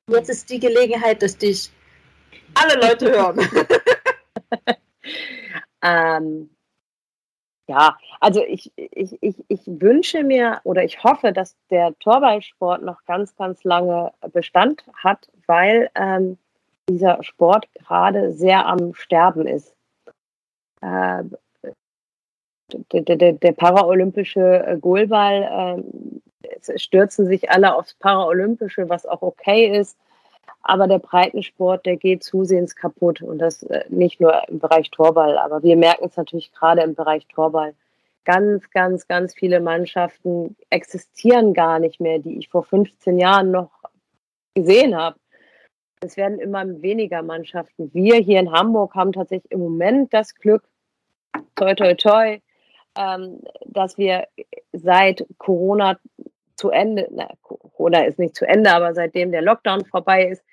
Jetzt 0.09 0.31
ist 0.31 0.49
die 0.49 0.61
Gelegenheit, 0.61 1.23
dass 1.23 1.37
dich 1.37 1.71
alle 2.55 2.81
Leute 2.81 3.11
hören. 3.11 3.41
ähm, 5.83 6.51
ja, 7.67 7.97
also 8.21 8.45
ich, 8.47 8.73
ich, 8.77 9.17
ich, 9.23 9.45
ich 9.49 9.61
wünsche 9.67 10.23
mir 10.23 10.61
oder 10.65 10.85
ich 10.85 11.03
hoffe, 11.03 11.33
dass 11.33 11.57
der 11.71 11.99
Torballsport 11.99 12.83
noch 12.83 13.05
ganz, 13.07 13.35
ganz 13.37 13.65
lange 13.65 14.13
Bestand 14.33 14.85
hat, 15.03 15.31
weil 15.47 15.91
ähm, 15.95 16.37
dieser 16.89 17.23
Sport 17.23 17.67
gerade 17.75 18.33
sehr 18.33 18.67
am 18.67 18.95
Sterben 18.95 19.47
ist. 19.47 19.75
Äh, 20.83 21.25
der, 22.93 23.17
der, 23.17 23.33
der 23.33 23.53
paraolympische 23.53 24.79
Goalball, 24.81 25.83
äh, 26.43 26.79
stürzen 26.79 27.27
sich 27.27 27.51
alle 27.51 27.75
aufs 27.75 27.95
Paraolympische, 27.95 28.89
was 28.89 29.07
auch 29.07 29.23
okay 29.23 29.79
ist. 29.79 29.97
Aber 30.63 30.87
der 30.89 30.99
Breitensport, 30.99 31.85
der 31.85 31.97
geht 31.97 32.25
zusehends 32.25 32.75
kaputt 32.75 33.23
und 33.23 33.39
das 33.39 33.63
äh, 33.65 33.85
nicht 33.89 34.21
nur 34.21 34.49
im 34.49 34.59
Bereich 34.59 34.91
Torball, 34.91 35.39
aber 35.39 35.63
wir 35.63 35.77
merken 35.77 36.07
es 36.07 36.17
natürlich 36.17 36.53
gerade 36.53 36.83
im 36.83 36.95
Bereich 36.95 37.27
Torball. 37.27 37.75
Ganz, 38.25 38.71
ganz, 38.71 39.07
ganz 39.07 39.35
viele 39.35 39.61
Mannschaften 39.61 40.57
existieren 40.71 41.53
gar 41.53 41.79
nicht 41.79 42.01
mehr, 42.01 42.19
die 42.19 42.39
ich 42.39 42.49
vor 42.49 42.65
15 42.65 43.19
Jahren 43.19 43.51
noch 43.51 43.71
gesehen 44.55 44.97
habe. 44.97 45.17
Es 46.01 46.17
werden 46.17 46.39
immer 46.39 46.65
weniger 46.83 47.23
Mannschaften. 47.23 47.93
Wir 47.93 48.17
hier 48.17 48.41
in 48.41 48.53
Hamburg 48.53 48.95
haben 48.95 49.13
tatsächlich 49.13 49.51
im 49.53 49.61
Moment 49.61 50.13
das 50.15 50.35
Glück, 50.35 50.63
toi, 51.57 51.75
toi, 51.75 51.95
toi, 51.95 52.39
ähm, 52.97 53.41
dass 53.67 53.99
wir 53.99 54.27
seit 54.73 55.27
Corona 55.39 55.99
zu 56.57 56.71
Ende, 56.71 57.09
na, 57.11 57.29
Corona 57.43 58.05
ist 58.05 58.19
nicht 58.19 58.37
zu 58.37 58.47
Ende, 58.47 58.73
aber 58.73 58.95
seitdem 58.95 59.33
der 59.33 59.43
Lockdown 59.43 59.85
vorbei 59.85 60.29
ist, 60.29 60.45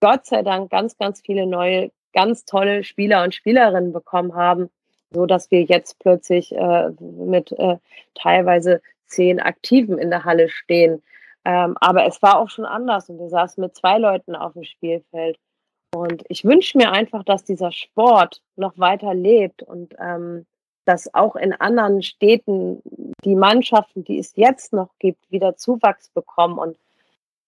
Gott 0.00 0.26
sei 0.26 0.42
Dank 0.42 0.70
ganz, 0.70 0.96
ganz 0.96 1.20
viele 1.20 1.46
neue, 1.46 1.90
ganz 2.12 2.44
tolle 2.44 2.84
Spieler 2.84 3.24
und 3.24 3.34
Spielerinnen 3.34 3.92
bekommen 3.92 4.34
haben, 4.34 4.70
so 5.10 5.26
dass 5.26 5.50
wir 5.50 5.62
jetzt 5.62 5.98
plötzlich 5.98 6.54
äh, 6.54 6.90
mit 7.00 7.52
äh, 7.52 7.78
teilweise 8.14 8.80
zehn 9.06 9.40
Aktiven 9.40 9.98
in 9.98 10.10
der 10.10 10.24
Halle 10.24 10.48
stehen. 10.48 11.02
Ähm, 11.44 11.76
aber 11.80 12.06
es 12.06 12.22
war 12.22 12.38
auch 12.38 12.50
schon 12.50 12.66
anders 12.66 13.08
und 13.08 13.18
wir 13.18 13.28
saßen 13.28 13.60
mit 13.60 13.74
zwei 13.74 13.98
Leuten 13.98 14.36
auf 14.36 14.52
dem 14.52 14.64
Spielfeld. 14.64 15.38
Und 15.94 16.24
ich 16.28 16.44
wünsche 16.44 16.76
mir 16.76 16.92
einfach, 16.92 17.24
dass 17.24 17.44
dieser 17.44 17.72
Sport 17.72 18.42
noch 18.56 18.78
weiter 18.78 19.14
lebt 19.14 19.62
und 19.62 19.94
ähm, 19.98 20.46
dass 20.88 21.14
auch 21.14 21.36
in 21.36 21.52
anderen 21.52 22.02
Städten 22.02 22.82
die 23.22 23.34
Mannschaften, 23.34 24.04
die 24.04 24.18
es 24.18 24.34
jetzt 24.36 24.72
noch 24.72 24.88
gibt, 24.98 25.30
wieder 25.30 25.54
Zuwachs 25.56 26.08
bekommen 26.08 26.58
und 26.58 26.78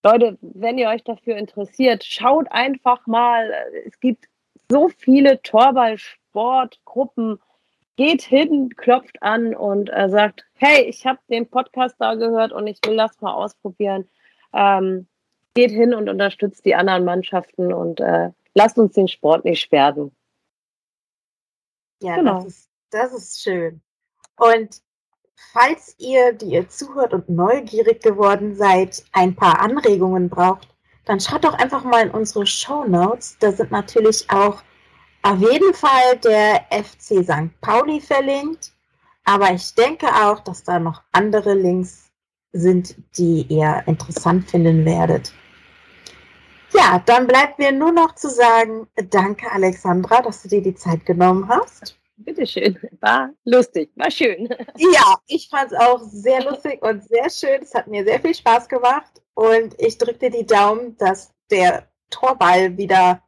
Leute, 0.03 0.38
wenn 0.41 0.78
ihr 0.78 0.88
euch 0.88 1.05
dafür 1.05 1.36
interessiert, 1.36 2.05
schaut 2.05 2.51
einfach 2.51 3.07
mal. 3.07 3.53
Es 3.86 3.99
gibt 4.01 4.28
so 4.70 4.88
viele 4.88 5.43
Torballsportgruppen. 5.43 7.38
Geht 7.97 8.22
hin, 8.22 8.70
klopft 8.76 9.22
an 9.22 9.55
und 9.55 9.91
äh, 9.93 10.09
sagt, 10.09 10.47
hey, 10.55 10.84
ich 10.84 11.05
habe 11.07 11.18
den 11.28 11.47
Podcast 11.51 11.97
da 11.99 12.14
gehört 12.14 12.51
und 12.51 12.66
ich 12.66 12.78
will 12.86 12.97
das 12.97 13.20
mal 13.20 13.34
ausprobieren. 13.34 14.09
Ähm, 14.55 15.07
geht 15.55 15.70
hin 15.70 15.93
und 15.93 16.09
unterstützt 16.09 16.64
die 16.64 16.74
anderen 16.74 17.05
Mannschaften 17.05 17.74
und 17.74 18.01
äh, 18.01 18.30
lasst 18.55 18.78
uns 18.78 18.95
den 18.95 19.09
Sport 19.09 19.45
nicht 19.45 19.61
sperren. 19.61 20.12
Ja, 22.03 22.16
genau. 22.16 22.36
das, 22.36 22.47
ist, 22.47 22.70
das 22.91 23.12
ist 23.12 23.43
schön. 23.43 23.80
Und 24.36 24.82
Falls 25.53 25.97
ihr, 25.99 26.32
die 26.32 26.53
ihr 26.53 26.68
zuhört 26.68 27.12
und 27.12 27.28
neugierig 27.28 28.03
geworden 28.03 28.55
seid, 28.55 29.03
ein 29.12 29.34
paar 29.34 29.59
Anregungen 29.59 30.28
braucht, 30.28 30.68
dann 31.07 31.18
schaut 31.18 31.45
doch 31.45 31.55
einfach 31.55 31.82
mal 31.82 32.07
in 32.07 32.11
unsere 32.12 32.47
Show 32.47 32.84
Notes. 32.84 33.36
Da 33.41 33.51
sind 33.51 33.72
natürlich 33.72 34.30
auch 34.30 34.62
auf 35.22 35.38
jeden 35.41 35.74
Fall 35.74 36.18
der 36.22 36.66
FC 36.70 37.24
St. 37.24 37.61
Pauli 37.61 38.01
verlinkt. 38.01 38.72
Aber 39.24 39.53
ich 39.53 39.74
denke 39.74 40.07
auch, 40.07 40.38
dass 40.41 40.62
da 40.62 40.78
noch 40.78 41.03
andere 41.11 41.55
Links 41.55 42.11
sind, 42.53 42.97
die 43.18 43.43
ihr 43.49 43.82
interessant 43.86 44.49
finden 44.49 44.84
werdet. 44.84 45.32
Ja, 46.72 47.03
dann 47.05 47.26
bleibt 47.26 47.59
mir 47.59 47.72
nur 47.72 47.91
noch 47.91 48.14
zu 48.14 48.30
sagen, 48.30 48.86
danke 49.11 49.51
Alexandra, 49.51 50.22
dass 50.22 50.43
du 50.43 50.49
dir 50.49 50.62
die 50.62 50.76
Zeit 50.76 51.05
genommen 51.05 51.49
hast. 51.49 52.00
Bitteschön. 52.25 52.79
War 53.01 53.31
lustig, 53.45 53.91
war 53.97 54.11
schön. 54.11 54.49
Ja, 54.77 55.16
ich 55.27 55.49
fand 55.49 55.73
es 55.73 55.79
auch 55.79 56.01
sehr 56.01 56.45
lustig 56.45 56.83
und 56.83 57.03
sehr 57.05 57.31
schön. 57.31 57.62
Es 57.62 57.75
hat 57.75 57.87
mir 57.87 58.05
sehr 58.05 58.21
viel 58.21 58.35
Spaß 58.35 58.68
gemacht. 58.68 59.23
Und 59.35 59.75
ich 59.79 59.99
drücke 59.99 60.18
dir 60.18 60.31
die 60.31 60.47
Daumen, 60.47 60.97
dass 60.99 61.33
der 61.51 61.89
Torball 62.11 62.77
wieder 62.77 63.23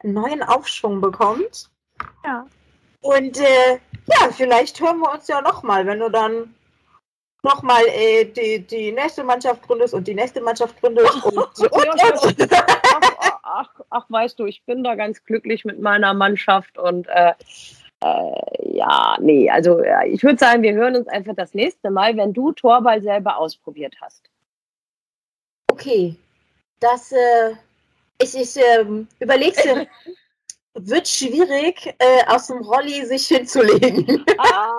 einen 0.00 0.14
neuen 0.14 0.42
Aufschwung 0.42 1.00
bekommt. 1.00 1.70
Ja. 2.24 2.46
Und 3.00 3.38
äh, 3.38 3.78
ja, 4.06 4.30
vielleicht 4.32 4.80
hören 4.80 4.98
wir 4.98 5.12
uns 5.12 5.28
ja 5.28 5.40
nochmal, 5.40 5.86
wenn 5.86 6.00
du 6.00 6.08
dann 6.10 6.54
nochmal 7.42 7.84
äh, 7.88 8.24
die, 8.24 8.66
die 8.66 8.92
nächste 8.92 9.22
Mannschaft 9.22 9.62
gründest 9.62 9.94
und 9.94 10.08
die 10.08 10.14
nächste 10.14 10.40
Mannschaft 10.40 10.80
gründest. 10.80 11.14
Und, 11.24 11.36
und, 11.36 11.60
und. 11.60 12.52
Ach, 12.52 13.40
ach, 13.42 13.80
ach, 13.90 14.06
weißt 14.08 14.38
du, 14.38 14.46
ich 14.46 14.64
bin 14.64 14.82
da 14.82 14.94
ganz 14.94 15.22
glücklich 15.24 15.64
mit 15.64 15.80
meiner 15.80 16.14
Mannschaft 16.14 16.78
und 16.78 17.06
äh, 17.08 17.34
äh, 18.04 18.76
ja, 18.76 19.16
nee, 19.20 19.48
also 19.48 19.82
ich 20.06 20.22
würde 20.22 20.38
sagen, 20.38 20.62
wir 20.62 20.74
hören 20.74 20.96
uns 20.96 21.08
einfach 21.08 21.34
das 21.34 21.54
nächste 21.54 21.90
Mal, 21.90 22.16
wenn 22.16 22.34
du 22.34 22.52
Torball 22.52 23.00
selber 23.00 23.38
ausprobiert 23.38 23.94
hast. 24.00 24.28
Okay, 25.72 26.16
das, 26.80 27.12
äh, 27.12 27.54
ich, 28.20 28.34
ich 28.34 28.56
ähm, 28.56 29.08
überlege 29.20 29.88
wird 30.74 31.08
schwierig, 31.08 31.94
äh, 31.98 32.26
aus 32.26 32.48
dem 32.48 32.58
Rolli 32.58 33.06
sich 33.06 33.26
hinzulegen. 33.28 34.24
ah, 34.38 34.70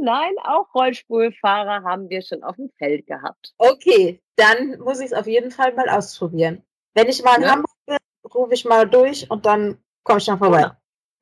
nein, 0.00 0.32
auch 0.42 0.74
Rollstuhlfahrer 0.74 1.84
haben 1.84 2.08
wir 2.08 2.22
schon 2.22 2.42
auf 2.42 2.56
dem 2.56 2.70
Feld 2.78 3.06
gehabt. 3.06 3.54
Okay, 3.58 4.20
dann 4.36 4.78
muss 4.80 4.98
ich 4.98 5.06
es 5.06 5.12
auf 5.12 5.26
jeden 5.26 5.50
Fall 5.50 5.74
mal 5.74 5.88
ausprobieren. 5.88 6.62
Wenn 6.94 7.08
ich 7.08 7.22
mal 7.22 7.36
in 7.36 7.42
Ja. 7.42 7.50
Hamburg 7.52 7.76
bin, 7.86 7.98
rufe 8.34 8.54
ich 8.54 8.64
mal 8.64 8.88
durch 8.88 9.30
und 9.30 9.46
dann 9.46 9.78
komme 10.02 10.18
ich 10.18 10.26
dann 10.26 10.38
vorbei. 10.38 10.62
Genau. 10.62 10.74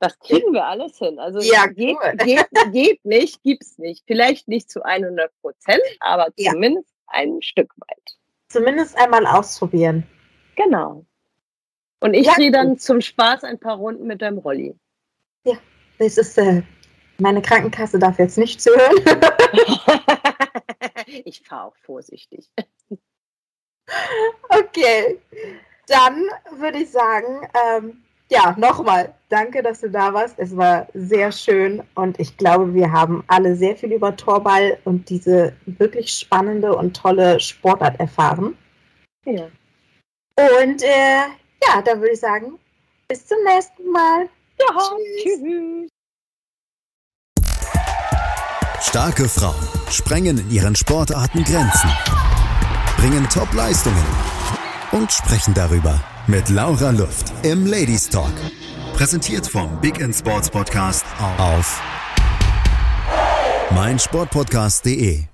Das 0.02 0.18
kriegen 0.18 0.52
wir 0.52 0.66
alles 0.66 0.98
hin. 0.98 1.20
Also 1.20 1.38
Ja, 1.40 1.66
geht, 1.68 1.96
cool. 1.96 2.16
geht, 2.24 2.46
geht 2.72 3.04
nicht, 3.04 3.40
gibt's 3.44 3.78
nicht. 3.78 4.02
Vielleicht 4.04 4.48
nicht 4.48 4.68
zu 4.68 4.82
100 4.84 5.30
Prozent, 5.40 5.80
aber 6.00 6.26
Ja. 6.36 6.50
zumindest 6.50 6.88
ein 7.06 7.40
Stück 7.40 7.72
weit. 7.76 8.16
Zumindest 8.48 8.98
einmal 8.98 9.24
ausprobieren. 9.26 10.04
Genau. 10.56 11.06
Und 12.00 12.14
ich 12.14 12.26
Ja, 12.26 12.34
drehe 12.34 12.50
dann 12.50 12.78
zum 12.78 13.00
Spaß 13.00 13.44
ein 13.44 13.60
paar 13.60 13.76
Runden 13.76 14.08
mit 14.08 14.22
deinem 14.22 14.38
Rolli. 14.38 14.74
Das 15.98 16.18
ist, 16.18 16.36
äh, 16.36 16.62
meine 17.18 17.40
Krankenkasse 17.40 17.96
darf 18.00 18.18
jetzt 18.18 18.38
nicht 18.38 18.60
zuhören. 18.60 18.96
ich 21.06 21.42
fahre 21.46 21.66
auch 21.66 21.76
vorsichtig. 21.76 22.50
Okay, 24.48 25.20
dann 25.86 26.24
würde 26.56 26.78
ich 26.78 26.90
sagen, 26.90 27.46
ähm, 27.68 28.02
ja, 28.32 28.54
nochmal, 28.58 29.14
danke, 29.28 29.62
dass 29.62 29.80
du 29.82 29.90
da 29.90 30.14
warst. 30.14 30.38
Es 30.38 30.56
war 30.56 30.86
sehr 30.94 31.30
schön 31.30 31.82
und 31.94 32.18
ich 32.18 32.36
glaube, 32.38 32.72
wir 32.72 32.90
haben 32.90 33.22
alle 33.26 33.54
sehr 33.54 33.76
viel 33.76 33.92
über 33.92 34.16
Torball 34.16 34.78
und 34.84 35.10
diese 35.10 35.52
wirklich 35.66 36.10
spannende 36.10 36.74
und 36.74 36.96
tolle 36.96 37.38
Sportart 37.38 38.00
erfahren. 38.00 38.56
Ja. 39.26 39.48
Und 40.38 40.82
äh, 40.82 41.26
ja, 41.66 41.82
dann 41.84 42.00
würde 42.00 42.14
ich 42.14 42.20
sagen, 42.20 42.58
bis 43.06 43.26
zum 43.26 43.36
nächsten 43.44 43.90
Mal. 43.90 44.28
Ja, 44.58 44.78
Tschüss. 45.22 45.40
tschüss. 45.42 45.88
Starke 48.80 49.28
Frauen 49.28 49.68
sprengen 49.90 50.38
in 50.38 50.50
ihren 50.50 50.74
Sportarten 50.74 51.44
Grenzen, 51.44 51.90
bringen 52.96 53.28
Top-Leistungen 53.28 54.04
und 54.92 55.12
sprechen 55.12 55.54
darüber 55.54 56.00
mit 56.26 56.48
Laura 56.48 56.90
Luft 56.90 57.32
im 57.42 57.66
Ladies 57.66 58.08
Talk. 58.08 58.32
Präsentiert 58.94 59.46
vom 59.46 59.80
Big 59.80 59.98
in 59.98 60.12
Sports 60.12 60.50
Podcast 60.50 61.04
auf 61.38 61.80
meinsportpodcast.de. 63.70 65.31